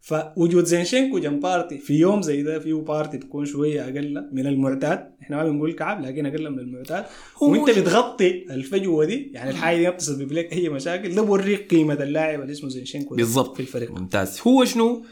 [0.00, 5.10] فوجود زينشينكو جنب بارتي في يوم زي ده فيه بارتي بيكون شوية أقل من المعتاد.
[5.22, 7.04] إحنا ما بنقول كعب لكن أقل من المعتاد.
[7.42, 11.14] وأنت بتغطي الفجوة دي يعني الحاجة دي ما بتسبب لك أي مشاكل.
[11.14, 13.54] ده بوريك قيمة اللاعب اللي اسمه زينشينكو بالضبط.
[13.54, 13.90] في الفريق.
[13.90, 14.40] ممتاز.
[14.46, 15.04] هو شنو؟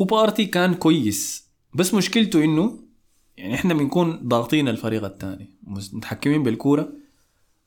[0.00, 1.50] هو بارتي كان كويس.
[1.74, 2.84] بس مشكلته إنه
[3.36, 5.58] يعني إحنا بنكون ضاغطين الفريق الثاني
[5.92, 6.92] متحكمين بالكورة.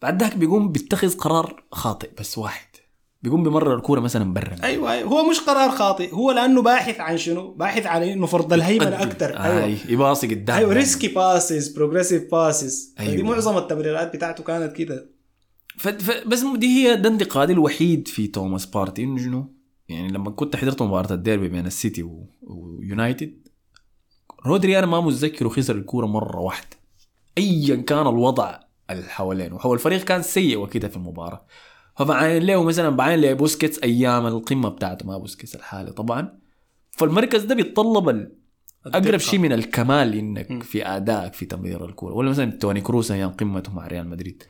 [0.04, 2.10] بعد ذاك بيقوم بيتخذ قرار خاطئ.
[2.20, 2.68] بس واحد.
[3.22, 4.56] بيقوم بيمرر الكورة مثلا برا.
[4.64, 5.10] أيوه أيوه.
[5.10, 6.14] هو مش قرار خاطئ.
[6.14, 9.64] هو لأنه باحث عن شنو؟ باحث عن إنه فرض الهيمنه أكثر أيوه.
[9.64, 13.16] أيوه يباصي قدام أيوه risky passes progressive passes أيوة.
[13.16, 15.10] دي معظم التمريرات بتاعته كانت كده.
[15.78, 15.88] ف...
[15.88, 16.28] ف...
[16.28, 19.04] بس دي هي ده انتقادي الوحيد في توماس بارتي.
[19.04, 19.54] إنه شنو؟
[19.90, 22.26] يعني لما كنت حضرت مباراة الديربي بين السيتي و...
[22.42, 23.48] ويونايتد
[24.46, 26.78] رودري أنا ما متذكره خسر الكورة مرة واحدة.
[27.38, 28.60] ايا كان الوضع
[28.90, 29.58] اللي حوالينه.
[29.62, 31.46] هو الفريق كان سيء وكده في المباراة.
[31.98, 35.92] فبعين له مثلا بعين له بوسكيتس أيام القمة بتاعته ما بوسكيتس الحالي.
[35.92, 36.40] طبعا
[36.92, 38.32] فالمركز ده بيتطلب.
[38.86, 40.60] أقرب شيء من الكمال إنك م.
[40.60, 42.14] في ادائك في تمرير الكورة.
[42.14, 44.44] ولا مثلا توني كروس أيام قمته مع ريال مدريد.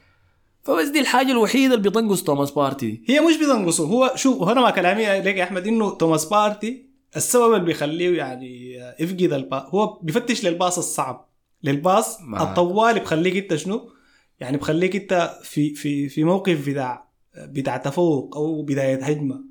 [0.64, 3.04] فبس دي الحاجة الوحيدة اللي بتنقص توماس بارتي.
[3.08, 7.54] هي مش بتنقصه هو شو هنا ما كلامي لك يا أحمد إنه توماس بارتي السبب
[7.54, 11.30] اللي بيخليه يعني يفقد ال pass هو بيفتش لل pass الصعب.
[11.64, 13.90] لل pass الطوال بخليك انت شنو؟
[14.44, 19.44] يعني بخليك انت في في في موقف بتاع بتاع تفوق أو بدايه هجمه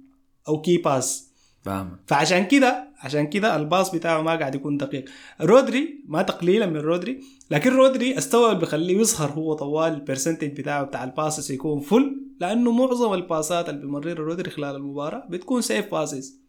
[0.48, 1.32] أو key pass
[1.62, 5.04] فاهم فعشان كده عشان كده ال pass بتاعه ما قاعد يكون دقيق.
[5.40, 7.20] رودري ما تقليلا من رودري
[7.50, 11.80] لكن رودري استوى اللي بيخليه يظهر هو طوال ال percentage بتاعه بتاع ال passes يكون
[11.80, 16.41] full لأنه معظم الباسات اللي بيمررها رودري خلال المباراة بتكون safe passes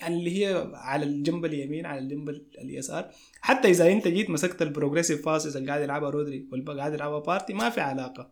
[0.00, 3.10] يعني اللي هي على الجنب اليمين على الجنب اليسار.
[3.40, 7.18] حتى إذا أنت جيت مسكت ال progressive passes اللي قاعد يلعبها رودري واللي قاعد يلعبها
[7.18, 8.30] بارتي ما في علاقة.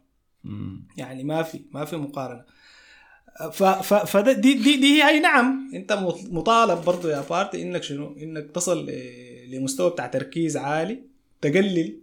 [0.96, 2.44] يعني ما في ما في مقارنة.
[3.52, 5.92] ف ف فدي دي دي, دي هي أي نعم أنت
[6.30, 8.90] مطالب برضو يا بارتي إنك شنو؟ إنك تصل
[9.48, 11.02] لمستوى بتاع تركيز عالي
[11.40, 11.98] تقلل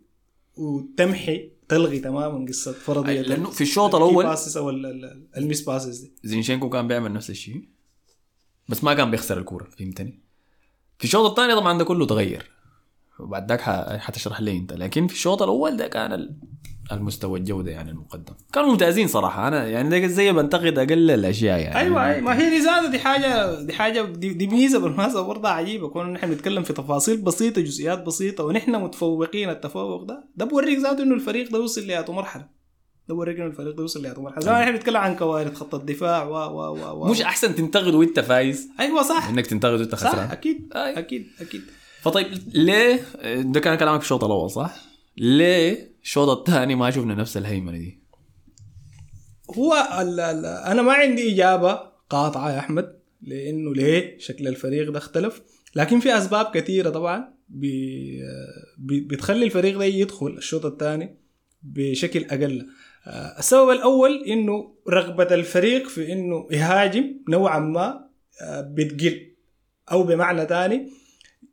[0.57, 5.42] وتمحي تلغي تماما قصة فرضية أي، لأنه في الشوط الأول- passes أو ال- ال- ال
[5.42, 6.11] miss passes دي.
[6.23, 7.61] زينشينكو كان بيعمل نفس الشيء.
[8.69, 10.19] بس ما كان بيخسر الكورة فهمتني؟
[10.97, 12.51] في الشوط الثاني طبعا ده كله تغير.
[13.19, 13.61] وبعد ذاك
[13.99, 14.73] حتشرح لي أنت.
[14.73, 16.35] لكن في الشوط الأول ده كان ال-
[16.91, 18.33] المستوى الجودة يعني المقدم.
[18.53, 19.47] كانوا ممتازين صراحة.
[19.47, 21.75] أنا يعني ده زي بنتقد أقل الأشياء يعني.
[21.79, 22.21] أيوه أيوه.
[22.21, 25.87] ما هي دي ذاتها دي حاجة دي حاجة دي, ميزة بالمناسبة برضه عجيبة.
[25.89, 30.23] كون نحن بنتكلم في تفاصيل بسيطة جزئيات بسيطة ونحن متفوقين التفوق ده.
[30.35, 32.58] ده بوريك ذاته إنه الفريق ده وصل لهذه مرحله
[33.13, 36.33] بوريك انه الفريق ده وصل لهذه مرحله زمان نحن بنتكلم عن كوارث خط الدفاع و
[36.33, 37.11] و و و.
[37.11, 39.29] مش أحسن تنتقد وأنت فايز؟ أيوه صح.
[39.29, 40.31] إنك تنتقد وأنت صح خسران.
[40.31, 40.99] أكيد أي.
[40.99, 41.61] أكيد أكيد.
[42.01, 42.99] فطيب ليه؟
[43.41, 44.75] ده كان كلامك في الشوط الأول صح؟
[45.17, 47.99] ليه الشوط الثاني ما شفنا نفس الهيمنة دي؟
[49.57, 51.79] هو ال ال أنا ما عندي إجابة
[52.09, 55.41] قاطعة يا أحمد لأنه ليه شكل الفريق ده اختلف.
[55.75, 58.21] لكن في أسباب كثيرة طبعا بي
[58.79, 61.15] بتخلي الفريق ده يدخل الشوط الثاني
[61.63, 62.59] بشكل أقل.
[62.59, 62.65] آه،
[63.07, 68.09] السبب الأول إنه رغبة الفريق في إنه يهاجم نوعا ما
[68.41, 69.31] آه، بتقل
[69.91, 70.89] أو بمعنى ثاني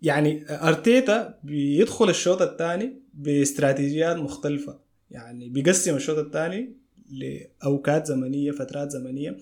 [0.03, 4.79] يعني أرتيتا بيدخل الشوط الثاني باستراتيجيات مختلفة.
[5.11, 6.77] يعني بيقسم الشوط الثاني
[7.11, 9.37] لأوقات زمنية فترات زمنية.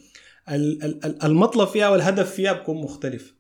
[0.48, 3.34] ال- ال- ال- المطلب فيها والهدف فيها بيكون مختلف.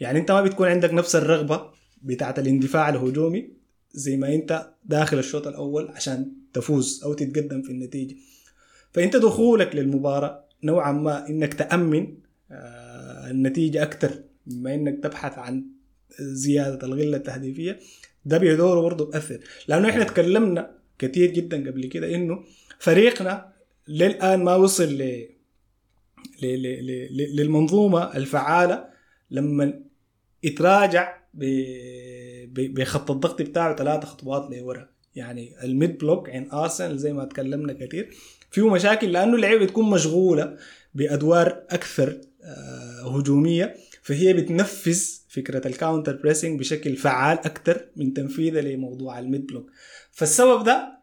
[0.00, 1.70] يعني أنت ما بتكون عندك نفس الرغبة
[2.02, 3.48] بتاعت الاندفاع الهجومي
[3.92, 8.16] زي ما أنت داخل الشوط الأول عشان تفوز أو تتقدم في النتيجة.
[8.92, 12.14] فإنت دخولك للمباراة نوعا ما إنك تأمن
[12.50, 14.10] آه، النتيجة أكثر
[14.46, 15.64] مما إنك تبحث عن
[16.20, 17.78] زيادة الغلة التهديفية.
[18.24, 19.40] ده بيدوره برضه بأثر.
[19.68, 22.44] لأنه إحنا تكلمنا كثير جدا قبل كده إنه
[22.78, 23.52] فريقنا
[23.88, 25.28] للآن ما وصل ل
[27.36, 28.84] للمنظومة الفعالة
[29.30, 29.80] لما
[30.42, 31.18] يتراجع
[32.54, 34.95] بخط الضغط بتاعه ثلاثة خطوات لورا.
[35.16, 38.10] يعني ال mid block عند ارسنال زي ما تكلمنا كثير
[38.50, 40.56] فيه مشاكل لأنه اللعيبة بتكون مشغولة
[40.94, 43.74] بأدوار أكثر آه، هجومية.
[44.02, 49.70] فهي بتنفذ فكرة ال counter pressing بشكل فعال أكثر من تنفيذها لموضوع ال mid block.
[50.12, 50.98] فالسبب ده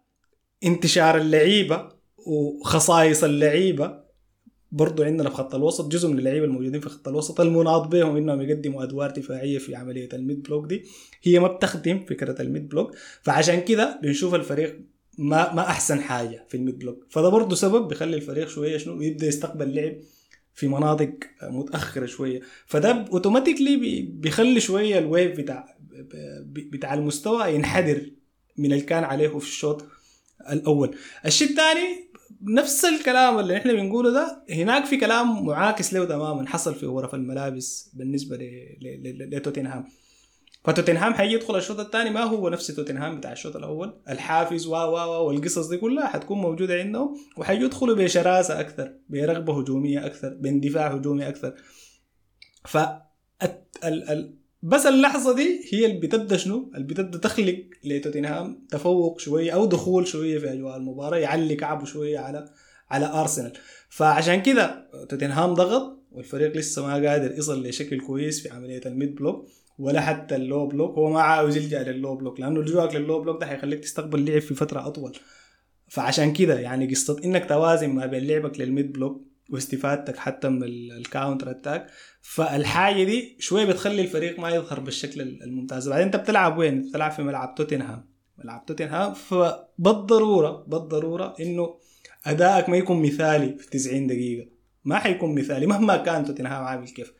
[0.63, 4.02] انتشار اللعيبة وخصائص اللعيبة
[4.73, 8.41] برضو عندنا في خط الوسط جزء من اللعيبة الموجودين في خط الوسط المناط بهم إنهم
[8.41, 10.83] يقدموا أدوار دفاعية في عملية ال mid block دي.
[11.23, 14.79] هي ما بتخدم فكرة ال mid block فعشان كده بنشوف الفريق
[15.17, 17.05] ما ما أحسن حاجة في ال mid block.
[17.09, 19.95] فده برضه سبب بيخلي الفريق شوية شنو؟ يبدأ يستقبل لعب
[20.53, 21.13] في مناطق
[21.43, 22.41] متأخرة شوية.
[22.65, 25.77] فده automatically بيخلي شوية ال wave بتاع
[26.45, 28.01] بتاع المستوى ينحدر
[28.57, 29.85] من اللي كان عليه في الشوط
[30.51, 30.95] الأول.
[31.25, 36.75] الشيء الثاني نفس الكلام اللي إحنا بنقوله ده هناك في كلام معاكس له تماما حصل
[36.75, 38.37] في غرف الملابس بالنسبة
[39.31, 39.85] لتوتنهام.
[40.63, 43.93] فتوتنهام حيجي يدخل الشوط الثاني ما هو نفس توتنهام بتاع الشوط الأول.
[44.09, 50.05] الحافز و و والقصص دي كلها حتكون موجودة عندهم وحيجوا يدخلوا بشراسة أكثر برغبة هجومية
[50.05, 51.53] أكثر باندفاع هجومي أكثر.
[52.65, 52.77] ف
[54.63, 60.07] بس اللحظة دي هي اللي بتبدأ شنو؟ اللي بتبدأ تخلق لتوتنهام تفوق شوية أو دخول
[60.07, 62.49] شوية في أجواء المباراة يعلي كعبه شوية على
[62.89, 63.53] على أرسنال.
[63.89, 69.15] فعشان كده توتنهام ضغط والفريق لسه ما قادر يصل لشكل كويس في عملية ال mid
[69.15, 69.47] block
[69.79, 70.97] ولا حتى ال low block.
[70.97, 74.25] هو ما عاوز يلجأ لل low block لأنه لجوءك لل low block ده حيخليك تستقبل
[74.25, 75.17] لعب في فترة أطول.
[75.87, 80.63] فعشان كده يعني قصة إنك توازن ما بين لعبك لل mid block واستفادتك حتى من
[80.63, 81.87] ال- ال counter attack
[82.21, 85.89] فالحاجة دي شوية بتخلي الفريق ما يظهر بالشكل الممتاز.
[85.89, 88.09] بعدين انت بتلعب وين؟ بتلعب في ملعب توتنهام.
[88.37, 91.75] ملعب توتنهام فبالضرورة بالضرورة إنه
[92.25, 94.47] أدائك ما يكون مثالي في 90 دقيقة.
[94.85, 97.13] ما حيكون مثالي مهما كان توتنهام عامل كيف.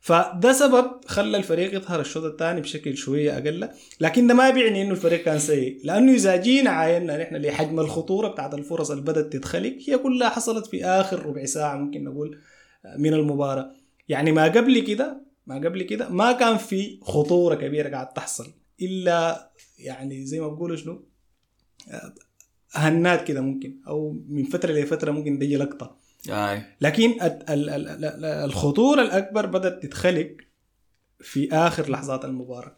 [0.00, 3.68] فده سبب خلى الفريق يظهر الشوط الثاني بشكل شوية أقل.
[4.00, 5.80] لكن ده ما بيعني إنه الفريق كان سيء.
[5.84, 10.66] لأنه إذا جينا عاينا نحن لحجم الخطورة بتاعت الفرص اللي بدأت تتخلق هي كلها حصلت
[10.66, 12.38] في آخر ربع ساعة ممكن نقول
[12.98, 13.70] من المباراة.
[14.08, 18.52] يعني ما قبل كده ما قبل كده ما كان في خطورة كبيرة قاعد تحصل.
[18.82, 21.08] إلا يعني زي ما بقولوا شنو؟
[22.72, 25.96] هنات كده ممكن أو من فترة لفترة ممكن تجي لقطة.
[26.30, 26.62] أي.
[26.80, 30.36] لكن ال- ال- ال- ال- الخطورة الأكبر بدأت تتخلق
[31.20, 32.76] في آخر لحظات المباراة.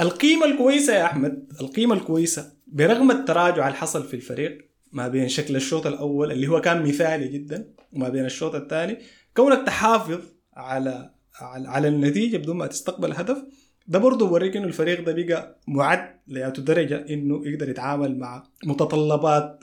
[0.00, 4.58] القيمة الكويسة يا أحمد القيمة الكويسة برغم التراجع اللي حصل في الفريق
[4.92, 8.98] ما بين شكل الشوط الأول اللي هو كان مثالي جدا وما بين الشوط الثاني
[9.36, 10.20] كونك تحافظ
[10.54, 11.10] على
[11.40, 13.44] على, على النتيجة بدون ما تستقبل هدف
[13.86, 19.61] ده برضه بوريك إنه الفريق ده بقى معد لذاته درجة إنه يقدر يتعامل مع متطلبات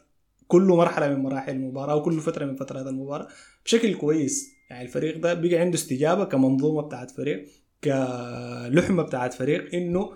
[0.50, 3.28] كل مرحلة من مراحل المباراة وكل فترة من فترات المباراة
[3.66, 4.54] بشكل كويس.
[4.70, 7.48] يعني الفريق ده بقى عنده استجابة كمنظومة بتاعت فريق
[7.84, 10.12] كلحمة بتاعت فريق إنه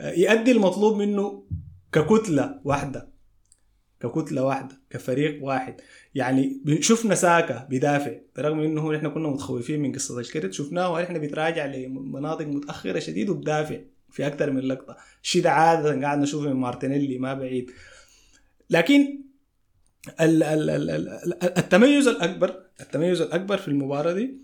[0.00, 1.44] يؤدي المطلوب منه
[1.92, 3.08] ككتلة واحدة.
[4.00, 5.80] ككتلة واحدة كفريق واحد.
[6.14, 11.66] يعني شفنا ساكا بيدافع برغم إنه نحن كنا متخوفين من قصة الكرت شفناه ونحن بيتراجع
[11.66, 13.78] لمناطق متأخرة شديد وبدافع
[14.10, 14.96] في أكثر من لقطة.
[15.22, 17.70] الشيء ده عادة قاعد نشوفه من مارتينيلي ما بعيد.
[18.70, 19.27] لكن
[21.58, 24.34] التميز الاكبر التميز الأكبر في المباراة دي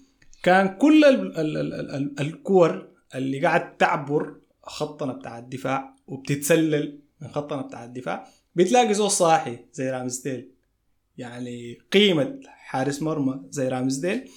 [0.43, 7.29] كان كل ال- ال- ال- ال- الكور اللي قاعد تعبر خطنا بتاع الدفاع وبتتسلل من
[7.29, 10.51] خطنا بتاع الدفاع بتلاقي زول صاحي زي رامزديل
[11.19, 14.31] يعني قيمة حارس مرمى زي رامزديل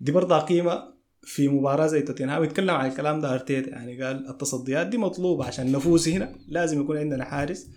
[0.00, 3.70] دي برضها قيمة في مباراة زي توتنهام يتكلم عن الكلام ده أرتيتا.
[3.70, 6.34] يعني قال التصديات دي مطلوبة عشان نفوز هنا.
[6.48, 7.68] لازم يكون عندنا حارس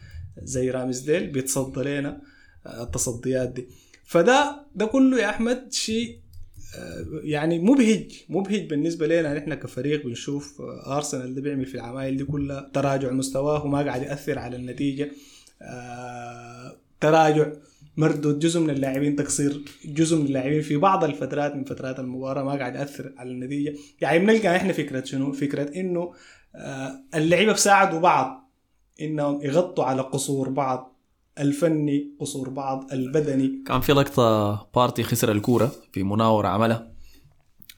[0.43, 2.21] زي رامزديل بيتصدى لنا
[2.67, 3.67] التصديات دي.
[4.05, 6.19] فده ده كله يا أحمد شيء
[6.77, 12.17] آه، يعني مبهج مبهج بالنسبة لنا نحن كفريق بنشوف آه، ارسنال ده بيعمل في العمايل
[12.17, 15.11] دي كلها تراجع مستواه وما قاعد يأثر على النتيجة.
[15.61, 17.51] آه، تراجع
[17.97, 22.51] مردود جزء من اللاعبين تقصير جزء من اللاعبين في بعض الفترات من فترات المباراة ما
[22.51, 23.75] قاعد يأثر على النتيجة.
[24.01, 26.13] يعني بنلقى إحنا فكرة شنو؟ فكرة إنه
[26.55, 28.51] آه، اللعيبة بيساعدوا بعض
[29.01, 30.90] إنهم يغطوا على قصور بعض.
[31.39, 33.63] الفني قصور بعض البدني.
[33.67, 36.91] كان في لقطة بارتي خسر الكورة في مناورة عملها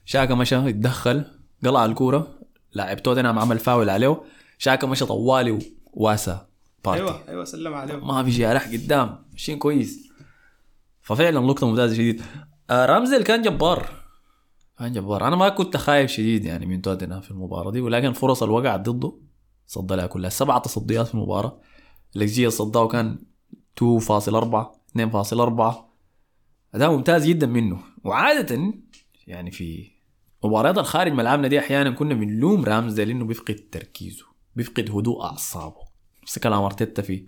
[0.05, 1.25] شاكا مشى يتدخل
[1.65, 2.39] قلع الكورة.
[2.73, 4.21] لاعب توتنهام عمل فاول عليه.
[4.57, 5.59] شاكا مشى طوالي
[5.93, 6.39] وواسى
[6.85, 7.01] بارتي.
[7.03, 9.25] أيوه أيوه سلم عليهم ما في جارح قدام.
[9.31, 10.09] ماشيين كويس.
[11.01, 12.21] ففعلا لقطة ممتازة شديد.
[12.69, 13.89] آه رامزديل كان جبار.
[14.80, 15.27] كان جبار.
[15.27, 18.89] أنا ما كنت خايف شديد يعني من توتنهام في المباراة دي ولكن فرص اللي وقعت
[18.89, 19.13] ضده.
[19.67, 20.30] صد لها كلها.
[20.30, 21.59] سبعة تصديات في المباراة.
[22.15, 23.19] الاكس جي صداه كان
[23.81, 23.83] 2.4
[24.97, 25.75] 2.4
[26.75, 27.79] أداء ممتاز جدا منه.
[28.03, 28.73] وعادة
[29.27, 29.91] يعني في
[30.43, 34.25] مباريات الخارج ملعبنا دي أحيانا كنا بنلوم رامزديل انه بيفقد تركيزه
[34.55, 35.81] بيفقد هدوء أعصابه.
[36.23, 37.27] نفس كلام أرتيتا في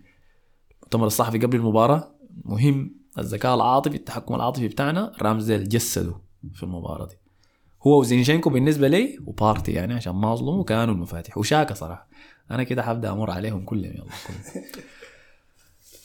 [0.74, 2.16] المؤتمر الصحفي قبل المباراة.
[2.46, 6.16] مهم الذكاء العاطفي التحكم العاطفي بتاعنا رامزديل جسده
[6.54, 7.16] في المباراة دي.
[7.88, 11.38] هو وزينشينكو بالنسبة لي وبارتي يعني عشان ما أظلمه كانوا المفاتيح.
[11.38, 12.08] وشاكا صراحة.
[12.52, 13.94] أنا كده حبدأ أمر عليهم كلهم.
[13.94, 14.66] يلا كلهم.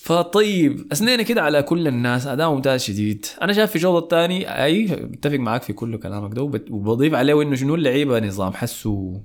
[0.02, 3.26] فطيب اثنين كده على كل الناس أداء ممتاز شديد.
[3.42, 7.54] أنا شايف في الشوط الثاني أي بتفق معاك في كل كلامك ده وبضيف عليه إنه
[7.54, 9.20] شنو اللعيبة نظام حسوا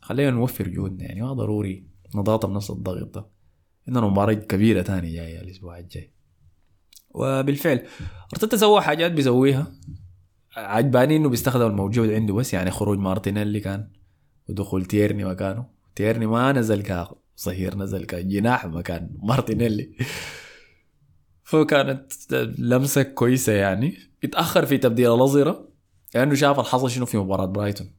[0.00, 3.26] خلينا نوفر جهودنا يعني ما ضروري نضغط بنفس الضغط ده.
[3.88, 6.12] عندنا مباراة كبيرة تاني جاية الأسبوع الجاي.
[7.10, 7.82] وبالفعل
[8.34, 9.72] أرتيتا سوى حاجات بيسويها.
[10.56, 13.88] عجباني إنه بيستخدم الموجود عنده بس يعني خروج مارتينيلي كان
[14.48, 15.66] ودخول تيرني مكانه.
[15.96, 16.82] تيرني ما نزل
[17.36, 19.90] كظهير نزل كجناح مكان مارتينيلي.
[21.42, 22.12] فكانت
[22.58, 23.98] لمسة كويسة يعني.
[24.24, 25.68] اتأخر في تبديل الأظهرة
[26.14, 27.90] لأنه شاف الحصل شنو في مباراة برايتون.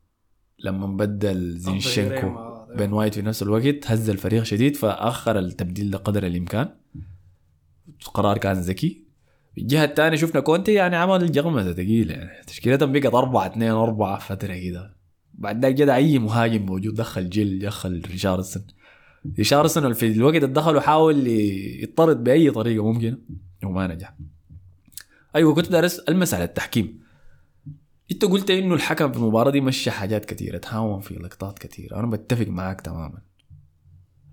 [0.59, 6.27] لما بدل زينشينكو بين وايت في نفس الوقت هز الفريق شديد فأخر التبديل ده قدر
[6.27, 6.69] الإمكان.
[8.13, 9.07] قرار كان ذكي.
[9.57, 12.43] الجهة الثانية شفنا كونتي يعني عمل جغمة ثقيلة يعني.
[12.47, 14.97] تشكيلتهم بقت 4 2 4 فترة كده.
[15.33, 18.63] بعد ذاك جد أي مهاجم موجود دخل جيل دخل ريشاردسون.
[19.37, 21.27] ريشاردسون في الوقت اللي دخل وحاول
[21.83, 23.17] يطرد بأي طريقة ممكنة
[23.63, 24.15] وما نجح.
[25.35, 26.99] أيوة كنت دارس ألمس على التحكيم.
[28.11, 31.99] انت قلت إنه الحكم في المباراة دي مشى حاجات كثيرة تهاون في لقطات كثيرة.
[31.99, 33.21] أنا بتفق معاك تماما.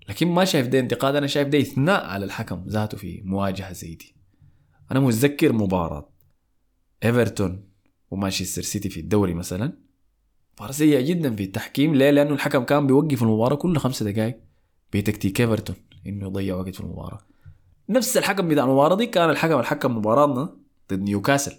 [0.09, 3.95] لكن ما شايف ده انتقاد أنا شايف ده إثناء على الحكم ذاته في مواجهة زي
[3.95, 4.15] دي.
[4.91, 6.09] أنا متذكر مباراة
[7.03, 7.69] إيفرتون
[8.11, 9.73] ومانشستر سيتي في الدوري مثلا.
[10.55, 14.44] مباراة سيئة جدا في التحكيم ليه؟ لأنه الحكم كان بيوقف المباراة كل خمسة دقائق
[14.95, 15.75] بتكتيك ايفرتون
[16.07, 17.19] إنه يضيع وقت في المباراة.
[17.89, 20.55] نفس الحكم بتاع المباراة دي كان الحكم الحكم مباراتنا
[20.91, 21.55] ضد نيوكاسل.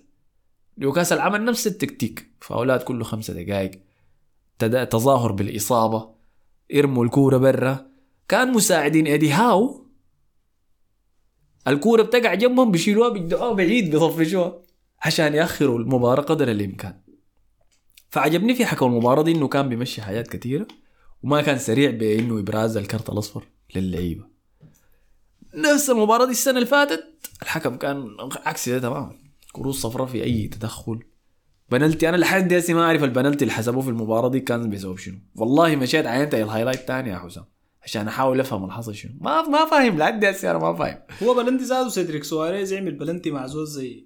[0.79, 3.71] نيوكاسل عمل نفس التكتيك فاولات كله خمسة دقائق
[4.91, 6.09] تظاهر بالإصابة
[6.75, 7.87] إرموا الكورة برا
[8.29, 9.87] كان مساعدين إيدي هاو
[11.69, 14.63] الكورة بتقع جنبهم بيشيلوها بيدعوها بعيد بيطفشوها
[15.03, 17.01] عشان يأخروا المباراة قدر الإمكان
[18.09, 20.67] فعجبني في حكم المباراة دي إنه كان بيمشي حاجات كثيرة
[21.27, 23.45] وما كان سريع بإنه إبراز الكرت الأصفر
[23.77, 24.25] للعيبة.
[25.55, 27.05] نفس المباراة دي السنة اللي فاتت
[27.43, 28.09] الحكم كان
[28.45, 29.13] عكس ده تماما.
[29.53, 31.03] كروت صفراء في أي تدخل.
[31.71, 35.19] بنالتي أنا لحد هسه ما أعرف البنالتي اللي حسبوه في المباراة دي كان بسبب شنو.
[35.35, 37.45] والله مشيت عينت ال highlight تاني يا حسام
[37.83, 39.13] عشان أحاول أفهم اللي حصل شنو.
[39.21, 40.99] ما ما فاهم لحد هسه أنا ما فاهم.
[41.23, 44.06] هو بلنتي ذاتو سيدريك سواريز يعمل بلنتي مع زول زي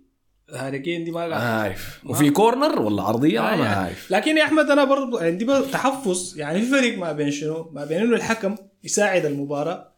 [0.54, 3.64] هاريكين دي ما ما عارف وفي corner ولا عرضية؟ آه ما يعني.
[3.64, 6.38] عارف لكن يا أحمد أنا برضو عندي تحفظ.
[6.38, 9.92] يعني في فرق ما بين شنو؟ ما بين إنه الحكم يساعد المباراة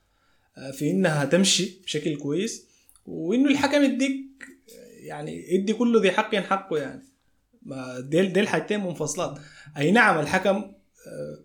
[0.57, 2.67] آه، في إنها تمشي بشكل كويس
[3.07, 4.23] وإنه الحكم يديك
[5.03, 7.03] يعني يدي كل ذي حق حقه يعني.
[7.63, 9.39] ما ديل ديل حاجتين منفصلات.
[9.77, 10.57] أي نعم الحكم
[11.07, 11.45] آه،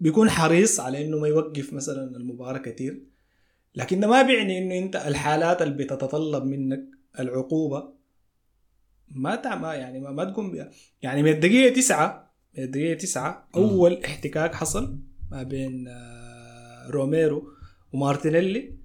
[0.00, 3.02] بيكون حريص على إنه ما يوقف مثلا المباراة كثير
[3.74, 6.84] لكن ده ما بيعني إنه أنت الحالات اللي بتتطلب منك
[7.20, 7.93] العقوبة
[9.08, 10.70] ما تع- ما يعني ما, ما تقوم بها
[11.02, 14.98] يعني من الدقيقة تسعة من الدقيقة تسعة أول احتكاك حصل
[15.30, 17.48] ما بين آه، روميرو
[17.92, 18.84] ومارتينيلي.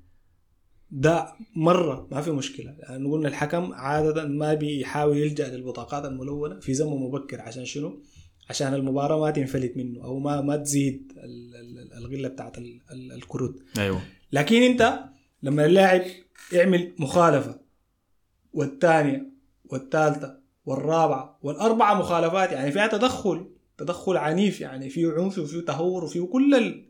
[0.92, 6.74] ده مرة ما في مشكلة لأنه قلنا الحكم عادة ما بيحاول يلجأ للبطاقات الملونة في
[6.74, 7.42] زمن مبكر.
[7.42, 8.02] عشان شنو؟
[8.50, 13.12] عشان المباراة ما تنفلت منه أو ما ما تزيد ال- ال- الغلة بتاعت ال- ال-
[13.12, 13.56] الكروت.
[13.78, 14.02] أيوه.
[14.32, 15.00] لكن أنت
[15.44, 16.02] لما اللاعب
[16.54, 17.60] يعمل مخالفة
[18.54, 19.30] والثانية
[19.70, 26.22] والثالثة والرابعة والأربعة مخالفات يعني فيها تدخل تدخل عنيف يعني فيه عنف وفيه تهور وفيه
[26.26, 26.84] كل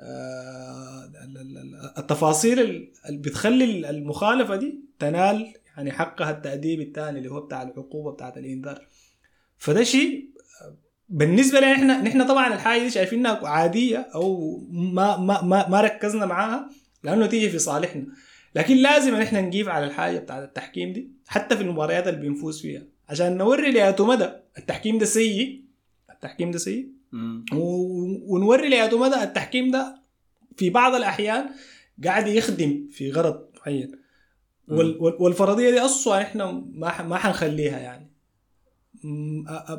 [0.00, 7.18] آه، ال- ال- ال- التفاصيل ال- اللي بتخلي المخالفة دي تنال يعني حقها التأديب الثاني
[7.18, 8.86] اللي هو بتاع العقوبة بتاعت الإنذار.
[9.58, 10.28] فده شيء
[11.08, 16.26] بالنسبة لنا إحنا نحن طبعا الحاجة دي شايفينها عادية أو ما ما ما, ما ركزنا
[16.26, 16.70] معاها
[17.04, 18.06] لأنه تيجي في صالحنا.
[18.54, 22.82] لكن لازم نحن نجيب على الحاجة بتاعت التحكيم دي حتى في المباريات اللي بنفوز فيها.
[23.08, 24.28] عشان نوري لأيته مدى.
[24.58, 25.62] التحكيم ده سيء.
[26.10, 26.88] التحكيم ده سيء.
[27.54, 29.22] و- ونوري لأيته مدى.
[29.22, 30.02] التحكيم ده
[30.56, 31.46] في بعض الأحيان
[32.04, 33.92] قاعد يخدم في غرض معين.
[34.68, 38.10] وال- وال- والفرضية دي أصلا إحنا ما ما حنخليها يعني.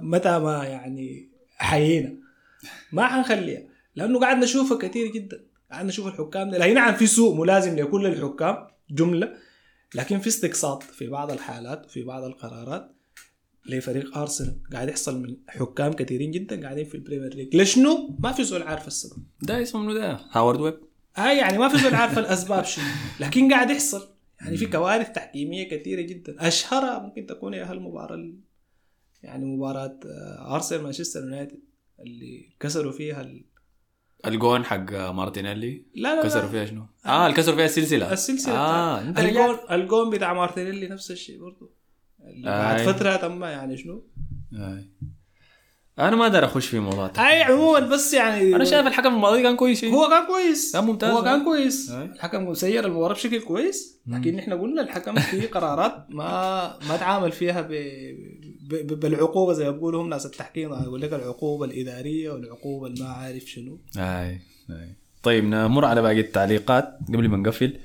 [0.02, 2.16] متى ما يعني حيينا.
[2.92, 3.62] ما حنخليها.
[3.96, 5.44] لأنه قاعد نشوفها كثير جدا.
[5.74, 9.34] قاعد نشوف الحكام لكن نعم في سوء ملازم لكل الحكام جملة
[9.96, 12.92] لكن في استقصاد في بعض الحالات وفي بعض القرارات
[13.66, 14.60] لفريق أرسنال.
[14.74, 17.56] قاعد يحصل من حكام كثيرين جدا قاعدين في البريمير ليج.
[17.56, 19.24] لشنو؟ ما في زول عارف السبب.
[19.42, 20.80] ده اسمه منو ده؟ هاورد ويب.
[21.18, 22.86] آه يعني ما في زول عارف الأسباب شنو.
[23.20, 24.08] لكن قاعد يحصل.
[24.42, 26.48] يعني في كوارث تحكيمية كثيرة جدا.
[26.48, 28.40] أشهرها ممكن تكون هي هالمباراه ال-
[29.24, 31.60] يعني مباراة آه، أرسنال مانشستر يونايتد
[32.00, 33.30] اللي كسروا فيها.
[34.26, 39.02] الجون حق مارتينيلي لا لا كسروا فيها شنو؟ آه اللي كسروا فيها السلسلة السلسلة آه
[39.02, 41.70] أنت الجون الجون بتاع مارتينيلي نفس الشيء برضه
[42.28, 42.94] اللي بعد آي.
[42.94, 44.04] فترة تم يعني شنو
[44.54, 44.90] آي.
[46.00, 47.12] أنا ما دار أخش في موضوع.
[47.18, 51.12] أي عموما بس يعني أنا شايف الحكم الماضي كان كويس هو كان كويس كان ممتاز.
[51.12, 52.06] هو كان كويس أي.
[52.06, 57.62] الحكم سير المباراه بشكل كويس لكن إحنا قلنا الحكم في قرارات ما ما تعامل فيها
[57.62, 57.72] ب...
[58.82, 63.44] بالعقوبة زي ما بيقولوا هم ناس التحكيم يقول لك العقوبة الإدارية والعقوبة اللي ما عارف
[63.44, 63.80] شنو.
[63.98, 64.40] اي
[64.70, 67.80] اي طيب نمر على باقي التعليقات قبل ما نقفل.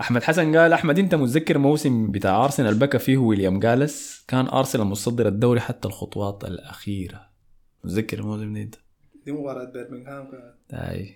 [0.00, 4.86] أحمد حسن قال أحمد أنت متذكر موسم بتاع أرسنال بكى فيه ويليام جالس كان أرسنال
[4.86, 7.20] متصدر الدوري حتى الخطوات الأخيرة.
[7.84, 8.74] متذكر الموسم ده أنت؟
[9.24, 10.54] دي مباراة بيرمنغهام كانت.
[10.72, 11.14] اي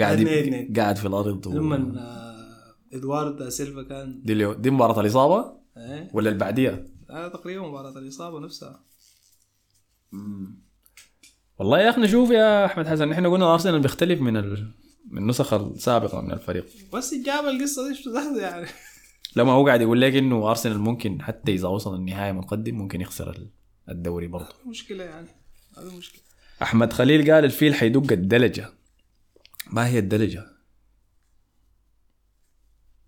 [0.00, 0.72] قاعد اثنين.
[0.72, 1.52] قاعد في الأرض و...
[1.52, 6.08] لما آه، إدوارد سيلفا كان دي, دي مباراة الإصابة؟ إيه.
[6.12, 6.84] ولا اللي بعديها؟
[7.16, 8.84] آه تقريبا مباراة الإصابة نفسها.
[11.58, 14.72] والله يا أخي نشوف يا أحمد حسن إحنا قلنا أرسنال بيختلف من ال...
[15.10, 16.66] من النسخ السابقة من الفريق.
[16.92, 18.10] بس جاب القصة دي شو
[18.40, 18.66] يعني؟
[19.36, 23.30] لما هو قاعد يقول لك إنه أرسنال ممكن حتى إذا وصل النهايه متقدم ممكن يخسر
[23.30, 23.50] ال-
[23.88, 24.54] الدوري برضه.
[24.66, 25.28] مشكلة يعني
[25.78, 26.20] هذه مشكلة.
[26.62, 28.72] أحمد خليل قال الفيل حيدق الدلجة.
[29.72, 30.46] ما هي الدلجة؟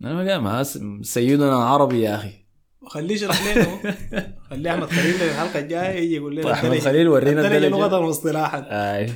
[0.05, 2.38] أنا ما قال ما اس- سيدنا عربي يا أخي.
[2.89, 3.95] خليه يشرح لنا.
[4.51, 6.81] خليه أحمد خليل الحلقة الجاية يجي يقول لنا الدرجة.
[6.81, 7.69] خليل ورينا الدرجه.
[7.69, 9.13] لغه واصطلاحا اي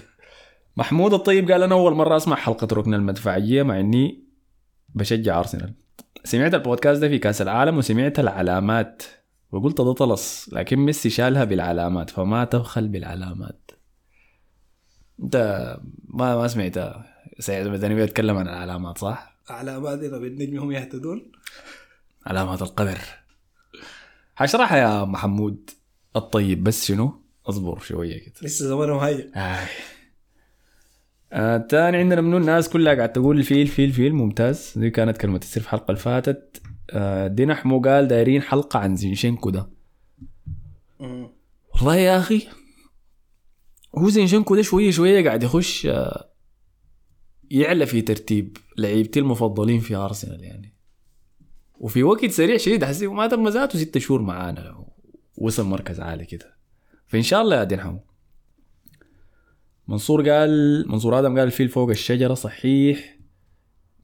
[0.76, 4.24] محمود الطيب قال أنا أول مرة أسمع حلقة ركن المدفعية مع إني
[4.94, 5.74] بشجع أرسنال
[6.24, 9.02] سمعت البودكاست ده في كأس العالم وسمعت العلامات
[9.52, 13.70] وقلت ده طلس لكن ميسي شالها بالعلامات فما تبخل بالعلامات
[15.22, 15.36] أنت
[16.08, 16.78] ما ما سمعت
[17.38, 21.32] سعيد المدني بيتكلم عن العلامات صح؟ علامات اذا بالنجم هم يهتدون
[22.26, 22.98] علامات القدر
[24.36, 25.70] حشرحها يا محمود.
[26.16, 28.34] الطيب بس شنو؟ اصبر شوية كده.
[28.42, 29.66] لسه زمانهم هيا آي.
[31.32, 34.14] آه تاني عندنا منو؟ الناس كلها قاعد تقول الفيل فيل فيل.
[34.14, 34.72] ممتاز.
[34.76, 36.62] دي كانت كلمة السر في الحلقة اللي فاتت.
[36.90, 39.70] آه دينا حمو قال دايرين حلقة عن زينشينكو ده.
[41.74, 42.46] والله يا أخي
[43.98, 46.28] هو زينشينكو ده شوية شوية قاعد يخش آه
[47.50, 50.71] يعلى في ترتيب لعيبتي المفضلين في أرسنال يعني.
[51.82, 54.84] وفي وقت سريع شديد حسي ما تم ذاته ست شهور معانا
[55.36, 56.56] وصل مركز عالي كده.
[57.06, 57.96] فإن شاء الله يا دينحو
[59.88, 63.18] منصور قال منصور آدم قال الفيل فوق الشجرة صحيح.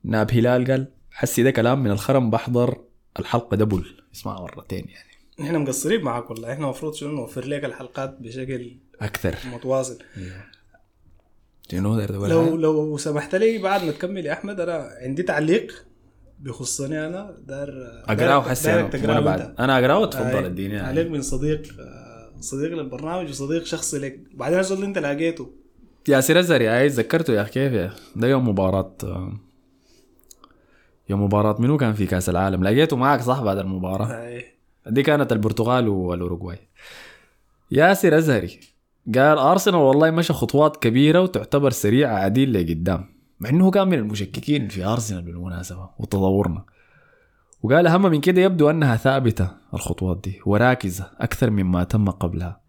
[0.04, 2.84] ناب هلال قال حسي ده كلام من الخرم بحضر
[3.18, 3.84] الحلقة دبل
[4.14, 5.08] اسمعها مرتين يعني.
[5.40, 6.52] إحنا مقصرين معاك والله.
[6.52, 9.36] إحنا المفروض شنو؟ نوفر لك الحلقات بشكل أكثر.
[9.54, 9.98] متواصل.
[11.68, 15.87] تقول لو؟ لو سمحت لي بعد ما تكمل يا أحمد أنا عندي تعليق.
[16.40, 17.68] بيخصني أنا دار
[18.08, 19.20] أقرأه حسي أنا.
[19.20, 19.54] بعد.
[19.58, 20.86] أنا أقرأه وتفضل آه، اديني يعني.
[20.86, 24.20] تعليق من صديق آه، صديق للبرنامج وصديق شخصي لك.
[24.34, 25.50] بعدين الزول أنت لقيته.
[26.08, 28.96] ياسر الزري عايز ذكرته يا أخي كيف يا ده يوم مباراة
[31.10, 34.42] يوم مباراة منو كان في كأس العالم؟ لقيته معك صح بعد المباراة؟ آه،
[34.86, 36.58] دي كانت البرتغال والأوروغواي.
[37.70, 38.60] ياسر أزهري
[39.14, 43.17] قال أرسنال والله مشى خطوات كبيرة وتعتبر سريعة عديل لقدام.
[43.40, 46.64] مع إنه كان من المشككين في أرسنال بالمناسبة وتطورنا.
[47.62, 52.60] وقال أهم من كده يبدو أنها ثابتة الخطوات دي وراكزة أكثر مما تم قبلها.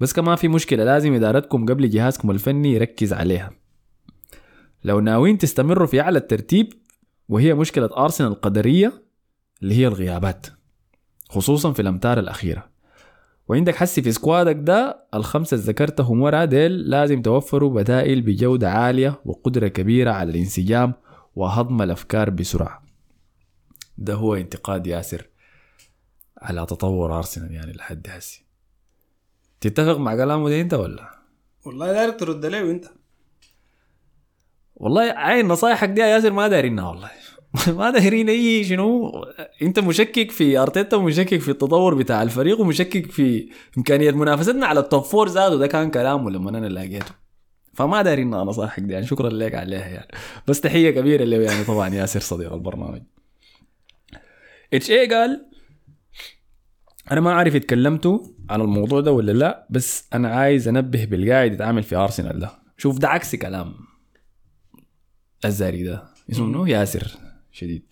[0.00, 3.50] بس كمان في مشكلة لازم إدارتكم قبل جهازكم الفني يركز عليها.
[4.84, 6.72] لو ناويين تستمروا في أعلى الترتيب
[7.28, 9.02] وهي مشكلة أرسنال القدرية
[9.62, 10.46] اللي هي الغيابات
[11.28, 12.77] خصوصا في الأمتار الأخيرة.
[13.48, 19.20] وعندك حسي في سكوادك ده الخمسة اللي ذكرتهم ورا ديل لازم توفروا بدائل بجودة عالية
[19.24, 20.94] وقدرة كبيرة على الانسجام
[21.36, 22.82] وهضم الأفكار بسرعة.
[23.98, 25.28] ده هو انتقاد ياسر
[26.38, 28.44] على تطور أرسنال يعني لحد هسي.
[29.60, 31.10] تتفق مع كلامه ده أنت ولا؟
[31.66, 32.84] والله دايرك ترد عليه وأنت.
[34.76, 37.10] والله عين نصايحك دي يا ياسر ما دايرينها والله.
[37.68, 39.12] ما دايرين أي شنو
[39.62, 43.48] أنت مشكك في أرتيتا ومشكك في التطور بتاع الفريق ومشكك في
[43.78, 47.14] إمكانية منافستنا على ال top four زادوا ده كان كلامه لما أنا لقيته.
[47.74, 49.06] فما دايرين نصايحك دي يعني.
[49.06, 50.08] شكرا لك عليها يعني.
[50.46, 53.02] بس تحية كبيرة له يعني طبعا ياسر صديق البرنامج.
[54.74, 55.46] إتش اي قال
[57.10, 58.18] أنا ما عارف اتكلمتوا
[58.50, 62.50] عن الموضوع ده ولا لا بس أنا عايز أنبه بالقاعد يتعامل في أرسنال ده.
[62.76, 63.74] شوف ده عكس كلام
[65.44, 66.02] الزاري ده.
[66.30, 67.27] اسمه ياسر.
[67.58, 67.82] شديد.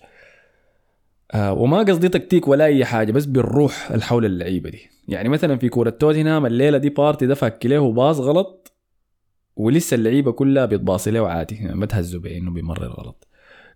[1.32, 4.80] آه وما قصدي تكتيك ولا أي حاجة بس بالروح الحول اللعيبة دي.
[5.09, 8.72] يعني مثلا في كورة توتنهام الليلة دي بارتي ده فك له باص غلط
[9.56, 13.28] ولسه اللعيبة كلها بيتباصي له عادي يعني ما تهزوا بأنه بيمرر غلط.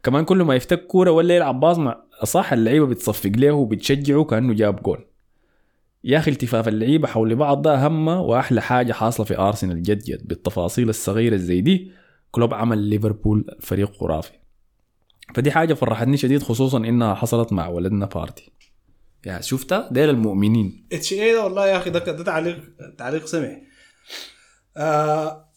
[0.02, 4.54] كمان كل ما يفتك كورة ولا يلعب pass مع صح اللعيبة بتصفق له وبتشجعه كأنه
[4.54, 5.04] جاب جول
[6.04, 10.28] يا أخي التفاف اللعيبة حول بعض ده اهم وأحلى حاجة حاصلة في أرسنال جد جد
[10.28, 11.90] بالتفاصيل الصغيرة زي دي.
[12.30, 14.32] كلوب عمل ليفربول فريق خرافي.
[15.34, 18.52] فدي حاجة فرحتني شديد خصوصا إنها حصلت مع ولدنا بارتي
[19.26, 20.86] يا شفتها؟ ديل المؤمنين.
[20.92, 22.60] اتش اي ده؟ والله يا أخي ده ده تعليق
[22.98, 23.56] تعليق سمع
[24.76, 25.50] آه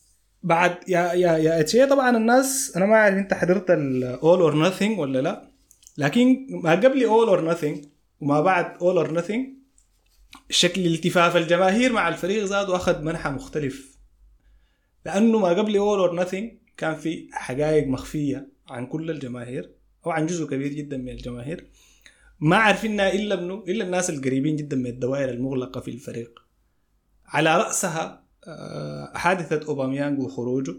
[0.44, 4.57] بعد يا يا يا اتش اي طبعا الناس أنا ما أعرف أنت حضرت ال All
[4.57, 5.50] or Nothing ولا لا
[5.98, 7.86] لكن ما قبل All or Nothing
[8.22, 9.48] وما بعد All or Nothing
[10.50, 13.98] شكل التفاف الجماهير مع الفريق زاد وأخذ منحى مختلف.
[15.06, 18.53] لأنه ما قبل All or Nothing كان في حقائق مخفية.
[18.68, 19.72] عن كل الجماهير.
[20.06, 21.68] أو عن جزء كبير جدا من الجماهير.
[22.40, 26.40] ما عارفينها إلا منه إلا الناس القريبين جدا من الدوائر المغلقة في الفريق.
[27.26, 30.76] على رأسها آه، حادثة اوباميانج وخروجه.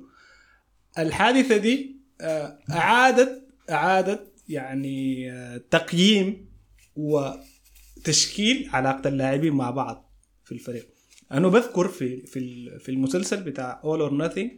[0.98, 6.48] الحادثة دي آه، اعادت أعادت يعني آه، تقييم
[6.97, 10.11] وتشكيل علاقة اللاعبين مع بعض
[10.44, 10.89] في الفريق.
[11.32, 14.12] أنا بذكر في في ال- في المسلسل بتاع All or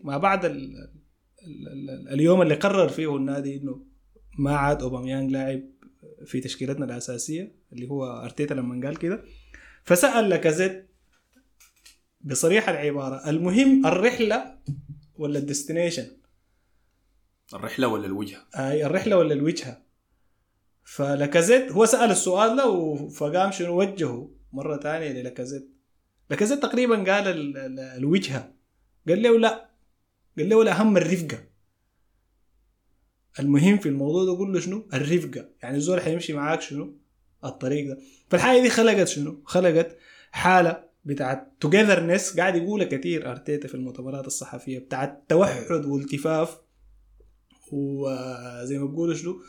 [0.04, 0.44] ما بعد
[2.12, 3.84] اليوم اللي قرر فيه النادي إنه
[4.38, 5.62] ما عاد أوباميانج لاعب
[6.26, 9.24] في تشكيلتنا الأساسية اللي هو أرتيتا لما قال كده.
[9.84, 10.86] فسأل لاكازيت
[12.20, 14.58] بصريح العبارة المهم الرحلة
[15.16, 16.06] ولا ال destination؟
[17.54, 19.82] الرحلة ولا الوجهة؟ أي الرحلة ولا الوجهة.
[20.84, 25.68] فلاكازيت هو سأل السؤال ده فقام شنو وجهه مرة ثانية للاكازيت.
[26.30, 28.52] لاكازيت تقريبا قال ال- ال- الوجهة.
[29.08, 29.65] قال له لا.
[30.38, 31.38] قال له الاهم الرفقة.
[33.40, 35.48] المهم في الموضوع ده كله شنو؟ الرفقة.
[35.62, 36.96] يعني الزول حيمشي معاك شنو؟
[37.44, 37.98] الطريق ده.
[38.30, 39.96] فالحاجة دي خلقت شنو؟ خلقت
[40.30, 46.60] حالة بتاعت توجذرنس قاعد يقولها كثير أرتيتا في المؤتمرات الصحفية بتاعت توحد والتفاف
[47.72, 49.42] وزي ما بيقولوا شنو؟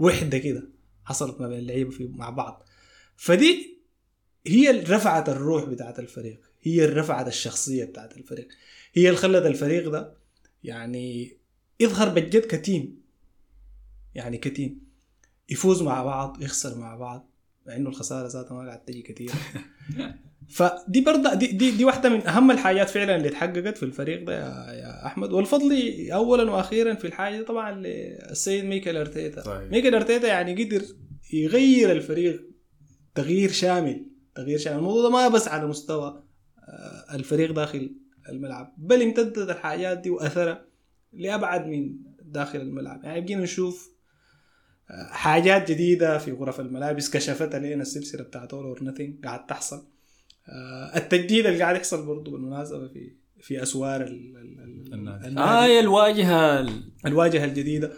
[0.00, 0.70] وحدة كده
[1.04, 2.64] حصلت ما بين اللعيبة في مع بعض.
[3.16, 3.80] فدي
[4.46, 6.40] هي اللي رفعت الروح بتاعت الفريق.
[6.62, 8.48] هي اللي رفعت الشخصية بتاعت الفريق.
[8.92, 10.19] هي اللي خلت الفريق ده
[10.64, 11.36] يعني
[11.80, 13.00] يظهر بجد كتيم.
[14.14, 14.80] يعني كتيم.
[15.48, 17.30] يفوز مع بعض يخسر مع بعض
[17.66, 19.30] مع إنه الخسارة ذاتها ما قاعد تجي كتير.
[20.50, 24.32] فدي برضه دي, دي دي واحدة من أهم الحاجات فعلا اللي اتحققت في الفريق ده
[24.32, 25.32] يا, يا أحمد.
[25.32, 25.72] والفضل
[26.12, 29.42] اولا وأخيرا في الحاجة دي طبعا للسيد ميكل أرتيتا.
[29.42, 29.70] طيب.
[29.70, 30.82] ميكل أرتيتا يعني قدر
[31.32, 32.50] يغير الفريق
[33.14, 34.78] تغيير شامل تغيير شامل.
[34.78, 36.22] الموضوع ده ما بس على مستوى
[36.58, 37.96] آه، الفريق داخل
[38.28, 38.74] الملعب.
[38.78, 40.64] بل امتدت الحاجات دي واثرها
[41.12, 43.04] لأبعد من داخل الملعب.
[43.04, 43.90] يعني بقينا نشوف
[44.90, 48.94] آه، حاجات جديدة في غرف الملابس كشفتها لنا السلسلة بتاعت اول اور
[49.24, 49.82] قاعد تحصل.
[50.48, 55.38] آه، التجديد اللي قاعد يحصل برضه بالمناسبة في في أسوار ال- ال- ال- النادي.
[55.40, 57.92] آه هي الواجهة ال- الواجهة الجديدة.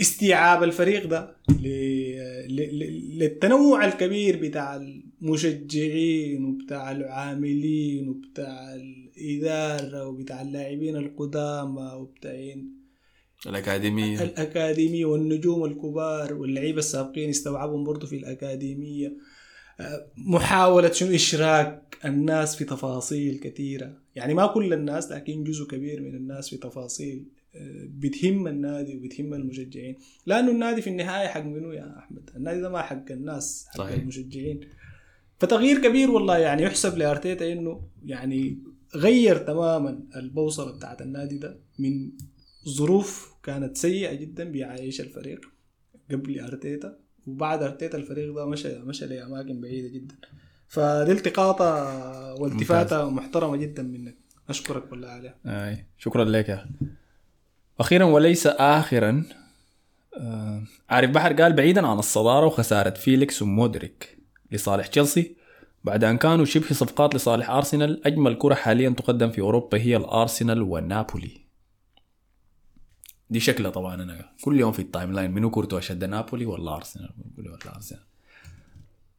[0.00, 8.74] استيعاب الفريق ده ل- ل- ل- للتنوع الكبير بتاع المشجعين وبتاع العاملين وبتاع
[9.20, 12.78] الإدارة وبتاع اللاعبين القدامى وبتاعين.
[13.46, 14.22] الأكاديمية.
[14.22, 19.16] الأكاديمية والنجوم الكبار واللعيبة السابقين استوعبهم برضو في الأكاديمية.
[19.80, 23.92] آه، محاولة شنو؟ إشراك الناس في تفاصيل كثيرة.
[24.14, 27.24] يعني ما كل الناس لكن جزء كبير من الناس في تفاصيل
[27.54, 29.96] آه، بتهم النادي وبتهم المشجعين.
[30.26, 33.98] لأنه النادي في النهاية حق منو يا أحمد؟ النادي ده ما حق الناس حق صحيح.
[33.98, 34.60] المشجعين.
[35.38, 38.58] فتغيير كبير والله يعني يحسب لأرتيتا إنه يعني
[38.98, 42.10] غير تماما البوصلة بتاعت النادي ده من
[42.68, 45.40] ظروف كانت سيئة جدا بيعيش الفريق
[46.10, 50.14] قبل أرتيتا وبعد أرتيتا الفريق ده مشى مشى لأماكن بعيدة جدا.
[50.68, 51.64] فدي التقاطة
[52.34, 54.16] والتفاتة محترمة جدا منك.
[54.48, 55.34] أشكرك والله عليها.
[55.46, 56.68] آي شكرا لك يا أخي.
[57.80, 59.24] أخيرا وليس اخرا
[60.16, 64.18] آه، عارف بحر قال بعيدا عن الصدارة وخسارة فيليكس ومودريك
[64.52, 65.36] لصالح تشيلسي.
[65.84, 70.62] بعد أن كانوا شبه صفقات لصالح أرسنال أجمل كرة حاليا تقدم في أوروبا هي الأرسنال
[70.62, 71.30] ونابولي.
[73.30, 75.30] دي شكلها طبعا أنا كل يوم في ال timeline.
[75.30, 78.00] منو كورته أشد نابولي ولا نابولي ولا أرسنال.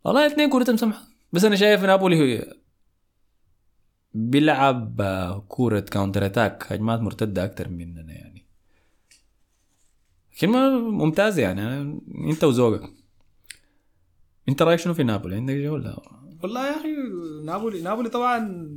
[0.04, 2.54] والله الاثنين كورتهم سمحه بس أنا شايف نابولي هي
[4.14, 8.46] بيلعب آه، كورة counter attack هجمات مرتدة أكتر مننا يعني.
[10.40, 11.62] كلمة ممتازة يعني.
[11.62, 12.90] أنا- أنت وذوقك
[14.50, 16.96] أنت رأيك شنو في نابولي؟ عندك ولا؟ والله يا أخي
[17.46, 18.70] نابولي نابولي طبعا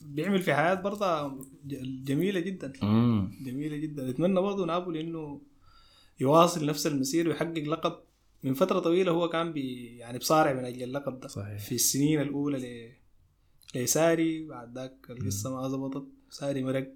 [0.00, 1.28] بيعمل في حياة برضه
[1.66, 2.72] ج- جميلة جدا.
[2.82, 3.30] مم.
[3.44, 4.10] جميلة جدا.
[4.10, 5.40] أتمنى برضه نابولي إنه
[6.20, 7.92] يواصل نفس المسير ويحقق لقب.
[8.42, 11.28] من فترة طويلة هو كان بي يعني بصارع من أجل اللقب ده.
[11.28, 11.58] صحيح.
[11.58, 12.92] في السنين الأولى ل
[13.78, 16.06] لساري بعد ذاك القصة ما زبطت.
[16.30, 16.92] ساري مرق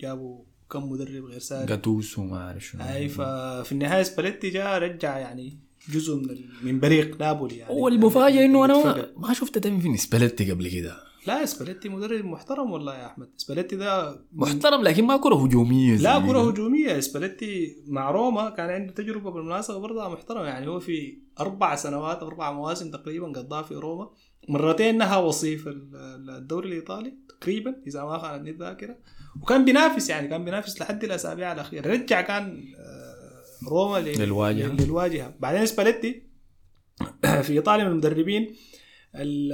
[0.00, 1.66] جابوا كم مدرب غير ساري.
[1.66, 2.82] جاتوزو وما أعرف شنو.
[2.84, 5.58] أي ففي النهاية سباليتي جاء رجع يعني
[5.92, 7.74] جزء من من بريق نابولي يعني.
[7.74, 9.12] والمفاجأة إنه أنا اتفقد.
[9.16, 10.96] ما, شفت تم في سباليتي قبل كده.
[11.26, 13.28] لا سباليتي مدرب محترم والله يا أحمد.
[13.36, 16.40] سباليتي ده محترم لكن ما كرة هجومية لا ده.
[16.48, 17.00] هجومية.
[17.00, 20.44] سباليتي مع روما كان عنده تجربة بالمناسبة برضه محترمة.
[20.44, 24.10] يعني هو في أربع سنوات أو أربع مواسم تقريبا قضاها في روما.
[24.48, 28.96] مرتين نهى وصيف ال- الدوري الإيطالي تقريبا إذا ما خانتني الذاكرة.
[29.42, 31.86] وكان بينافس يعني كان بينافس لحد الأسابيع الأخيرة.
[31.92, 32.97] رجع كان آه،
[33.68, 34.72] روما ل- للواجهة.
[34.72, 36.22] للواجهة بعدين سباليتي
[37.44, 38.54] في إيطاليا من المدربين
[39.14, 39.52] ال-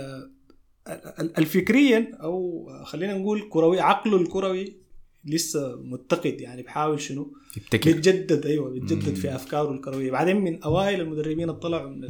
[1.20, 4.76] ال- الفكريا أو خلينا نقول كروي عقله الكروي
[5.24, 9.14] لسه متقد يعني بحاول شنو يبتكر بيتجدد أيوه بيتجدد.
[9.14, 12.08] في أفكاره الكروية بعدين من أوائل المدربين اللي طلعوا من.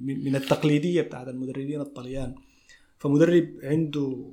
[0.00, 2.34] من التقليدية بتاعت المدربين الطليان
[2.98, 4.32] فمدرب عنده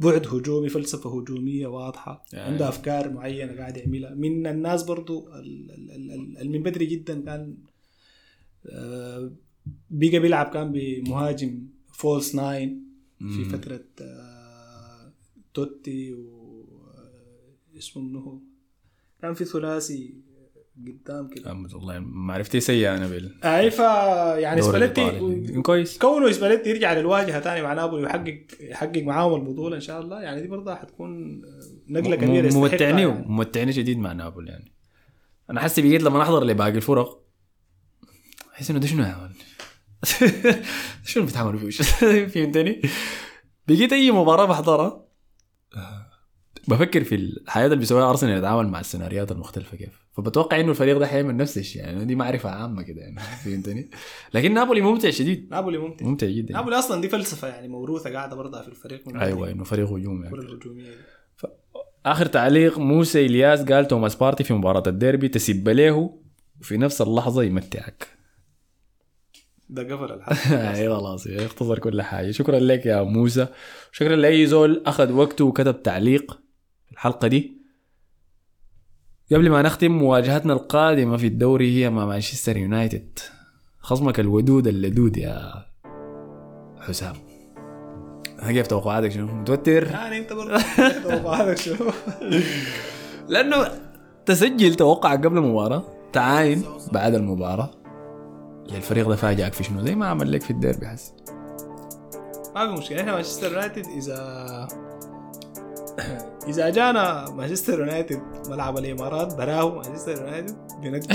[0.00, 2.52] بعد هجومي فلسفة هجومية واضحة يعني.
[2.52, 6.86] عنده أفكار معينة قاعد يعملها من الناس برضو ال- ال- ال- ال- اللي من بدري
[6.86, 7.56] جدا كان
[8.66, 9.30] آه،
[9.90, 12.84] بقى بيلعب كان بمهاجم false nine
[13.18, 13.44] في مم.
[13.48, 15.12] فترة آه،
[15.54, 16.64] توتي و
[16.94, 18.42] آه، اسمه منو
[19.22, 20.14] كان في ثلاثي
[20.86, 21.52] قدام كده.
[21.74, 23.44] والله معرفتي سيئة أنا بال.
[23.44, 23.78] أي ف
[24.42, 25.60] يعني سباليتي.
[25.62, 25.98] كويس.
[25.98, 30.42] كونه سباليتي يرجع للواجهة ثاني مع نابولي ويحقق يحقق معاهم البطولة إن شاء الله يعني
[30.42, 31.42] دي برضه حتكون
[31.88, 33.24] نقلة كبيرة ممتعني يعني.
[33.28, 34.72] ممتعني شديد مع نابولي يعني.
[35.50, 37.22] أنا حاسس بقيت لما احضر لباقي الفرق
[38.54, 39.32] احس إنه ده شنو man
[41.06, 41.82] شنو بيتعاملوا فيه
[42.34, 42.82] فهمتني؟
[43.68, 45.08] بقيت أي مباراة بحضرها
[46.68, 51.06] بفكر في الحاجة اللي بيسويها أرسنال يتعامل مع السيناريوهات المختلفة كيف؟ فبتوقع إنه الفريق ده
[51.06, 53.90] حيعمل نفس الشيء يعني دي معرفة عامة كده يعني فهمتني؟
[54.34, 55.48] لكن نابولي ممتع شديد.
[55.50, 56.06] نابولي ممتع.
[56.06, 56.36] ممتع جدا.
[56.38, 56.52] يعني.
[56.52, 59.18] نابولي أصلا دي فلسفة يعني موروثة قاعدة برضه في الفريق.
[59.20, 60.38] أيوه إنه فريق هجومي يعني.
[60.38, 60.96] الهجومية دي.
[62.06, 66.18] آخر تعليق موسى إلياس قال توماس بارتي في مباراة الديربي تسب له
[66.60, 68.08] وفي نفس اللحظة يمتعك.
[69.68, 72.30] ده قفل الحلقة اي خلاص يختصر كل حاجة.
[72.30, 73.46] شكرا لك يا موسى.
[73.92, 76.40] شكرا لأي زول أخذ وقته وكتب تعليق
[76.92, 77.57] الحلقة دي.
[79.32, 83.18] قبل ما نختم مواجهتنا القادمة في الدوري هي مع مانشستر يونايتد.
[83.80, 85.52] خصمك الودود اللدود يا
[86.80, 87.14] حسام.
[88.48, 90.58] كيف توقعاتك شنو؟ متوتر؟ يعني انت برضه
[91.08, 91.76] توقعاتك شنو؟
[93.28, 93.68] لأنه
[94.26, 95.82] تسجل توقع قبل المباراة
[96.12, 97.70] تعاين بعد المباراة.
[98.72, 101.12] للفريق ده فاجأك في شنو؟ زي ما عمل لك في الديربي حس.
[102.54, 103.00] ما في مشكلة.
[103.00, 104.68] إحنا مانشستر يونايتد إذا
[106.48, 108.20] إذا جانا مانشستر يونايتد
[108.50, 111.08] ملعب الإمارات براه مانشستر يونايتد بنقدر.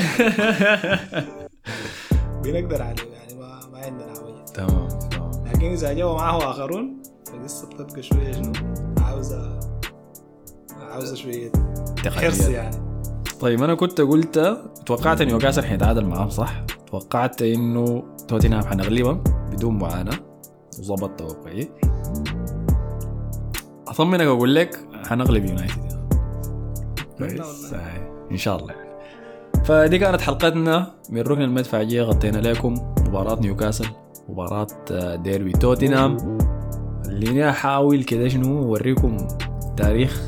[2.43, 4.45] بنقدر عليه يعني ما, ما عندنا حاجة.
[4.53, 5.31] تمام تمام.
[5.45, 8.51] لكن إذا جاوا معه آخرون فقصه بتبقى شوية شنو؟
[9.01, 9.59] عاوزه
[10.79, 11.51] عاوزة شوية
[12.07, 12.47] حرص.
[12.47, 12.75] يعني.
[13.39, 19.77] طيب أنا كنت قلت توقعت ان نيوكاسل حيتعادل معاهم صح؟ توقعت إنه توتنهام حنغلبهم بدون
[19.77, 20.19] معاناة.
[20.79, 21.71] وظبط توقعي.
[23.87, 25.93] أطمنك أقول لك حنغلب يونايتد
[27.17, 27.73] كويس.
[28.31, 28.73] إن شاء الله.
[29.65, 30.91] فدي كانت حلقتنا.
[31.09, 32.73] من ركن المدفعية غطينا لكم.
[32.99, 33.87] مباراة نيوكاسل.
[34.29, 36.37] مباراة آه، ديربي توتنهام.
[37.05, 39.17] خليني أحاول كده شنو أوريكم
[39.77, 40.21] تاريخ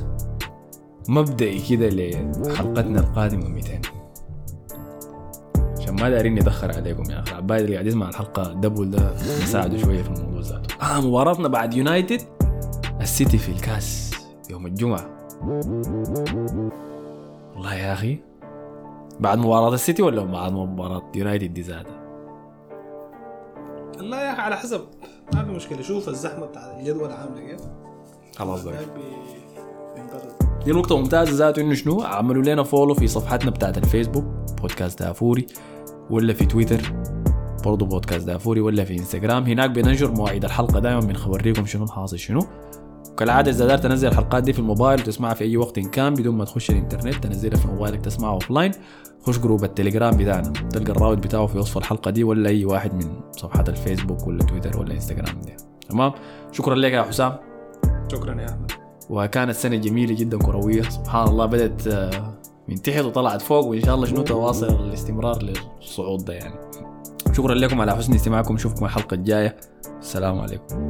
[1.10, 3.82] مبدئي كده لحلقتنا القادمة 200
[5.80, 7.32] عشان ما دارين ندخر عليكم يا أخي.
[7.32, 9.12] العباد اللي قاعد يسمع الحلقة دبل ده
[9.44, 10.76] يساعدوا شوية في الموضوع ذاته.
[10.82, 12.22] آه مباراتنا بعد يونايتد
[13.02, 14.05] السيتي في الكاس.
[14.66, 15.06] يوم الجمعة.
[17.56, 18.20] والله يا أخي
[19.20, 21.90] بعد مباراة السيتي ولا بعد مباراة يونايتد دي زادة
[23.98, 24.82] والله يا أخي على حسب.
[25.34, 25.82] ما في مشكلة.
[25.82, 27.62] شوف الزحمة بتاع الجدول عاملة كيف.
[28.36, 28.86] خلاص بقى.
[30.66, 34.26] دي نقطة ممتازة ذاته إنه شنو؟ عملوا لنا follow في صفحتنا بتاعت الفيسبوك
[34.62, 35.48] بودكاست دافوري
[36.10, 36.94] ولا في تويتر
[37.66, 39.44] برضو بودكاست دافوري ولا في إنستغرام.
[39.44, 42.40] هناك بننشر مواعيد الحلقة دائما بنخبريكم شنو الحاصل شنو.
[43.16, 46.36] وكالعادة إذا قدرت تنزل الحلقات دي في الموبايل وتسمعها في أي وقت إن كان بدون
[46.36, 48.72] ما تخش الإنترنت تنزلها في موبايلك تسمعها offline.
[49.22, 53.22] خش group التليجرام بتاعنا تلقى الرابط بتاعه في وصف الحلقة دي ولا أي واحد من
[53.32, 55.54] صفحات الفيسبوك ولا تويتر ولا إنستغرام دي.
[55.90, 56.12] تمام؟
[56.52, 57.38] شكرا لك يا حسام.
[58.12, 58.72] شكرا يا أحمد.
[59.10, 60.82] وكانت سنة جميلة جدا كروية.
[60.82, 62.34] سبحان الله بدأت آه،
[62.68, 65.40] من تحت وطلعت فوق وإن شاء الله شنو تواصل الاستمرار
[65.82, 66.56] للصعود ده يعني.
[67.34, 68.54] شكرا لكم على حسن استماعكم.
[68.54, 69.58] نشوفكم الحلقة الجاية.
[70.00, 70.90] السلام عليكم.